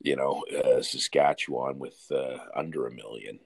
you 0.02 0.16
know 0.16 0.44
uh, 0.56 0.82
Saskatchewan 0.82 1.80
with 1.80 2.12
uh, 2.12 2.38
under 2.56 2.88
a 2.88 2.92
million. 2.92 3.40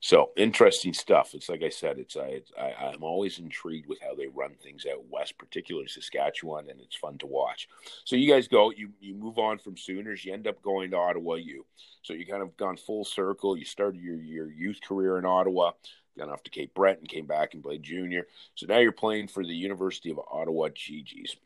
So 0.00 0.30
interesting 0.36 0.92
stuff. 0.92 1.34
It's 1.34 1.48
like 1.48 1.62
I 1.62 1.68
said, 1.68 1.98
it's 1.98 2.16
I, 2.16 2.42
I 2.60 2.92
am 2.92 3.02
always 3.02 3.38
intrigued 3.38 3.88
with 3.88 4.00
how 4.00 4.14
they 4.14 4.26
run 4.26 4.54
things 4.62 4.86
out 4.90 5.04
west, 5.10 5.38
particularly 5.38 5.88
Saskatchewan, 5.88 6.68
and 6.70 6.80
it's 6.80 6.96
fun 6.96 7.18
to 7.18 7.26
watch. 7.26 7.68
So 8.04 8.14
you 8.16 8.30
guys 8.32 8.46
go, 8.46 8.70
you 8.70 8.90
you 9.00 9.14
move 9.14 9.38
on 9.38 9.58
from 9.58 9.76
Sooners, 9.76 10.24
you 10.24 10.32
end 10.32 10.46
up 10.46 10.62
going 10.62 10.90
to 10.90 10.96
Ottawa 10.96 11.34
U. 11.34 11.64
So 12.02 12.12
you 12.12 12.26
kind 12.26 12.42
of 12.42 12.56
gone 12.56 12.76
full 12.76 13.04
circle. 13.04 13.56
You 13.56 13.64
started 13.64 14.00
your 14.00 14.16
your 14.16 14.50
youth 14.50 14.80
career 14.86 15.18
in 15.18 15.24
Ottawa, 15.24 15.72
got 16.18 16.28
off 16.28 16.42
to 16.44 16.50
Cape 16.50 16.74
Breton, 16.74 17.06
came 17.06 17.26
back 17.26 17.54
and 17.54 17.62
played 17.62 17.82
junior. 17.82 18.26
So 18.54 18.66
now 18.66 18.78
you're 18.78 18.92
playing 18.92 19.28
for 19.28 19.44
the 19.44 19.54
University 19.54 20.10
of 20.10 20.20
Ottawa 20.30 20.68
Gee-Gees. 20.74 21.36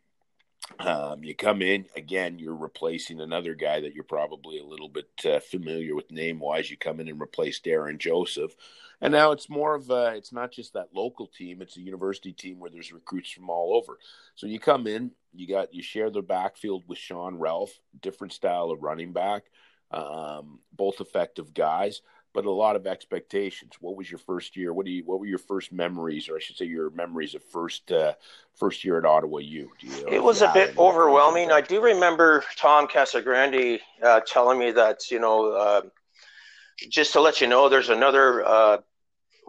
Um, 0.78 1.24
you 1.24 1.34
come 1.34 1.60
in 1.60 1.86
again, 1.94 2.38
you're 2.38 2.54
replacing 2.54 3.20
another 3.20 3.54
guy 3.54 3.80
that 3.80 3.94
you're 3.94 4.04
probably 4.04 4.58
a 4.58 4.64
little 4.64 4.88
bit 4.88 5.10
uh, 5.24 5.40
familiar 5.40 5.94
with 5.94 6.10
name 6.10 6.38
wise. 6.38 6.70
You 6.70 6.76
come 6.78 7.00
in 7.00 7.08
and 7.08 7.20
replace 7.20 7.60
Darren 7.60 7.98
Joseph, 7.98 8.54
and 9.00 9.12
now 9.12 9.32
it's 9.32 9.50
more 9.50 9.74
of 9.74 9.90
a, 9.90 10.14
it's 10.16 10.32
not 10.32 10.52
just 10.52 10.72
that 10.72 10.94
local 10.94 11.26
team; 11.26 11.60
it's 11.60 11.76
a 11.76 11.82
university 11.82 12.32
team 12.32 12.58
where 12.58 12.70
there's 12.70 12.92
recruits 12.92 13.30
from 13.30 13.50
all 13.50 13.74
over. 13.74 13.98
So 14.36 14.46
you 14.46 14.58
come 14.58 14.86
in, 14.86 15.10
you 15.34 15.46
got 15.46 15.74
you 15.74 15.82
share 15.82 16.08
the 16.08 16.22
backfield 16.22 16.84
with 16.86 16.98
Sean 16.98 17.36
Ralph, 17.36 17.78
different 18.00 18.32
style 18.32 18.70
of 18.70 18.82
running 18.82 19.12
back, 19.12 19.44
um, 19.90 20.60
both 20.72 21.00
effective 21.00 21.52
guys 21.52 22.00
but 22.32 22.44
a 22.44 22.50
lot 22.50 22.76
of 22.76 22.86
expectations. 22.86 23.72
What 23.80 23.96
was 23.96 24.10
your 24.10 24.18
first 24.18 24.56
year? 24.56 24.72
What 24.72 24.86
do 24.86 24.92
you? 24.92 25.04
What 25.04 25.20
were 25.20 25.26
your 25.26 25.38
first 25.38 25.72
memories, 25.72 26.28
or 26.28 26.36
I 26.36 26.38
should 26.40 26.56
say, 26.56 26.66
your 26.66 26.90
memories 26.90 27.34
of 27.34 27.42
first 27.42 27.90
uh, 27.90 28.14
first 28.54 28.84
year 28.84 28.98
at 28.98 29.04
Ottawa 29.04 29.38
U? 29.38 29.70
You 29.80 30.08
it 30.08 30.22
was 30.22 30.42
a 30.42 30.50
bit 30.52 30.76
overwhelming. 30.78 31.50
I 31.50 31.60
do 31.60 31.82
remember 31.82 32.44
Tom 32.56 32.86
Casagrande 32.86 33.80
uh, 34.02 34.20
telling 34.26 34.58
me 34.58 34.70
that 34.72 35.10
you 35.10 35.18
know, 35.18 35.52
uh, 35.52 35.82
just 36.88 37.12
to 37.14 37.20
let 37.20 37.40
you 37.40 37.46
know, 37.46 37.68
there's 37.68 37.88
another 37.88 38.46
uh, 38.46 38.78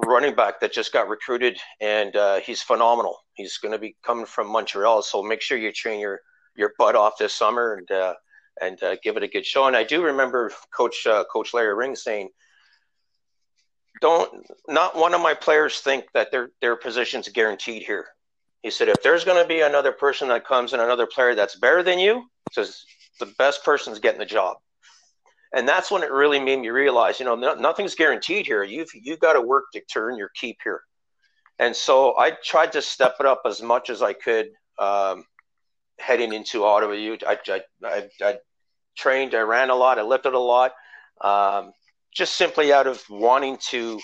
running 0.06 0.36
back 0.36 0.60
that 0.62 0.74
just 0.74 0.92
got 0.92 1.08
recruited, 1.08 1.60
and 1.80 2.16
uh, 2.16 2.40
he's 2.40 2.62
phenomenal. 2.62 3.18
He's 3.34 3.58
going 3.60 3.74
to 3.74 3.80
be 3.80 3.96
coming 4.04 4.26
from 4.26 4.48
Montreal, 4.48 5.04
so 5.04 5.22
make 5.22 5.42
sure 5.42 5.58
you 5.58 5.72
train 5.72 6.00
your 6.00 6.22
your 6.56 6.74
butt 6.78 6.96
off 6.96 7.18
this 7.20 7.34
summer 7.34 7.76
and 7.76 7.92
uh, 7.92 8.16
and 8.60 8.80
give 9.04 9.18
it 9.18 9.24
a 9.24 9.28
good 9.28 9.46
show. 9.46 9.68
And 9.68 9.78
I 9.78 9.84
do 9.84 10.04
remember 10.04 10.52
Coach 10.76 11.06
Coach 11.32 11.54
Larry 11.54 11.76
Ring 11.76 11.96
saying 11.96 12.30
don't 14.00 14.48
not 14.68 14.96
one 14.96 15.14
of 15.14 15.22
my 15.22 15.34
players 15.34 15.80
think 15.82 16.06
that 16.14 16.32
their 16.32 16.52
their 16.62 16.76
position's 16.76 17.28
guaranteed 17.30 17.84
here. 17.84 18.08
He 18.64 18.70
said, 18.70 18.90
if 18.90 19.02
there's 19.02 19.24
going 19.24 19.42
to 19.42 19.48
be 19.48 19.62
another 19.62 19.92
person 19.92 20.28
that 20.30 20.46
comes 20.46 20.74
and 20.74 20.82
another 20.82 21.08
player 21.08 21.34
that's 21.34 21.56
better 21.56 21.82
than 21.82 21.98
you, 21.98 22.30
says 22.52 22.84
the 23.20 23.26
best 23.38 23.64
person's 23.66 24.00
getting 24.00 24.20
the 24.20 24.26
job. 24.26 24.58
And 25.54 25.68
that's 25.68 25.92
when 25.92 26.04
it 26.04 26.12
really 26.12 26.40
made 26.40 26.60
me 26.60 26.70
realize, 26.70 27.20
you 27.20 27.26
know, 27.26 27.36
no, 27.36 27.56
nothing's 27.56 27.96
guaranteed 27.96 28.46
here. 28.46 28.64
You've 28.64 28.90
you've 28.94 29.20
got 29.20 29.34
to 29.34 29.42
work 29.42 29.66
to 29.74 29.82
turn 29.82 30.18
your 30.18 30.30
keep 30.36 30.58
here. 30.64 30.82
And 31.60 31.76
so 31.76 32.18
I 32.18 32.32
tried 32.32 32.72
to 32.74 32.82
step 32.82 33.16
it 33.20 33.26
up 33.26 33.42
as 33.46 33.62
much 33.62 33.90
as 33.90 34.02
I 34.02 34.14
could 34.14 34.50
um, 34.80 35.26
heading 36.00 36.34
into 36.34 36.64
Ottawa 36.64 36.94
I 36.94 38.10
I 38.22 38.38
trained, 38.98 39.36
I 39.36 39.42
ran 39.42 39.70
a 39.70 39.76
lot, 39.76 40.00
I 40.00 40.04
lifted 40.04 40.34
a 40.34 40.40
lot. 40.40 40.72
Um, 41.20 41.74
just 42.14 42.36
simply 42.36 42.74
out 42.74 42.88
of 42.88 43.02
wanting 43.10 43.58
to 43.70 44.00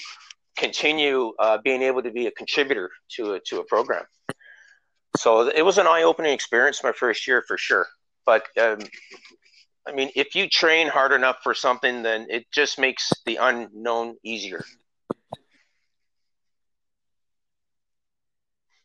continue 0.58 1.34
uh, 1.40 1.58
being 1.64 1.82
able 1.82 2.02
to 2.02 2.12
be 2.12 2.28
a 2.28 2.32
contributor 2.32 2.90
to 3.12 3.34
a, 3.34 3.40
to 3.42 3.60
a 3.60 3.64
program. 3.66 4.04
So 5.18 5.48
it 5.48 5.64
was 5.64 5.78
an 5.78 5.88
eye-opening 5.88 6.34
experience 6.34 6.84
my 6.84 6.92
first 6.92 7.28
year 7.28 7.44
for 7.48 7.58
sure. 7.58 7.88
But 8.26 8.46
um, 8.60 8.80
I 9.88 9.94
mean, 9.94 10.12
if 10.16 10.36
you 10.36 10.50
train 10.50 10.88
hard 10.88 11.12
enough 11.12 11.38
for 11.44 11.54
something, 11.54 12.04
then 12.04 12.28
it 12.30 12.46
just 12.52 12.78
makes 12.78 13.12
the 13.26 13.38
unknown 13.38 14.18
easier. 14.24 14.64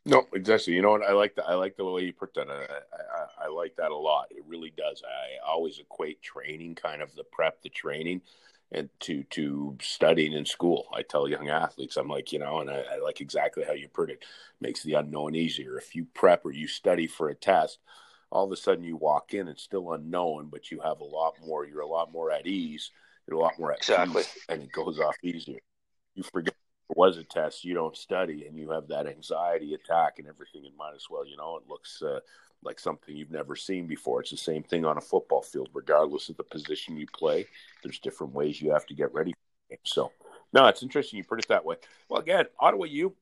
No, 0.05 0.27
exactly. 0.33 0.75
You 0.75 0.83
know 0.83 0.91
what? 0.91 1.03
I 1.03 1.13
like 1.13 1.37
that. 1.37 1.49
I 1.49 1.55
like 1.55 1.77
the 1.77 1.85
way 1.85 2.03
you 2.03 2.13
put 2.13 2.35
that. 2.35 2.49
I, 2.51 3.45
I, 3.45 3.47
I 3.47 3.49
like 3.49 3.77
that 3.77 3.93
a 3.93 3.97
lot. 3.97 4.27
It 4.31 4.43
really 4.47 4.73
does. 4.77 5.03
I 5.07 5.49
always 5.49 5.79
equate 5.79 6.21
training, 6.23 6.75
kind 6.75 7.03
of 7.03 7.15
the 7.15 7.25
prep, 7.25 7.63
the 7.63 7.69
training, 7.69 8.21
and 8.73 8.89
to 9.01 9.23
to 9.25 9.77
studying 9.81 10.33
in 10.33 10.47
school. 10.47 10.89
I 10.93 11.03
tell 11.03 11.29
young 11.29 11.49
athletes, 11.49 11.97
I'm 11.97 12.09
like, 12.09 12.33
you 12.33 12.39
know, 12.39 12.61
and 12.61 12.71
I, 12.71 12.83
I, 12.95 12.99
like 12.99 13.21
exactly 13.21 13.65
how 13.65 13.73
you 13.73 13.89
put 13.89 14.11
it. 14.11 14.25
Makes 14.61 14.83
the 14.83 14.95
unknown 14.95 15.35
easier. 15.35 15.77
If 15.77 15.95
you 15.95 16.07
prep 16.15 16.45
or 16.45 16.53
you 16.53 16.67
study 16.67 17.07
for 17.07 17.29
a 17.29 17.35
test, 17.35 17.79
all 18.31 18.47
of 18.47 18.53
a 18.53 18.57
sudden 18.57 18.83
you 18.83 18.97
walk 18.97 19.35
in, 19.35 19.47
it's 19.47 19.63
still 19.63 19.93
unknown, 19.93 20.49
but 20.51 20.71
you 20.71 20.81
have 20.81 21.01
a 21.01 21.05
lot 21.05 21.35
more. 21.45 21.67
You're 21.67 21.81
a 21.81 21.87
lot 21.87 22.13
more 22.13 22.31
at 22.31 22.47
ease. 22.47 22.91
You're 23.29 23.39
a 23.39 23.43
lot 23.43 23.59
more 23.59 23.73
at 23.73 23.79
exactly, 23.79 24.23
peace, 24.23 24.45
and 24.49 24.63
it 24.63 24.73
goes 24.73 24.99
off 24.99 25.17
easier. 25.23 25.61
You 26.15 26.23
forget 26.23 26.55
was 26.97 27.17
a 27.17 27.25
test. 27.25 27.65
You 27.65 27.75
don't 27.75 27.97
study, 27.97 28.47
and 28.47 28.59
you 28.59 28.71
have 28.71 28.89
that 28.89 29.07
anxiety 29.07 29.75
attack 29.75 30.19
and 30.19 30.29
everything. 30.29 30.67
And 30.67 30.77
might 30.77 30.95
as 30.95 31.07
well, 31.11 31.27
you 31.27 31.37
know, 31.37 31.57
it 31.57 31.69
looks 31.69 32.03
uh, 32.03 32.21
like 32.63 32.79
something 32.79 33.17
you've 33.17 33.31
never 33.31 33.57
seen 33.57 33.87
before. 33.87 34.21
It's 34.21 34.31
the 34.31 34.37
same 34.37 34.63
thing 34.63 34.85
on 34.85 34.99
a 34.99 35.01
football 35.01 35.43
field, 35.43 35.71
regardless 35.73 36.29
of 36.29 36.37
the 36.37 36.45
position 36.45 36.97
you 36.97 37.07
play. 37.13 37.47
There's 37.83 37.99
different 37.99 38.35
ways 38.35 38.61
you 38.61 38.73
have 38.73 38.87
to 38.87 38.95
get 38.95 39.13
ready. 39.13 39.35
So, 39.85 40.13
no, 40.53 40.67
it's 40.67 40.83
interesting 40.83 41.17
you 41.17 41.25
put 41.25 41.39
it 41.39 41.49
that 41.49 41.65
way. 41.65 41.77
Well, 42.09 42.21
again, 42.21 42.45
Ottawa 42.59 42.85
U. 42.85 43.15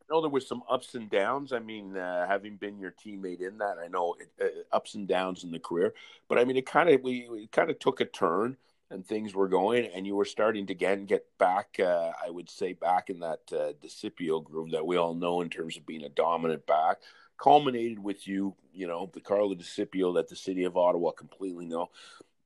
I 0.00 0.14
know 0.14 0.20
there 0.20 0.30
was 0.30 0.46
some 0.46 0.62
ups 0.68 0.94
and 0.94 1.08
downs. 1.08 1.52
I 1.52 1.60
mean, 1.60 1.96
uh, 1.96 2.26
having 2.26 2.56
been 2.56 2.78
your 2.78 2.92
teammate 2.92 3.40
in 3.40 3.58
that, 3.58 3.76
I 3.82 3.88
know 3.88 4.16
it, 4.20 4.30
uh, 4.42 4.76
ups 4.76 4.94
and 4.94 5.06
downs 5.06 5.44
in 5.44 5.52
the 5.52 5.60
career. 5.60 5.94
But 6.28 6.38
I 6.38 6.44
mean, 6.44 6.56
it 6.56 6.66
kind 6.66 6.88
of 6.88 7.00
we, 7.02 7.28
we 7.30 7.46
kind 7.46 7.70
of 7.70 7.78
took 7.78 8.00
a 8.00 8.04
turn 8.04 8.56
and 8.92 9.06
things 9.06 9.34
were 9.34 9.48
going, 9.48 9.86
and 9.86 10.06
you 10.06 10.14
were 10.14 10.26
starting 10.26 10.66
to 10.66 10.72
again 10.72 11.06
get 11.06 11.26
back. 11.38 11.76
Uh, 11.80 12.12
I 12.24 12.28
would 12.28 12.50
say 12.50 12.74
back 12.74 13.08
in 13.08 13.20
that 13.20 13.40
uh, 13.50 13.72
DiCipio 13.82 14.44
groove 14.44 14.72
that 14.72 14.86
we 14.86 14.96
all 14.96 15.14
know 15.14 15.40
in 15.40 15.48
terms 15.48 15.76
of 15.76 15.86
being 15.86 16.04
a 16.04 16.10
dominant 16.10 16.66
back. 16.66 16.98
Culminated 17.38 17.98
with 17.98 18.28
you, 18.28 18.54
you 18.72 18.86
know, 18.86 19.10
the 19.12 19.20
Carlo 19.20 19.54
DiCipio 19.54 20.14
that 20.14 20.28
the 20.28 20.36
city 20.36 20.64
of 20.64 20.76
Ottawa 20.76 21.10
completely 21.10 21.64
know, 21.66 21.90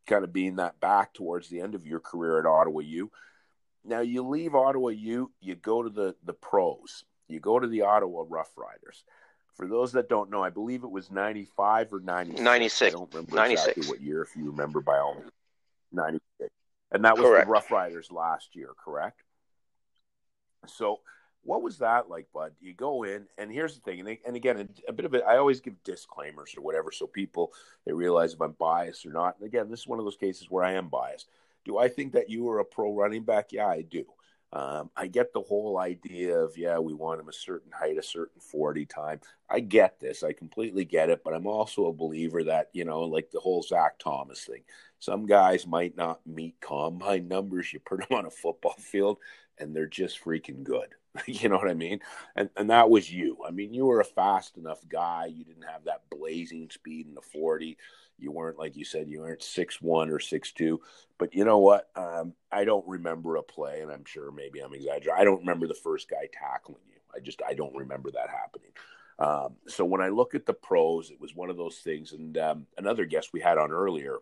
kind 0.06 0.24
of 0.24 0.32
being 0.32 0.56
that 0.56 0.80
back 0.80 1.12
towards 1.12 1.48
the 1.48 1.60
end 1.60 1.74
of 1.74 1.86
your 1.86 2.00
career 2.00 2.38
at 2.38 2.46
Ottawa 2.46 2.80
U. 2.80 3.10
Now 3.84 4.00
you 4.00 4.26
leave 4.26 4.54
Ottawa 4.54 4.88
U, 4.90 5.32
you 5.40 5.56
go 5.56 5.82
to 5.82 5.90
the 5.90 6.14
the 6.24 6.32
pros, 6.32 7.04
you 7.28 7.40
go 7.40 7.58
to 7.58 7.66
the 7.66 7.82
Ottawa 7.82 8.24
Rough 8.26 8.52
Riders. 8.56 9.04
For 9.56 9.66
those 9.66 9.92
that 9.92 10.08
don't 10.08 10.30
know, 10.30 10.44
I 10.44 10.50
believe 10.50 10.84
it 10.84 10.90
was 10.90 11.10
95 11.10 11.94
or 11.94 12.00
96. 12.00 12.42
96. 12.42 12.94
I 12.94 12.98
don't 12.98 13.12
remember 13.12 13.36
96. 13.36 13.68
exactly 13.68 13.90
what 13.90 14.02
year, 14.02 14.22
if 14.22 14.36
you 14.36 14.50
remember 14.50 14.80
by 14.80 14.98
all 14.98 15.16
90. 15.92 16.18
And 16.92 17.04
that 17.04 17.16
was 17.16 17.26
Correct. 17.26 17.46
the 17.46 17.50
Rough 17.50 17.70
Riders 17.70 18.10
last 18.10 18.54
year, 18.54 18.70
correct? 18.82 19.22
So, 20.66 21.00
what 21.42 21.62
was 21.62 21.78
that 21.78 22.08
like, 22.08 22.26
bud? 22.32 22.52
You 22.60 22.74
go 22.74 23.04
in, 23.04 23.26
and 23.38 23.52
here's 23.52 23.74
the 23.74 23.80
thing, 23.80 24.00
and, 24.00 24.08
they, 24.08 24.20
and 24.26 24.34
again, 24.34 24.68
a 24.88 24.92
bit 24.92 25.04
of 25.04 25.14
it. 25.14 25.22
I 25.26 25.36
always 25.36 25.60
give 25.60 25.82
disclaimers 25.84 26.54
or 26.56 26.62
whatever, 26.62 26.90
so 26.90 27.06
people 27.06 27.52
they 27.84 27.92
realize 27.92 28.34
if 28.34 28.40
I'm 28.40 28.52
biased 28.52 29.06
or 29.06 29.12
not. 29.12 29.36
And 29.38 29.46
again, 29.46 29.70
this 29.70 29.80
is 29.80 29.86
one 29.86 30.00
of 30.00 30.04
those 30.04 30.16
cases 30.16 30.50
where 30.50 30.64
I 30.64 30.72
am 30.72 30.88
biased. 30.88 31.28
Do 31.64 31.78
I 31.78 31.88
think 31.88 32.12
that 32.12 32.30
you 32.30 32.44
were 32.44 32.58
a 32.58 32.64
pro 32.64 32.92
running 32.92 33.22
back? 33.22 33.52
Yeah, 33.52 33.66
I 33.66 33.82
do. 33.82 34.04
Um, 34.52 34.90
I 34.96 35.08
get 35.08 35.32
the 35.32 35.42
whole 35.42 35.78
idea 35.78 36.38
of 36.38 36.56
yeah, 36.56 36.78
we 36.78 36.94
want 36.94 37.20
him 37.20 37.28
a 37.28 37.32
certain 37.32 37.72
height, 37.72 37.98
a 37.98 38.02
certain 38.02 38.40
forty 38.40 38.86
time. 38.86 39.20
I 39.50 39.60
get 39.60 40.00
this, 40.00 40.22
I 40.22 40.32
completely 40.32 40.84
get 40.84 41.10
it, 41.10 41.22
but 41.24 41.34
I'm 41.34 41.46
also 41.46 41.86
a 41.86 41.92
believer 41.92 42.44
that 42.44 42.70
you 42.72 42.84
know, 42.84 43.00
like 43.02 43.30
the 43.30 43.40
whole 43.40 43.62
Zach 43.62 43.98
Thomas 43.98 44.44
thing. 44.44 44.62
Some 44.98 45.26
guys 45.26 45.66
might 45.66 45.96
not 45.96 46.26
meet 46.26 46.60
combine 46.60 47.28
numbers. 47.28 47.72
You 47.72 47.80
put 47.80 47.98
them 48.00 48.16
on 48.18 48.26
a 48.26 48.30
football 48.30 48.76
field, 48.78 49.18
and 49.58 49.74
they're 49.74 49.86
just 49.86 50.22
freaking 50.24 50.62
good. 50.62 50.88
you 51.26 51.48
know 51.48 51.56
what 51.56 51.68
I 51.70 51.74
mean? 51.74 52.00
And 52.36 52.48
and 52.56 52.70
that 52.70 52.88
was 52.88 53.12
you. 53.12 53.38
I 53.46 53.50
mean, 53.50 53.74
you 53.74 53.86
were 53.86 54.00
a 54.00 54.04
fast 54.04 54.56
enough 54.58 54.80
guy. 54.88 55.26
You 55.26 55.44
didn't 55.44 55.64
have 55.70 55.84
that 55.84 56.02
blazing 56.10 56.70
speed 56.70 57.06
in 57.08 57.14
the 57.14 57.20
forty. 57.20 57.78
You 58.18 58.32
weren't 58.32 58.58
like 58.58 58.76
you 58.76 58.84
said. 58.84 59.08
You 59.08 59.20
weren't 59.20 59.42
six 59.42 59.80
one 59.80 60.10
or 60.10 60.20
six 60.20 60.52
two. 60.52 60.80
But 61.18 61.34
you 61.34 61.44
know 61.44 61.58
what? 61.58 61.88
Um, 61.96 62.34
I 62.50 62.64
don't 62.64 62.86
remember 62.86 63.36
a 63.36 63.42
play, 63.42 63.80
and 63.80 63.90
I'm 63.90 64.04
sure 64.04 64.30
maybe 64.30 64.60
I'm 64.60 64.74
exaggerating. 64.74 65.14
I 65.20 65.24
don't 65.24 65.40
remember 65.40 65.66
the 65.66 65.74
first 65.74 66.08
guy 66.08 66.28
tackling 66.32 66.82
you. 66.88 66.96
I 67.14 67.20
just 67.20 67.42
I 67.46 67.54
don't 67.54 67.76
remember 67.76 68.10
that 68.12 68.30
happening. 68.30 68.72
Um, 69.18 69.56
so 69.66 69.84
when 69.84 70.00
I 70.00 70.08
look 70.08 70.34
at 70.34 70.46
the 70.46 70.52
pros, 70.52 71.10
it 71.10 71.20
was 71.20 71.34
one 71.34 71.50
of 71.50 71.56
those 71.56 71.78
things. 71.78 72.12
And 72.12 72.36
um, 72.38 72.66
another 72.76 73.06
guest 73.06 73.32
we 73.32 73.40
had 73.40 73.58
on 73.58 73.72
earlier 73.72 74.18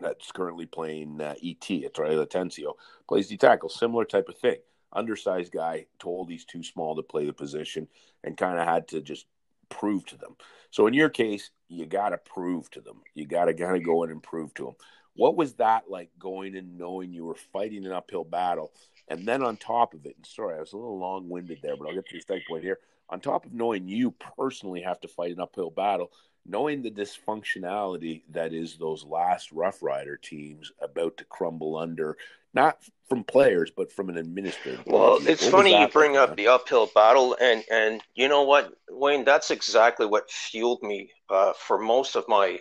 that's 0.00 0.32
currently 0.32 0.66
playing 0.66 1.20
uh, 1.20 1.34
ET, 1.42 1.70
it's 1.70 1.98
Ray 1.98 2.14
Latencio, 2.14 2.74
plays 3.08 3.28
D 3.28 3.36
tackle, 3.36 3.68
similar 3.68 4.04
type 4.04 4.28
of 4.28 4.38
thing. 4.38 4.56
Undersized 4.92 5.52
guy, 5.52 5.86
told 5.98 6.30
he's 6.30 6.44
too 6.44 6.62
small 6.62 6.96
to 6.96 7.02
play 7.02 7.26
the 7.26 7.32
position, 7.32 7.88
and 8.24 8.36
kind 8.36 8.58
of 8.58 8.66
had 8.66 8.88
to 8.88 9.00
just 9.00 9.26
prove 9.68 10.04
to 10.06 10.16
them. 10.16 10.36
So 10.70 10.86
in 10.86 10.94
your 10.94 11.08
case, 11.08 11.50
you 11.68 11.86
got 11.86 12.10
to 12.10 12.18
prove 12.18 12.70
to 12.72 12.80
them. 12.80 13.02
You 13.14 13.26
got 13.26 13.46
to 13.46 13.54
kind 13.54 13.76
of 13.76 13.84
go 13.84 14.02
in 14.04 14.10
and 14.10 14.22
prove 14.22 14.54
to 14.54 14.66
them. 14.66 14.74
What 15.14 15.36
was 15.36 15.54
that 15.54 15.84
like 15.88 16.10
going 16.18 16.56
and 16.56 16.76
knowing 16.76 17.12
you 17.12 17.24
were 17.24 17.36
fighting 17.52 17.86
an 17.86 17.92
uphill 17.92 18.24
battle? 18.24 18.72
And 19.08 19.26
then 19.26 19.42
on 19.42 19.56
top 19.56 19.94
of 19.94 20.04
it, 20.04 20.16
and 20.16 20.26
sorry, 20.26 20.56
I 20.56 20.60
was 20.60 20.72
a 20.72 20.76
little 20.76 20.98
long 20.98 21.28
winded 21.28 21.60
there, 21.62 21.76
but 21.76 21.88
I'll 21.88 21.94
get 21.94 22.06
to 22.08 22.16
the 22.16 22.20
second 22.20 22.44
point 22.48 22.64
here. 22.64 22.78
On 23.08 23.20
top 23.20 23.46
of 23.46 23.52
knowing 23.52 23.88
you 23.88 24.10
personally 24.10 24.82
have 24.82 25.00
to 25.00 25.08
fight 25.08 25.32
an 25.32 25.40
uphill 25.40 25.70
battle, 25.70 26.10
knowing 26.48 26.82
the 26.82 26.90
dysfunctionality 26.90 28.22
that 28.30 28.52
is 28.52 28.76
those 28.76 29.04
last 29.04 29.52
Rough 29.52 29.82
Rider 29.82 30.16
teams 30.16 30.72
about 30.80 31.16
to 31.16 31.24
crumble 31.24 31.76
under, 31.76 32.16
not 32.54 32.78
from 33.08 33.24
players, 33.24 33.70
but 33.70 33.92
from 33.92 34.08
an 34.08 34.16
administrator. 34.16 34.82
Well, 34.86 35.18
it's 35.26 35.48
funny 35.48 35.78
you 35.78 35.88
bring 35.88 36.12
like, 36.12 36.22
up 36.22 36.28
man? 36.30 36.36
the 36.36 36.48
uphill 36.48 36.90
battle, 36.94 37.36
and 37.40 37.64
and 37.70 38.02
you 38.14 38.28
know 38.28 38.42
what, 38.42 38.72
Wayne, 38.90 39.24
that's 39.24 39.50
exactly 39.50 40.06
what 40.06 40.30
fueled 40.30 40.82
me 40.82 41.10
uh, 41.30 41.52
for 41.58 41.78
most 41.78 42.16
of 42.16 42.24
my 42.28 42.60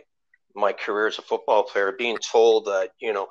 my 0.55 0.71
career 0.71 1.07
as 1.07 1.17
a 1.17 1.21
football 1.21 1.63
player. 1.63 1.93
Being 1.97 2.17
told 2.17 2.65
that 2.65 2.91
you 2.99 3.13
know 3.13 3.27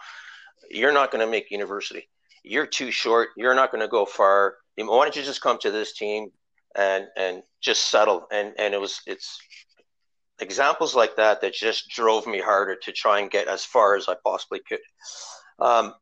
you're 0.70 0.92
not 0.92 1.11
going 1.11 1.24
to 1.24 1.30
make 1.30 1.50
university, 1.50 2.09
you're 2.42 2.66
too 2.66 2.90
short, 2.90 3.30
you're 3.36 3.55
not 3.55 3.70
going 3.70 3.82
to 3.82 3.88
go 3.88 4.05
far. 4.05 4.57
Why 4.76 5.05
don't 5.05 5.14
you 5.14 5.22
just 5.22 5.40
come 5.40 5.59
to 5.59 5.70
this 5.70 5.92
team 5.92 6.30
and 6.74 7.07
and 7.16 7.42
just 7.61 7.90
settle? 7.90 8.26
And 8.32 8.55
and 8.59 8.74
it 8.74 8.80
was 8.80 9.00
it's 9.07 9.38
examples 10.41 10.95
like 10.95 11.16
that 11.16 11.41
that 11.41 11.55
just 11.55 11.89
drove 11.89 12.26
me 12.26 12.41
harder 12.41 12.76
to 12.76 12.93
try 12.93 13.20
and 13.20 13.30
get 13.30 13.49
as 13.49 13.64
far 13.64 13.97
as 13.97 14.09
I 14.09 14.14
possibly 14.24 14.61
could. 14.61 14.80
Um, 15.59 15.95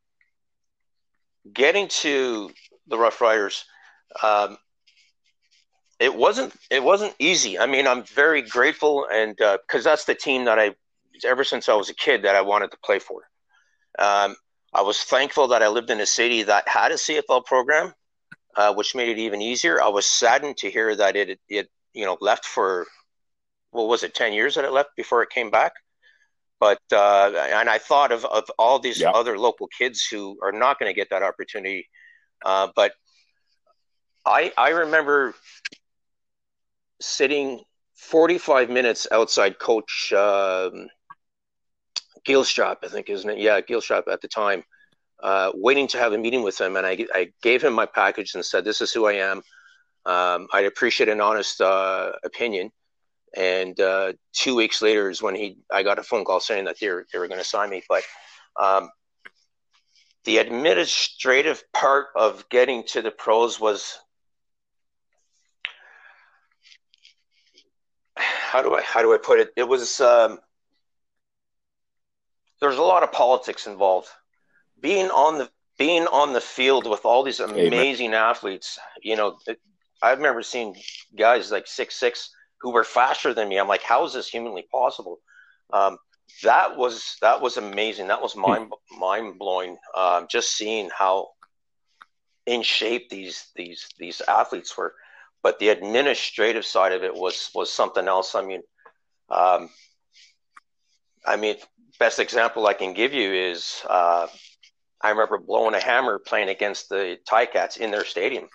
getting 1.53 1.89
to 1.89 2.51
the 2.87 2.99
Rough 2.99 3.21
Riders, 3.21 3.65
um, 4.23 4.57
it 5.99 6.15
wasn't 6.15 6.53
it 6.71 6.83
wasn't 6.83 7.15
easy. 7.19 7.59
I 7.59 7.67
mean, 7.67 7.87
I'm 7.87 8.03
very 8.03 8.43
grateful, 8.43 9.07
and 9.13 9.37
because 9.37 9.87
uh, 9.87 9.91
that's 9.91 10.05
the 10.05 10.15
team 10.15 10.47
that 10.47 10.59
I, 10.59 10.75
ever 11.25 11.45
since 11.45 11.69
I 11.69 11.75
was 11.75 11.91
a 11.91 11.95
kid, 11.95 12.23
that 12.23 12.35
I 12.35 12.41
wanted 12.41 12.73
to 12.73 12.79
play 12.85 12.99
for. 12.99 13.23
Um, 13.99 14.35
I 14.73 14.83
was 14.83 15.03
thankful 15.05 15.49
that 15.49 15.63
I 15.63 15.69
lived 15.69 15.91
in 15.91 16.01
a 16.01 16.07
city 16.07 16.43
that 16.45 16.67
had 16.67 16.93
a 16.93 16.97
CFL 16.97 17.45
program, 17.45 17.93
uh, 18.57 18.75
which 18.75 18.95
made 18.95 19.11
it 19.11 19.19
even 19.19 19.43
easier. 19.43 19.81
I 19.81 19.89
was 19.89 20.07
saddened 20.07 20.57
to 20.59 20.71
hear 20.71 20.97
that 20.97 21.15
it 21.15 21.39
it 21.49 21.71
you 21.93 22.05
know 22.05 22.17
left 22.21 22.47
for 22.47 22.87
what 23.73 23.89
was 23.89 24.03
it 24.05 24.15
ten 24.15 24.33
years 24.33 24.55
that 24.55 24.65
it 24.65 24.73
left 24.73 24.91
before 24.97 25.23
it 25.23 25.31
came 25.31 25.51
back. 25.51 25.73
But 26.61 26.81
uh, 26.93 27.33
and 27.53 27.69
I 27.69 27.79
thought 27.79 28.13
of, 28.13 28.25
of 28.25 28.45
all 28.57 28.79
these 28.79 29.01
yep. 29.01 29.15
other 29.15 29.37
local 29.37 29.67
kids 29.67 30.07
who 30.09 30.39
are 30.43 30.53
not 30.53 30.79
going 30.79 30.89
to 30.89 30.95
get 30.95 31.11
that 31.11 31.23
opportunity. 31.25 31.89
Uh, 32.45 32.69
but 32.77 32.93
I 34.25 34.53
I 34.57 34.71
remember 34.71 35.35
sitting 37.01 37.61
45 37.97 38.71
minutes 38.71 39.07
outside 39.11 39.59
Coach 39.59 40.13
um, 40.13 40.89
Gilstrap, 42.27 42.79
I 42.83 42.89
think, 42.89 43.09
isn't 43.09 43.29
it? 43.29 43.39
Yeah, 43.39 43.61
Gilstrap 43.61 44.09
at 44.09 44.21
the 44.21 44.29
time, 44.29 44.65
uh, 45.23 45.53
waiting 45.55 45.87
to 45.89 45.99
have 45.99 46.13
a 46.13 46.19
meeting 46.19 46.43
with 46.43 46.61
him. 46.61 46.77
And 46.77 46.87
I, 46.87 47.07
I 47.15 47.33
gave 47.43 47.63
him 47.63 47.73
my 47.73 47.87
package 47.87 48.35
and 48.35 48.45
said, 48.45 48.65
This 48.65 48.81
is 48.81 48.93
who 48.93 49.07
I 49.07 49.15
am. 49.15 49.43
Um, 50.05 50.49
I'd 50.53 50.67
appreciate 50.67 51.09
an 51.09 51.21
honest 51.21 51.61
uh, 51.61 52.13
opinion. 52.25 52.71
And 53.37 53.79
uh, 53.81 54.13
two 54.33 54.55
weeks 54.55 54.83
later 54.83 55.09
is 55.09 55.23
when 55.23 55.35
he 55.35 55.57
I 55.73 55.83
got 55.83 55.99
a 55.99 56.03
phone 56.03 56.25
call 56.25 56.41
saying 56.41 56.67
that 56.67 56.79
they 56.81 56.89
were, 56.89 57.07
they 57.13 57.19
were 57.19 57.29
going 57.29 57.41
to 57.41 57.47
sign 57.47 57.71
me. 57.71 57.83
But 57.89 58.03
um, 58.61 58.91
the 60.25 60.39
administrative 60.39 61.65
part 61.73 62.09
of 62.15 62.49
getting 62.49 62.85
to 62.89 63.03
the 63.03 63.11
pros 63.11 63.59
was 63.59 63.99
how 68.17 68.63
do 68.63 68.75
I 68.75 68.83
how 68.83 69.01
do 69.03 69.15
I 69.15 69.19
put 69.19 69.41
it? 69.41 69.51
It 69.57 69.67
was 69.67 70.01
um, 70.01 70.39
there's 72.61 72.77
a 72.77 72.83
lot 72.83 73.03
of 73.03 73.13
politics 73.13 73.67
involved. 73.67 74.09
Being 74.81 75.11
on 75.11 75.39
the 75.39 75.51
being 75.79 76.07
on 76.07 76.33
the 76.33 76.41
field 76.41 76.89
with 76.89 77.05
all 77.05 77.23
these 77.23 77.41
amazing 77.41 78.09
Amen. 78.09 78.21
athletes, 78.21 78.79
you 79.03 79.17
know, 79.17 79.39
I 80.03 80.13
remember 80.13 80.43
seeing 80.43 80.77
guys 81.17 81.51
like 81.51 81.67
six 81.67 81.95
six 81.95 82.31
who 82.63 82.71
were 82.71 82.85
faster 82.85 83.35
than 83.35 83.49
me. 83.49 83.59
I'm 83.59 83.69
like, 83.69 83.83
how 83.83 84.05
is 84.05 84.13
this 84.13 84.29
humanly 84.29 84.63
possible? 84.71 85.19
Um, 85.73 85.99
that 86.43 86.77
was 86.77 87.17
that 87.21 87.43
was 87.43 87.57
amazing. 87.57 88.09
That 88.09 88.23
was 88.23 88.37
mind 88.37 88.73
mind 88.99 89.39
blowing. 89.39 89.77
Um, 89.97 90.27
just 90.31 90.57
seeing 90.57 90.89
how 90.97 91.29
in 92.47 92.63
shape 92.63 93.11
these 93.11 93.49
these 93.57 93.89
these 93.99 94.23
athletes 94.27 94.77
were, 94.77 94.95
but 95.43 95.59
the 95.59 95.69
administrative 95.69 96.65
side 96.65 96.93
of 96.93 97.03
it 97.03 97.15
was 97.15 97.51
was 97.55 97.71
something 97.71 98.09
else. 98.09 98.35
I 98.35 98.43
mean, 98.43 98.63
um, 99.29 99.69
I 101.27 101.37
mean, 101.37 101.57
best 101.99 102.19
example 102.19 102.67
I 102.67 102.75
can 102.75 102.95
give 102.95 103.13
you 103.13 103.33
is 103.33 103.83
uh, 103.89 104.27
I 105.01 105.11
remember 105.11 105.39
blowing 105.39 105.75
a 105.75 105.81
hammer 105.81 106.19
playing 106.19 106.49
against 106.49 106.89
the 106.89 107.19
Ticats 107.29 107.77
in 107.77 107.91
their 107.91 108.05
stadium, 108.05 108.49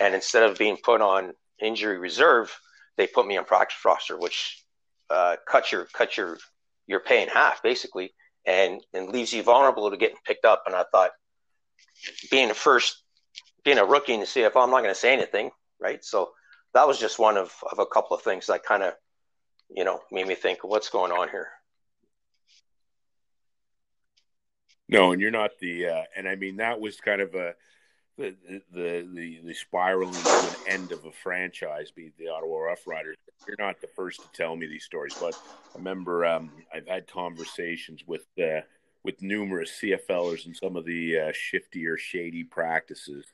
and 0.00 0.14
instead 0.14 0.42
of 0.42 0.58
being 0.58 0.78
put 0.82 1.00
on 1.00 1.32
injury 1.60 1.98
reserve, 1.98 2.54
they 2.96 3.06
put 3.06 3.26
me 3.26 3.36
on 3.36 3.44
practice 3.44 3.78
roster, 3.84 4.18
which 4.18 4.62
uh, 5.10 5.36
cuts 5.46 5.72
your 5.72 5.86
cuts 5.86 6.16
your 6.16 6.38
your 6.86 7.00
pay 7.00 7.22
in 7.22 7.28
half 7.28 7.62
basically, 7.62 8.12
and 8.46 8.80
and 8.92 9.08
leaves 9.08 9.32
you 9.32 9.42
vulnerable 9.42 9.90
to 9.90 9.96
getting 9.96 10.16
picked 10.24 10.44
up. 10.44 10.64
And 10.66 10.74
I 10.74 10.84
thought, 10.90 11.10
being 12.30 12.50
a 12.50 12.54
first, 12.54 13.02
being 13.64 13.78
a 13.78 13.84
rookie 13.84 14.14
in 14.14 14.20
the 14.20 14.26
CFL, 14.26 14.64
I'm 14.64 14.70
not 14.70 14.82
going 14.82 14.94
to 14.94 14.94
say 14.94 15.12
anything, 15.12 15.50
right? 15.80 16.04
So 16.04 16.32
that 16.74 16.86
was 16.86 16.98
just 16.98 17.18
one 17.18 17.36
of 17.36 17.52
of 17.70 17.78
a 17.78 17.86
couple 17.86 18.16
of 18.16 18.22
things 18.22 18.46
that 18.46 18.64
kind 18.64 18.82
of, 18.82 18.94
you 19.70 19.84
know, 19.84 20.00
made 20.10 20.26
me 20.26 20.34
think, 20.34 20.64
what's 20.64 20.90
going 20.90 21.12
on 21.12 21.28
here. 21.28 21.48
No, 24.88 25.12
and 25.12 25.22
you're 25.22 25.30
not 25.30 25.52
the, 25.58 25.86
uh, 25.86 26.02
and 26.16 26.28
I 26.28 26.34
mean 26.36 26.56
that 26.56 26.78
was 26.78 27.00
kind 27.00 27.22
of 27.22 27.34
a 27.34 27.54
the 28.16 28.34
the 28.72 29.06
the, 29.12 29.40
the 29.44 29.54
spiraling 29.54 30.12
to 30.12 30.30
an 30.30 30.54
end 30.68 30.92
of 30.92 31.04
a 31.04 31.12
franchise, 31.12 31.90
be 31.90 32.12
the 32.18 32.28
Ottawa 32.28 32.58
Rough 32.58 32.86
Riders. 32.86 33.16
You're 33.46 33.56
not 33.58 33.80
the 33.80 33.88
first 33.88 34.20
to 34.20 34.28
tell 34.32 34.56
me 34.56 34.66
these 34.66 34.84
stories, 34.84 35.14
but 35.20 35.34
I 35.74 35.78
remember 35.78 36.24
um, 36.24 36.50
I've 36.74 36.86
had 36.86 37.06
conversations 37.06 38.02
with 38.06 38.26
uh, 38.40 38.60
with 39.04 39.20
numerous 39.22 39.80
CFLers 39.80 40.46
and 40.46 40.56
some 40.56 40.76
of 40.76 40.84
the 40.84 41.18
uh, 41.18 41.32
shifty 41.32 41.86
or 41.86 41.96
shady 41.96 42.44
practices 42.44 43.26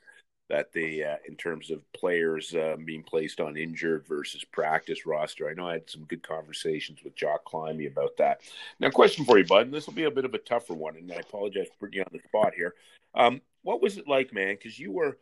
that 0.49 0.73
they, 0.73 1.03
uh, 1.03 1.17
in 1.27 1.35
terms 1.35 1.69
of 1.69 1.79
players 1.93 2.55
uh, 2.55 2.75
being 2.83 3.03
placed 3.03 3.39
on 3.39 3.55
injured 3.55 4.05
versus 4.07 4.43
practice 4.43 5.05
roster. 5.05 5.47
I 5.47 5.53
know 5.53 5.69
I 5.69 5.73
had 5.73 5.89
some 5.89 6.05
good 6.05 6.23
conversations 6.23 6.99
with 7.03 7.15
Jock 7.15 7.45
Climie 7.45 7.87
about 7.87 8.17
that. 8.17 8.41
Now, 8.79 8.89
question 8.89 9.25
for 9.25 9.37
you, 9.37 9.45
Bud, 9.45 9.67
and 9.67 9.73
this 9.73 9.85
will 9.85 9.93
be 9.93 10.05
a 10.05 10.11
bit 10.11 10.25
of 10.25 10.33
a 10.33 10.39
tougher 10.39 10.73
one, 10.73 10.95
and 10.95 11.11
I 11.11 11.17
apologize 11.17 11.67
for 11.67 11.85
putting 11.85 11.99
you 11.99 12.01
on 12.01 12.11
the 12.11 12.27
spot 12.27 12.53
here. 12.55 12.73
Um, 13.13 13.41
what 13.63 13.81
was 13.81 13.97
it 13.97 14.07
like, 14.07 14.33
man? 14.33 14.55
Because 14.55 14.79
you 14.79 14.91
were 14.91 15.17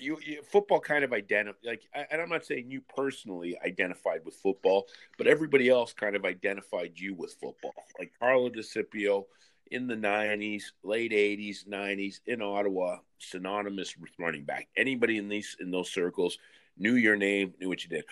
you, 0.00 0.18
you, 0.24 0.42
football 0.42 0.80
kind 0.80 1.04
of 1.04 1.12
identified 1.12 1.60
like 1.64 1.82
and 1.94 2.20
i'm 2.20 2.28
not 2.28 2.44
saying 2.44 2.70
you 2.70 2.80
personally 2.94 3.58
identified 3.64 4.24
with 4.24 4.34
football 4.34 4.86
but 5.16 5.26
everybody 5.26 5.68
else 5.68 5.92
kind 5.92 6.14
of 6.14 6.24
identified 6.24 6.92
you 6.94 7.14
with 7.14 7.34
football. 7.40 7.74
Like 7.98 8.12
carlo 8.18 8.48
DiCipio 8.48 9.24
in 9.70 9.86
the 9.86 9.94
90s 9.94 10.64
late 10.82 11.12
80s 11.12 11.66
90s 11.66 12.20
in 12.26 12.42
ottawa 12.42 12.98
synonymous 13.18 13.96
with 13.96 14.10
running 14.18 14.44
back. 14.44 14.68
Anybody 14.76 15.18
in 15.18 15.28
these 15.28 15.56
in 15.60 15.70
those 15.70 15.90
circles 15.90 16.38
knew 16.76 16.94
your 16.94 17.16
name 17.16 17.54
knew 17.60 17.68
what 17.68 17.82
you 17.82 17.90
did. 17.90 18.04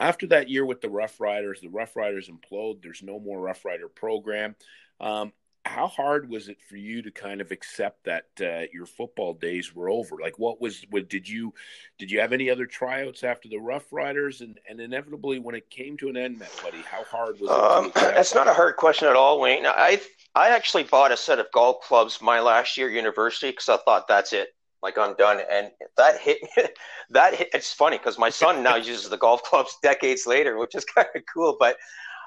After 0.00 0.26
that 0.28 0.48
year 0.48 0.64
with 0.64 0.80
the 0.80 0.90
rough 0.90 1.20
riders 1.20 1.60
the 1.60 1.68
rough 1.68 1.96
riders 1.96 2.30
implode. 2.30 2.82
There's 2.82 3.02
no 3.02 3.18
more 3.18 3.40
rough 3.40 3.64
rider 3.64 3.88
program. 3.88 4.54
Um, 5.00 5.32
how 5.64 5.86
hard 5.86 6.28
was 6.28 6.48
it 6.48 6.60
for 6.60 6.76
you 6.76 7.02
to 7.02 7.10
kind 7.10 7.40
of 7.40 7.52
accept 7.52 8.04
that 8.04 8.26
uh, 8.40 8.66
your 8.72 8.86
football 8.86 9.32
days 9.32 9.74
were 9.74 9.88
over? 9.88 10.16
Like, 10.20 10.38
what 10.38 10.60
was 10.60 10.84
what 10.90 11.08
did 11.08 11.28
you 11.28 11.54
did 11.98 12.10
you 12.10 12.20
have 12.20 12.32
any 12.32 12.50
other 12.50 12.66
tryouts 12.66 13.22
after 13.22 13.48
the 13.48 13.58
Rough 13.58 13.92
Riders? 13.92 14.40
And 14.40 14.58
and 14.68 14.80
inevitably, 14.80 15.38
when 15.38 15.54
it 15.54 15.70
came 15.70 15.96
to 15.98 16.08
an 16.08 16.16
end, 16.16 16.38
Matt 16.38 16.52
Buddy, 16.62 16.82
how 16.82 17.04
hard 17.04 17.40
was 17.40 17.50
it? 17.50 17.50
Um, 17.50 17.92
that's 17.94 18.34
not 18.34 18.48
a 18.48 18.54
hard 18.54 18.76
question 18.76 19.08
at 19.08 19.14
all, 19.14 19.40
Wayne. 19.40 19.66
I 19.66 20.00
I 20.34 20.48
actually 20.48 20.84
bought 20.84 21.12
a 21.12 21.16
set 21.16 21.38
of 21.38 21.46
golf 21.52 21.82
clubs 21.82 22.20
my 22.20 22.40
last 22.40 22.76
year 22.76 22.88
at 22.88 22.94
university 22.94 23.50
because 23.50 23.68
I 23.68 23.76
thought 23.78 24.08
that's 24.08 24.32
it. 24.32 24.48
Like 24.82 24.98
I'm 24.98 25.14
done, 25.14 25.40
and 25.48 25.70
that 25.96 26.18
hit. 26.18 26.38
that 27.10 27.34
hit. 27.34 27.50
It's 27.54 27.72
funny 27.72 27.98
because 27.98 28.18
my 28.18 28.30
son 28.30 28.64
now 28.64 28.76
uses 28.76 29.08
the 29.08 29.16
golf 29.16 29.44
clubs 29.44 29.76
decades 29.80 30.26
later, 30.26 30.58
which 30.58 30.74
is 30.74 30.84
kind 30.94 31.08
of 31.14 31.22
cool. 31.32 31.56
But 31.58 31.76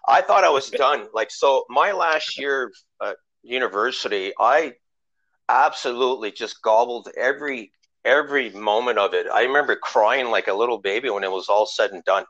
I 0.07 0.21
thought 0.21 0.45
I 0.45 0.49
was 0.49 0.69
done. 0.69 1.07
Like 1.13 1.31
so, 1.31 1.65
my 1.69 1.91
last 1.91 2.39
year 2.39 2.71
uh, 3.01 3.13
university, 3.45 4.33
I 4.39 4.73
absolutely 5.47 6.31
just 6.31 6.61
gobbled 6.61 7.09
every 7.17 7.71
every 8.03 8.51
moment 8.51 8.99
of 8.99 9.13
it. 9.13 9.27
I 9.33 9.43
remember 9.43 9.75
crying 9.75 10.29
like 10.29 10.47
a 10.47 10.53
little 10.53 10.77
baby 10.77 11.09
when 11.09 11.23
it 11.23 11.31
was 11.31 11.49
all 11.49 11.65
said 11.65 11.91
and 11.91 12.03
done, 12.03 12.25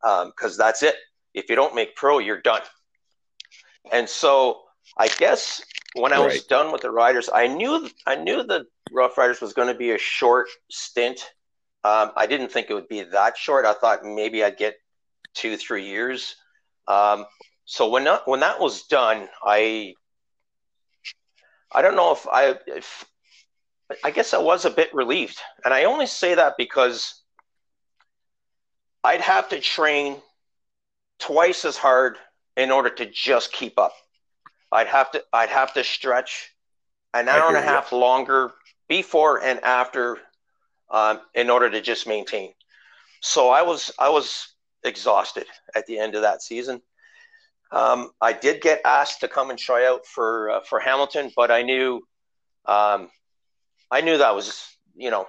because 0.00 0.52
um, 0.52 0.58
that's 0.58 0.82
it. 0.82 0.94
If 1.34 1.48
you 1.48 1.56
don't 1.56 1.74
make 1.74 1.96
pro, 1.96 2.18
you're 2.18 2.40
done. 2.40 2.62
And 3.90 4.08
so 4.08 4.62
I 4.96 5.08
guess 5.08 5.62
when 5.94 6.12
I 6.12 6.18
right. 6.18 6.32
was 6.32 6.44
done 6.44 6.72
with 6.72 6.82
the 6.82 6.90
Riders, 6.90 7.28
I 7.32 7.46
knew 7.46 7.88
I 8.06 8.16
knew 8.16 8.42
the 8.42 8.66
Rough 8.92 9.18
Riders 9.18 9.40
was 9.40 9.52
going 9.52 9.68
to 9.68 9.74
be 9.74 9.92
a 9.92 9.98
short 9.98 10.48
stint. 10.70 11.20
Um, 11.84 12.12
I 12.16 12.26
didn't 12.26 12.52
think 12.52 12.70
it 12.70 12.74
would 12.74 12.88
be 12.88 13.02
that 13.02 13.36
short. 13.36 13.64
I 13.64 13.74
thought 13.74 14.04
maybe 14.04 14.44
I'd 14.44 14.56
get 14.56 14.76
two, 15.34 15.56
three 15.56 15.86
years. 15.86 16.36
Um, 16.86 17.24
so 17.64 17.88
when 17.88 18.04
that, 18.04 18.26
when 18.26 18.40
that 18.40 18.60
was 18.60 18.84
done, 18.84 19.28
I 19.44 19.94
I 21.74 21.82
don't 21.82 21.96
know 21.96 22.12
if 22.12 22.26
I, 22.28 22.56
if, 22.66 23.04
I 24.04 24.10
guess 24.10 24.34
I 24.34 24.38
was 24.38 24.64
a 24.64 24.70
bit 24.70 24.92
relieved. 24.94 25.40
And 25.64 25.72
I 25.72 25.84
only 25.84 26.06
say 26.06 26.34
that 26.34 26.56
because 26.56 27.20
I'd 29.04 29.20
have 29.20 29.48
to 29.50 29.60
train 29.60 30.16
twice 31.18 31.64
as 31.64 31.76
hard 31.76 32.16
in 32.56 32.70
order 32.70 32.90
to 32.90 33.06
just 33.06 33.52
keep 33.52 33.78
up. 33.78 33.94
I'd 34.70 34.86
have 34.86 35.10
to, 35.12 35.24
I'd 35.32 35.50
have 35.50 35.74
to 35.74 35.84
stretch 35.84 36.54
an 37.14 37.28
hour 37.28 37.48
and 37.48 37.56
a 37.56 37.62
half 37.62 37.92
longer 37.92 38.52
before 38.88 39.42
and 39.42 39.60
after 39.60 40.18
um, 40.90 41.20
in 41.34 41.50
order 41.50 41.70
to 41.70 41.80
just 41.80 42.06
maintain. 42.06 42.52
So 43.20 43.50
I 43.50 43.62
was, 43.62 43.90
I 43.98 44.08
was 44.08 44.54
exhausted 44.82 45.46
at 45.74 45.86
the 45.86 45.98
end 45.98 46.14
of 46.14 46.22
that 46.22 46.42
season. 46.42 46.82
Um, 47.72 48.10
I 48.20 48.34
did 48.34 48.60
get 48.60 48.82
asked 48.84 49.20
to 49.20 49.28
come 49.28 49.50
and 49.50 49.58
try 49.58 49.86
out 49.86 50.06
for 50.06 50.50
uh, 50.50 50.60
for 50.60 50.78
Hamilton, 50.78 51.32
but 51.34 51.50
I 51.50 51.62
knew 51.62 52.02
um, 52.66 53.08
I 53.90 54.02
knew 54.02 54.18
that 54.18 54.34
was 54.34 54.64
you 54.94 55.10
know 55.10 55.26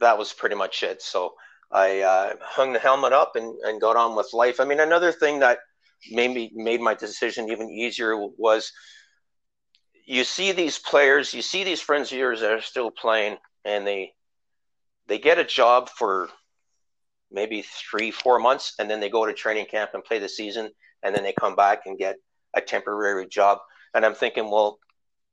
that 0.00 0.18
was 0.18 0.32
pretty 0.32 0.56
much 0.56 0.82
it. 0.82 1.02
So 1.02 1.34
I 1.70 2.00
uh, 2.00 2.34
hung 2.40 2.72
the 2.72 2.78
helmet 2.78 3.12
up 3.12 3.36
and, 3.36 3.54
and 3.62 3.80
got 3.80 3.96
on 3.96 4.16
with 4.16 4.30
life. 4.32 4.58
I 4.58 4.64
mean, 4.64 4.80
another 4.80 5.12
thing 5.12 5.40
that 5.40 5.58
made 6.10 6.32
me 6.32 6.50
made 6.54 6.80
my 6.80 6.94
decision 6.94 7.50
even 7.50 7.68
easier 7.68 8.16
was 8.16 8.72
you 10.06 10.24
see 10.24 10.52
these 10.52 10.78
players, 10.78 11.32
you 11.32 11.42
see 11.42 11.62
these 11.62 11.80
friends 11.80 12.10
of 12.10 12.18
yours 12.18 12.40
that 12.40 12.52
are 12.52 12.62
still 12.62 12.90
playing, 12.90 13.36
and 13.64 13.86
they 13.86 14.12
they 15.08 15.18
get 15.18 15.38
a 15.38 15.44
job 15.44 15.90
for 15.90 16.30
maybe 17.30 17.62
three, 17.62 18.10
four 18.10 18.38
months, 18.38 18.74
and 18.78 18.90
then 18.90 19.00
they 19.00 19.08
go 19.08 19.26
to 19.26 19.32
training 19.32 19.66
camp 19.66 19.90
and 19.94 20.04
play 20.04 20.18
the 20.18 20.28
season, 20.28 20.70
and 21.02 21.14
then 21.14 21.22
they 21.22 21.32
come 21.32 21.56
back 21.56 21.82
and 21.86 21.98
get 21.98 22.16
a 22.54 22.60
temporary 22.60 23.26
job. 23.26 23.58
And 23.94 24.04
I'm 24.04 24.14
thinking, 24.14 24.50
well, 24.50 24.78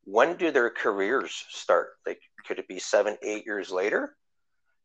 when 0.06 0.36
do 0.38 0.52
their 0.52 0.70
careers 0.70 1.46
start? 1.50 1.90
Like, 2.06 2.20
could 2.48 2.60
it 2.60 2.68
be 2.68 2.80
seven, 2.80 3.18
eight 3.22 3.46
years 3.46 3.72
later? 3.72 4.16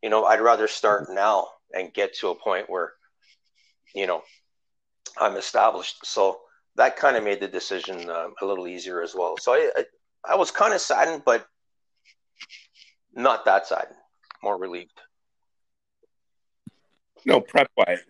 You 0.02 0.10
know, 0.10 0.24
I'd 0.24 0.40
rather 0.40 0.68
start 0.68 1.04
mm-hmm. 1.04 1.14
now 1.14 1.48
and 1.72 1.94
get 1.94 2.14
to 2.16 2.28
a 2.28 2.34
point 2.34 2.68
where, 2.68 2.92
you 3.94 4.06
know, 4.06 4.22
I'm 5.18 5.36
established. 5.36 6.04
So 6.04 6.40
that 6.76 6.96
kind 6.96 7.16
of 7.16 7.24
made 7.24 7.40
the 7.40 7.48
decision 7.48 8.10
uh, 8.10 8.28
a 8.40 8.46
little 8.46 8.66
easier 8.66 9.02
as 9.02 9.14
well. 9.14 9.36
So 9.38 9.54
I, 9.54 9.70
I, 9.76 9.84
I 10.32 10.36
was 10.36 10.50
kind 10.50 10.74
of 10.74 10.80
saddened, 10.80 11.22
but 11.24 11.46
not 13.14 13.44
that 13.44 13.66
saddened, 13.66 13.96
more 14.42 14.58
relieved. 14.58 15.00
No, 17.24 17.40
prep 17.40 17.70
wise, 17.76 18.00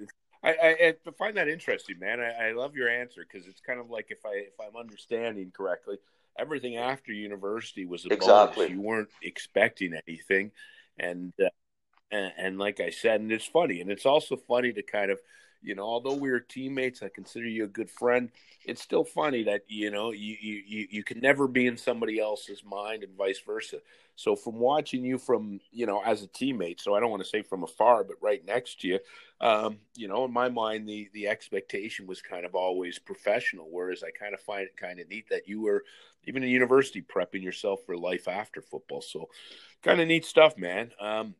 I, 0.44 0.94
I, 1.06 1.10
find 1.18 1.36
that 1.36 1.48
interesting, 1.48 1.98
man. 1.98 2.20
I, 2.20 2.48
I 2.48 2.52
love 2.52 2.76
your 2.76 2.88
answer 2.88 3.26
because 3.26 3.48
it's 3.48 3.60
kind 3.60 3.80
of 3.80 3.90
like 3.90 4.08
if 4.10 4.24
I 4.26 4.34
if 4.34 4.54
I'm 4.60 4.76
understanding 4.76 5.52
correctly, 5.56 5.96
everything 6.38 6.76
after 6.76 7.12
university 7.12 7.86
was 7.86 8.04
a 8.04 8.12
exactly. 8.12 8.66
bonus. 8.66 8.76
You 8.76 8.80
weren't 8.82 9.08
expecting 9.22 9.94
anything, 10.06 10.52
and, 10.98 11.32
uh, 11.42 11.48
and 12.10 12.32
and 12.36 12.58
like 12.58 12.80
I 12.80 12.90
said, 12.90 13.20
and 13.20 13.32
it's 13.32 13.46
funny, 13.46 13.80
and 13.80 13.90
it's 13.90 14.06
also 14.06 14.36
funny 14.36 14.72
to 14.72 14.82
kind 14.82 15.10
of 15.10 15.18
you 15.64 15.74
know, 15.74 15.84
although 15.84 16.14
we 16.14 16.30
are 16.30 16.40
teammates, 16.40 17.02
I 17.02 17.08
consider 17.08 17.46
you 17.46 17.64
a 17.64 17.68
good 17.68 17.90
friend. 17.90 18.30
It's 18.66 18.82
still 18.82 19.04
funny 19.04 19.42
that 19.44 19.62
you 19.66 19.90
know 19.90 20.12
you 20.12 20.36
you 20.40 20.86
you 20.90 21.02
can 21.02 21.20
never 21.20 21.48
be 21.48 21.66
in 21.66 21.76
somebody 21.76 22.20
else's 22.20 22.62
mind 22.62 23.02
and 23.02 23.16
vice 23.16 23.40
versa. 23.40 23.78
So 24.14 24.36
from 24.36 24.58
watching 24.60 25.02
you 25.02 25.18
from 25.18 25.60
you 25.72 25.86
know 25.86 26.02
as 26.04 26.22
a 26.22 26.28
teammate, 26.28 26.80
so 26.80 26.94
I 26.94 27.00
don't 27.00 27.10
want 27.10 27.22
to 27.22 27.28
say 27.28 27.42
from 27.42 27.64
afar, 27.64 28.04
but 28.04 28.16
right 28.20 28.44
next 28.44 28.80
to 28.82 28.88
you, 28.88 28.98
um, 29.40 29.78
you 29.96 30.06
know, 30.06 30.24
in 30.26 30.32
my 30.32 30.50
mind, 30.50 30.88
the 30.88 31.08
the 31.14 31.28
expectation 31.28 32.06
was 32.06 32.20
kind 32.20 32.44
of 32.44 32.54
always 32.54 32.98
professional. 32.98 33.68
Whereas 33.70 34.02
I 34.02 34.10
kind 34.10 34.34
of 34.34 34.40
find 34.40 34.64
it 34.64 34.76
kind 34.76 35.00
of 35.00 35.08
neat 35.08 35.30
that 35.30 35.48
you 35.48 35.62
were 35.62 35.84
even 36.26 36.42
in 36.42 36.50
university 36.50 37.02
prepping 37.02 37.42
yourself 37.42 37.80
for 37.84 37.96
life 37.96 38.28
after 38.28 38.60
football. 38.60 39.00
So 39.00 39.28
kind 39.82 40.00
of 40.00 40.08
neat 40.08 40.24
stuff, 40.24 40.56
man. 40.56 40.90
Um, 41.00 41.34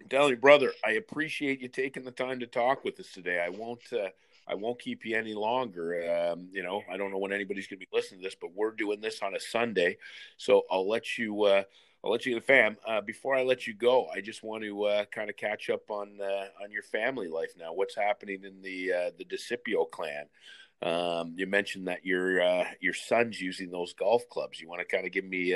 You, 0.00 0.36
brother, 0.36 0.72
I 0.84 0.92
appreciate 0.92 1.60
you 1.60 1.68
taking 1.68 2.04
the 2.04 2.10
time 2.10 2.40
to 2.40 2.46
talk 2.46 2.84
with 2.84 2.98
us 3.00 3.10
today. 3.12 3.40
I 3.44 3.48
won't. 3.50 3.82
Uh, 3.92 4.08
I 4.46 4.54
won't 4.54 4.78
keep 4.78 5.04
you 5.04 5.16
any 5.16 5.34
longer. 5.34 6.10
Um, 6.10 6.48
you 6.52 6.62
know, 6.62 6.82
I 6.90 6.96
don't 6.96 7.10
know 7.10 7.18
when 7.18 7.32
anybody's 7.32 7.66
going 7.66 7.80
to 7.80 7.86
be 7.86 7.96
listening 7.96 8.20
to 8.20 8.26
this, 8.26 8.36
but 8.40 8.54
we're 8.54 8.70
doing 8.70 9.00
this 9.00 9.20
on 9.22 9.34
a 9.34 9.40
Sunday, 9.40 9.98
so 10.36 10.62
I'll 10.70 10.88
let 10.88 11.18
you. 11.18 11.42
Uh, 11.42 11.62
I'll 12.02 12.12
let 12.12 12.24
you 12.24 12.34
the 12.36 12.40
fam. 12.40 12.76
Uh, 12.86 13.00
before 13.00 13.34
I 13.34 13.42
let 13.42 13.66
you 13.66 13.74
go, 13.74 14.06
I 14.06 14.20
just 14.20 14.44
want 14.44 14.62
to 14.62 14.84
uh, 14.84 15.04
kind 15.06 15.28
of 15.28 15.36
catch 15.36 15.68
up 15.68 15.90
on 15.90 16.18
uh, 16.20 16.62
on 16.62 16.70
your 16.70 16.84
family 16.84 17.28
life 17.28 17.52
now. 17.58 17.74
What's 17.74 17.96
happening 17.96 18.44
in 18.44 18.62
the 18.62 18.92
uh, 18.92 19.10
the 19.18 19.24
DiCipio 19.24 19.90
clan? 19.90 20.26
Um, 20.80 21.34
you 21.36 21.46
mentioned 21.46 21.88
that 21.88 22.06
your 22.06 22.40
uh, 22.40 22.64
your 22.80 22.94
son's 22.94 23.40
using 23.40 23.70
those 23.70 23.92
golf 23.92 24.28
clubs. 24.30 24.60
You 24.60 24.68
want 24.68 24.80
to 24.80 24.86
kind 24.86 25.06
of 25.06 25.12
give 25.12 25.24
me 25.24 25.54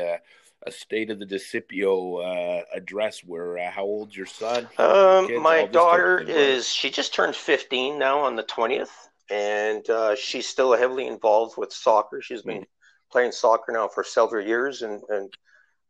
a 0.67 0.71
state 0.71 1.11
of 1.11 1.19
the 1.19 1.27
DiCipio 1.27 2.61
uh, 2.61 2.65
address 2.75 3.21
where 3.25 3.59
uh, 3.59 3.71
how 3.71 3.83
old's 3.83 4.17
your 4.17 4.27
son? 4.27 4.69
Um, 4.79 5.27
kids, 5.27 5.43
my 5.43 5.67
daughter 5.67 6.21
is 6.21 6.69
she 6.69 6.91
just 6.91 7.15
turned 7.15 7.35
15 7.35 7.99
now 7.99 8.21
on 8.21 8.37
the 8.37 8.45
20th, 8.45 8.91
and 9.31 9.89
uh, 9.91 10.15
she's 10.15 10.47
still 10.47 10.77
heavily 10.77 11.07
involved 11.07 11.57
with 11.57 11.73
soccer. 11.73 12.21
She's 12.23 12.43
been 12.43 12.63
mm. 12.63 12.67
playing 13.11 13.33
soccer 13.33 13.73
now 13.73 13.89
for 13.89 14.05
several 14.05 14.47
years 14.47 14.83
and 14.83 15.03
and 15.09 15.33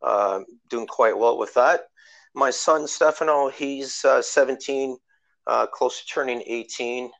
uh, 0.02 0.40
doing 0.68 0.86
quite 0.86 1.16
well 1.16 1.38
with 1.38 1.54
that. 1.54 1.82
My 2.34 2.50
son 2.50 2.86
Stefano, 2.86 3.50
he's 3.50 4.04
uh, 4.04 4.22
17, 4.22 4.96
uh, 5.46 5.66
close 5.66 6.00
to 6.00 6.06
turning 6.06 6.42
18. 6.46 7.10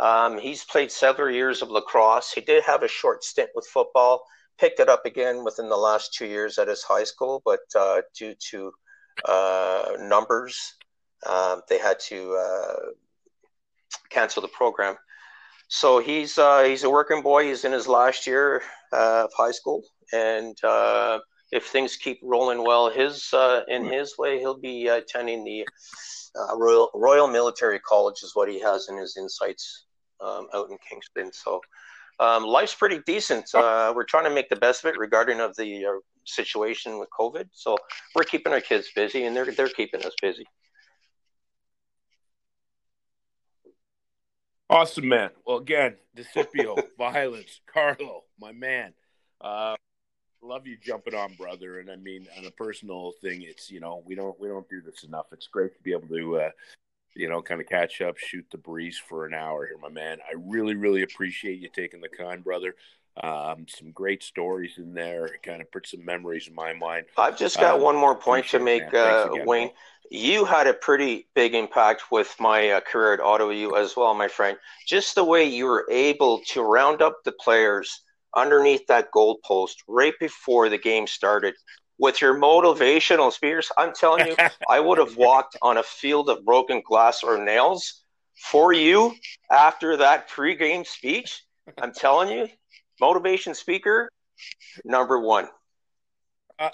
Um, 0.00 0.38
he's 0.38 0.64
played 0.64 0.90
several 0.90 1.30
years 1.30 1.60
of 1.62 1.70
lacrosse. 1.70 2.32
He 2.32 2.40
did 2.40 2.64
have 2.64 2.82
a 2.82 2.88
short 2.88 3.22
stint 3.22 3.50
with 3.54 3.66
football 3.66 4.24
picked 4.62 4.78
it 4.78 4.88
up 4.88 5.04
again 5.04 5.42
within 5.42 5.68
the 5.68 5.76
last 5.76 6.14
two 6.14 6.26
years 6.26 6.56
at 6.56 6.68
his 6.68 6.84
high 6.84 7.02
school, 7.02 7.42
but 7.44 7.64
uh, 7.76 8.00
due 8.16 8.32
to 8.50 8.72
uh, 9.24 9.88
numbers, 9.98 10.74
um, 11.28 11.62
they 11.68 11.78
had 11.78 11.98
to 11.98 12.32
uh, 12.36 12.90
cancel 14.08 14.40
the 14.40 14.46
program. 14.46 14.94
So 15.66 15.98
he's 15.98 16.38
uh, 16.38 16.62
he's 16.62 16.84
a 16.84 16.90
working 16.90 17.22
boy. 17.22 17.48
He's 17.48 17.64
in 17.64 17.72
his 17.72 17.88
last 17.88 18.24
year 18.24 18.62
uh, 18.92 19.24
of 19.24 19.32
high 19.36 19.50
school, 19.50 19.82
and 20.12 20.56
uh, 20.62 21.18
if 21.50 21.66
things 21.66 21.96
keep 21.96 22.20
rolling 22.22 22.62
well, 22.64 22.88
his 22.88 23.34
in 23.66 23.86
his 23.86 24.16
way, 24.16 24.38
he'll 24.38 24.60
be 24.60 24.86
attending 24.86 25.42
the 25.42 25.66
Royal 26.56 26.88
Royal 26.94 27.26
Military 27.26 27.80
College, 27.80 28.22
is 28.22 28.36
what 28.36 28.48
he 28.48 28.60
has 28.60 28.88
in 28.88 28.96
his 28.96 29.16
insights 29.16 29.86
um, 30.20 30.46
out 30.54 30.70
in 30.70 30.78
Kingston. 30.88 31.32
So 31.32 31.60
um, 32.20 32.44
life's 32.44 32.74
pretty 32.74 33.00
decent. 33.06 33.54
Uh, 33.54 33.92
we're 33.94 34.04
trying 34.04 34.24
to 34.24 34.30
make 34.30 34.48
the 34.48 34.56
best 34.56 34.84
of 34.84 34.90
it 34.90 34.98
regarding 34.98 35.40
of 35.40 35.56
the 35.56 35.86
uh, 35.86 35.90
situation 36.24 36.98
with 36.98 37.08
COVID. 37.18 37.48
So 37.52 37.76
we're 38.14 38.24
keeping 38.24 38.52
our 38.52 38.60
kids 38.60 38.88
busy, 38.94 39.24
and 39.24 39.34
they're 39.34 39.50
they're 39.52 39.68
keeping 39.68 40.04
us 40.04 40.14
busy. 40.20 40.44
Awesome, 44.70 45.08
man. 45.08 45.30
Well, 45.46 45.58
again, 45.58 45.96
DiCipio, 46.16 46.82
Violence, 46.98 47.60
Carlo, 47.72 48.22
my 48.40 48.52
man. 48.52 48.94
Uh, 49.38 49.76
love 50.40 50.66
you 50.66 50.78
jumping 50.80 51.14
on, 51.14 51.34
brother. 51.34 51.78
And 51.80 51.90
I 51.90 51.96
mean, 51.96 52.26
on 52.38 52.46
a 52.46 52.50
personal 52.50 53.12
thing, 53.20 53.42
it's 53.42 53.70
you 53.70 53.80
know 53.80 54.02
we 54.06 54.14
don't 54.14 54.38
we 54.40 54.48
don't 54.48 54.68
do 54.68 54.80
this 54.80 55.04
enough. 55.04 55.26
It's 55.32 55.46
great 55.46 55.74
to 55.76 55.82
be 55.82 55.92
able 55.92 56.08
to 56.08 56.36
uh, 56.40 56.50
you 57.14 57.28
know 57.28 57.42
kind 57.42 57.60
of 57.60 57.68
catch 57.68 58.00
up, 58.00 58.18
shoot 58.18 58.46
the 58.50 58.58
breeze 58.58 58.98
for 58.98 59.26
an 59.26 59.34
hour 59.34 59.66
here, 59.66 59.76
my 59.80 59.88
man. 59.88 60.18
I 60.28 60.34
really 60.36 60.74
really 60.74 61.02
appreciate 61.02 61.60
you 61.60 61.68
taking 61.68 62.00
the 62.00 62.08
time, 62.08 62.42
brother. 62.42 62.74
Um, 63.22 63.66
some 63.68 63.90
great 63.90 64.22
stories 64.22 64.78
in 64.78 64.94
there. 64.94 65.26
It 65.26 65.42
kind 65.42 65.60
of 65.60 65.70
put 65.70 65.86
some 65.86 66.04
memories 66.04 66.48
in 66.48 66.54
my 66.54 66.72
mind. 66.72 67.06
I've 67.18 67.36
just 67.36 67.58
got 67.58 67.74
um, 67.74 67.82
one 67.82 67.96
more 67.96 68.14
point 68.14 68.46
to 68.48 68.58
make, 68.58 68.94
uh, 68.94 69.28
again, 69.30 69.46
Wayne. 69.46 69.70
You 70.10 70.46
had 70.46 70.66
a 70.66 70.72
pretty 70.72 71.26
big 71.34 71.54
impact 71.54 72.04
with 72.10 72.34
my 72.40 72.70
uh, 72.70 72.80
career 72.80 73.14
at 73.14 73.20
Ottawa 73.20 73.50
U 73.50 73.76
as 73.76 73.96
well, 73.96 74.14
my 74.14 74.28
friend. 74.28 74.56
Just 74.86 75.14
the 75.14 75.24
way 75.24 75.44
you 75.44 75.66
were 75.66 75.86
able 75.90 76.40
to 76.48 76.62
round 76.62 77.02
up 77.02 77.18
the 77.24 77.32
players 77.32 78.02
underneath 78.34 78.86
that 78.86 79.10
goalpost 79.14 79.74
right 79.86 80.14
before 80.18 80.70
the 80.70 80.78
game 80.78 81.06
started 81.06 81.54
with 82.02 82.20
your 82.20 82.34
motivational 82.34 83.32
speakers. 83.32 83.70
I'm 83.78 83.94
telling 83.94 84.26
you, 84.26 84.36
I 84.68 84.80
would 84.80 84.98
have 84.98 85.16
walked 85.16 85.56
on 85.62 85.78
a 85.78 85.84
field 85.84 86.28
of 86.28 86.44
broken 86.44 86.82
glass 86.84 87.22
or 87.22 87.42
nails 87.42 88.02
for 88.34 88.72
you 88.72 89.14
after 89.50 89.96
that 89.98 90.28
pregame 90.28 90.84
speech. 90.84 91.44
I'm 91.80 91.92
telling 91.94 92.36
you, 92.36 92.48
motivation 93.00 93.54
speaker 93.54 94.10
number 94.84 95.20
one. 95.20 95.48
Uh, 96.58 96.70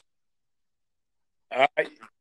I, 1.53 1.67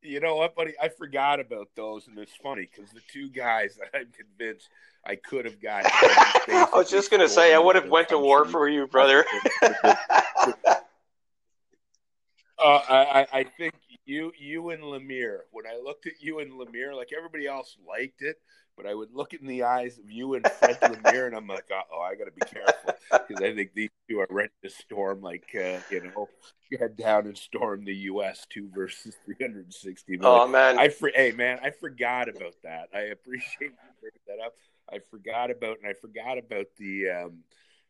you 0.01 0.19
know 0.19 0.35
what, 0.35 0.53
buddy? 0.53 0.73
I 0.81 0.89
forgot 0.89 1.39
about 1.39 1.69
those, 1.75 2.07
and 2.07 2.17
it's 2.17 2.35
funny 2.35 2.69
because 2.69 2.91
the 2.91 3.01
two 3.11 3.29
guys 3.29 3.77
that 3.77 3.97
I'm 3.97 4.07
convinced 4.11 4.67
I 5.05 5.15
could 5.15 5.45
have 5.45 5.61
got. 5.61 5.85
I 5.93 6.67
was 6.73 6.89
just 6.89 7.09
gonna 7.09 7.29
say 7.29 7.53
I 7.53 7.59
would 7.59 7.75
have 7.77 7.87
went 7.87 8.09
to 8.09 8.17
war 8.17 8.43
for 8.43 8.67
you, 8.67 8.85
brother. 8.85 9.23
Uh, 12.59 12.81
I, 12.89 13.27
I 13.31 13.43
think 13.43 13.75
you, 14.05 14.31
you 14.37 14.69
and 14.71 14.81
Lemire. 14.81 15.39
When 15.51 15.65
I 15.67 15.79
looked 15.83 16.07
at 16.07 16.13
you 16.19 16.39
and 16.39 16.53
Lemire, 16.53 16.95
like 16.95 17.09
everybody 17.15 17.45
else 17.45 17.77
liked 17.87 18.21
it, 18.21 18.37
but 18.75 18.87
I 18.87 18.93
would 18.93 19.13
look 19.13 19.33
in 19.33 19.45
the 19.45 19.63
eyes 19.63 19.99
of 19.99 20.09
you 20.09 20.35
and 20.35 20.47
Fred 20.47 20.79
Lemire, 20.81 21.27
and 21.27 21.35
I'm 21.35 21.47
like, 21.47 21.65
oh, 21.71 22.01
I 22.01 22.15
got 22.15 22.25
to 22.25 22.31
be 22.31 22.41
careful 22.41 22.93
because 23.11 23.43
I 23.43 23.53
think 23.53 23.73
these 23.73 23.89
two 24.09 24.19
are 24.19 24.27
ready 24.29 24.53
to 24.63 24.69
storm, 24.69 25.21
like 25.21 25.49
uh, 25.55 25.79
you 25.91 26.03
know, 26.03 26.29
head 26.79 26.97
down 26.97 27.25
and 27.27 27.37
storm 27.37 27.85
the 27.85 27.95
U.S. 27.95 28.45
two 28.49 28.69
versus 28.73 29.15
360. 29.25 30.19
Oh 30.21 30.47
man, 30.47 30.79
I 30.79 30.89
for, 30.89 31.11
hey 31.13 31.31
man, 31.31 31.59
I 31.63 31.71
forgot 31.71 32.29
about 32.29 32.55
that. 32.63 32.89
I 32.93 33.01
appreciate 33.01 33.71
you 33.71 33.91
bringing 33.99 34.19
that 34.27 34.43
up. 34.43 34.53
I 34.91 34.99
forgot 35.11 35.51
about, 35.51 35.77
and 35.79 35.87
I 35.87 35.93
forgot 35.93 36.37
about 36.37 36.67
the. 36.77 37.09
Um, 37.09 37.43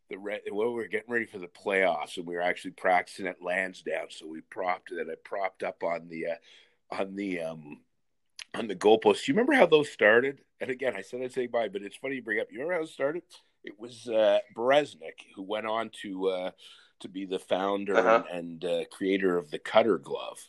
the 0.10 0.18
re- 0.18 0.42
well, 0.52 0.70
we 0.70 0.76
were 0.76 0.88
getting 0.88 1.12
ready 1.12 1.26
for 1.26 1.40
the 1.40 1.48
playoffs, 1.48 2.18
and 2.18 2.26
we 2.26 2.36
were 2.36 2.42
actually 2.42 2.72
practicing 2.72 3.28
at 3.28 3.42
Lansdowne. 3.42 4.08
So 4.10 4.28
we 4.28 4.42
propped 4.42 4.92
it. 4.92 5.08
I 5.10 5.16
propped 5.24 5.64
up 5.64 5.84
on 5.84 6.08
the 6.10 6.28
uh, 6.28 6.96
on 7.02 7.16
the 7.16 7.42
um, 7.42 7.82
on 8.54 8.68
the 8.68 8.76
goalpost. 8.76 9.26
Do 9.26 9.32
you 9.32 9.34
remember 9.34 9.54
how 9.54 9.66
those 9.66 9.90
started? 9.90 10.42
And 10.60 10.70
again, 10.70 10.94
I 10.96 11.02
said 11.02 11.22
I'd 11.22 11.34
say 11.34 11.48
bye, 11.48 11.70
but 11.70 11.82
it's 11.82 11.98
funny 11.98 12.16
you 12.16 12.22
bring 12.22 12.40
up. 12.40 12.48
You 12.52 12.60
remember 12.60 12.76
how 12.76 12.84
it 12.84 12.90
started? 12.90 13.24
It 13.64 13.80
was 13.80 14.08
uh, 14.08 14.40
Bereznik 14.56 15.26
who 15.36 15.44
went 15.44 15.68
on 15.68 15.92
to 16.02 16.30
uh, 16.30 16.52
to 17.02 17.10
be 17.10 17.26
the 17.26 17.40
founder 17.40 17.96
uh-huh. 17.96 18.24
and, 18.32 18.64
and 18.64 18.66
uh, 18.66 18.86
creator 18.92 19.38
of 19.38 19.52
the 19.52 19.60
Cutter 19.60 19.98
glove 19.98 20.40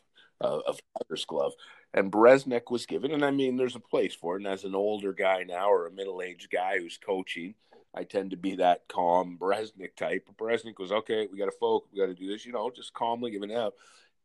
uh, 0.40 0.60
of 0.66 0.80
Cutter's 0.96 1.24
glove. 1.24 1.52
And 1.94 2.12
Bereznik 2.12 2.70
was 2.70 2.84
given, 2.84 3.12
and 3.12 3.24
I 3.24 3.30
mean, 3.30 3.56
there's 3.56 3.76
a 3.76 3.80
place 3.80 4.14
for 4.14 4.36
it. 4.36 4.42
And 4.42 4.46
as 4.46 4.64
an 4.64 4.74
older 4.74 5.14
guy 5.14 5.44
now, 5.44 5.70
or 5.70 5.86
a 5.86 5.90
middle 5.90 6.20
aged 6.20 6.50
guy 6.50 6.78
who's 6.78 6.98
coaching, 6.98 7.54
I 7.98 8.04
tend 8.04 8.30
to 8.30 8.36
be 8.36 8.54
that 8.56 8.86
calm 8.86 9.36
Bereznik 9.40 9.96
type. 9.96 10.28
Bereznik 10.38 10.76
goes, 10.76 10.92
okay, 10.92 11.26
we 11.32 11.36
got 11.36 11.46
to 11.46 11.56
focus, 11.58 11.88
we 11.92 11.98
got 11.98 12.06
to 12.06 12.14
do 12.14 12.28
this, 12.28 12.46
you 12.46 12.52
know, 12.52 12.70
just 12.70 12.94
calmly 12.94 13.32
giving 13.32 13.52
out. 13.52 13.74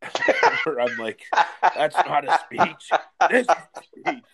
I'm 0.00 0.96
like, 0.96 1.22
that's 1.74 1.96
not 1.96 2.24
a 2.28 2.38
speech. 2.44 2.90
This 3.30 3.42
is 3.42 3.48
a 3.48 3.82
speech. 3.82 4.24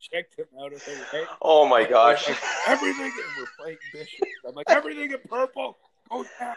Checked 0.00 0.38
him 0.38 0.46
out 0.58 0.72
of 0.72 0.82
the 0.82 1.26
Oh 1.42 1.68
my 1.68 1.84
gosh. 1.84 2.26
Like, 2.26 2.38
everything, 2.68 3.04
and 3.04 3.12
we're 3.36 3.46
playing 3.62 3.76
Bishop. 3.92 4.26
I'm 4.48 4.54
like, 4.54 4.70
everything 4.70 5.10
in 5.10 5.18
purple 5.28 5.76
goes 6.10 6.26
down. 6.38 6.56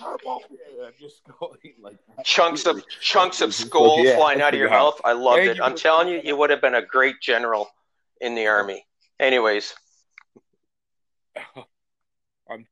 Purple. 0.00 0.42
Yeah, 0.76 0.86
I'm 0.86 0.92
just 1.00 1.22
going 1.38 1.58
like 1.80 1.96
that. 2.16 2.26
chunks 2.26 2.66
of 2.66 2.82
chunks 3.00 3.40
of 3.40 3.54
skull 3.54 4.04
yeah, 4.04 4.16
flying 4.16 4.42
out 4.42 4.52
of 4.52 4.58
your 4.58 4.68
mouth. 4.68 5.00
I 5.04 5.12
loved 5.12 5.38
Thank 5.38 5.58
it. 5.58 5.62
I'm 5.62 5.76
telling 5.76 6.08
you, 6.08 6.20
you 6.24 6.36
would 6.36 6.50
have 6.50 6.60
been 6.60 6.74
a 6.74 6.84
great 6.84 7.20
general 7.22 7.68
in 8.20 8.34
the 8.34 8.48
army. 8.48 8.84
Anyways. 9.20 9.74
I'm 12.50 12.66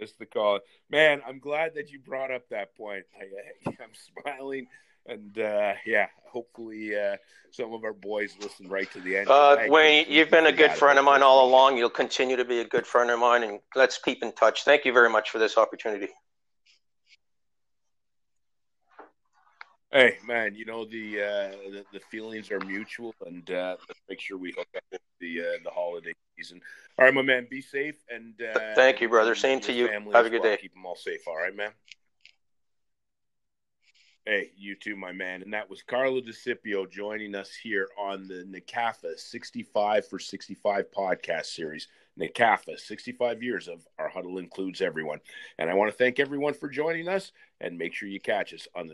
just 0.00 0.18
the 0.18 0.26
call. 0.26 0.60
Man, 0.90 1.22
I'm 1.26 1.38
glad 1.38 1.74
that 1.74 1.90
you 1.90 1.98
brought 1.98 2.30
up 2.30 2.48
that 2.50 2.76
point. 2.76 3.04
I, 3.18 3.24
am 3.66 3.90
smiling, 4.22 4.66
and 5.06 5.38
uh, 5.38 5.74
yeah, 5.86 6.06
hopefully 6.26 6.96
uh, 6.96 7.16
some 7.50 7.72
of 7.72 7.84
our 7.84 7.92
boys 7.92 8.34
listen 8.40 8.68
right 8.68 8.90
to 8.92 9.00
the 9.00 9.16
end. 9.18 9.28
Uh, 9.28 9.56
Wayne, 9.68 10.06
you've 10.08 10.30
been 10.30 10.46
a 10.46 10.52
good 10.52 10.72
friend 10.72 10.98
of 10.98 11.04
mine 11.04 11.22
all 11.22 11.48
along. 11.48 11.76
You'll 11.76 11.90
continue 11.90 12.36
to 12.36 12.44
be 12.44 12.60
a 12.60 12.64
good 12.64 12.86
friend 12.86 13.10
of 13.10 13.18
mine, 13.18 13.42
and 13.44 13.60
let's 13.74 13.98
keep 13.98 14.22
in 14.22 14.32
touch. 14.32 14.64
Thank 14.64 14.84
you 14.84 14.92
very 14.92 15.10
much 15.10 15.30
for 15.30 15.38
this 15.38 15.56
opportunity. 15.56 16.08
Hey 19.94 20.18
man, 20.26 20.56
you 20.56 20.64
know 20.64 20.84
the 20.84 21.20
uh, 21.20 21.70
the, 21.70 21.84
the, 21.92 22.00
feelings 22.10 22.50
are 22.50 22.58
mutual, 22.58 23.14
and 23.26 23.48
uh, 23.48 23.76
let's 23.88 24.00
make 24.08 24.20
sure 24.20 24.36
we 24.36 24.50
hook 24.50 24.66
up 24.76 24.82
with 24.90 25.00
the 25.20 25.38
uh, 25.38 25.44
the 25.62 25.70
holiday 25.70 26.12
season. 26.36 26.60
All 26.98 27.04
right, 27.04 27.14
my 27.14 27.22
man, 27.22 27.46
be 27.48 27.60
safe 27.60 27.94
and 28.12 28.34
uh, 28.42 28.74
thank 28.74 29.00
you, 29.00 29.08
brother. 29.08 29.36
Same 29.36 29.60
to 29.60 29.72
you. 29.72 29.86
Have 29.86 30.26
a 30.26 30.30
good 30.30 30.42
well. 30.42 30.50
day. 30.50 30.58
Keep 30.60 30.74
them 30.74 30.84
all 30.84 30.96
safe. 30.96 31.20
All 31.28 31.36
right, 31.36 31.54
man. 31.54 31.70
Hey, 34.26 34.50
you 34.56 34.74
too, 34.74 34.96
my 34.96 35.12
man. 35.12 35.42
And 35.42 35.52
that 35.52 35.70
was 35.70 35.82
Carlo 35.82 36.20
DiCipio 36.20 36.90
joining 36.90 37.36
us 37.36 37.52
here 37.54 37.88
on 37.96 38.26
the 38.26 38.42
NCAFA 38.42 39.16
65 39.16 40.08
for 40.08 40.18
65 40.18 40.86
podcast 40.90 41.46
series. 41.46 41.86
NCAFA, 42.18 42.78
65 42.78 43.42
years 43.42 43.68
of 43.68 43.86
our 43.98 44.08
huddle 44.08 44.38
includes 44.38 44.80
everyone. 44.80 45.20
And 45.58 45.70
I 45.70 45.74
want 45.74 45.90
to 45.90 45.96
thank 45.96 46.20
everyone 46.20 46.54
for 46.54 46.68
joining 46.68 47.08
us 47.08 47.32
and 47.60 47.78
make 47.78 47.94
sure 47.94 48.08
you 48.08 48.20
catch 48.20 48.52
us 48.54 48.68
on 48.74 48.86
the 48.86 48.92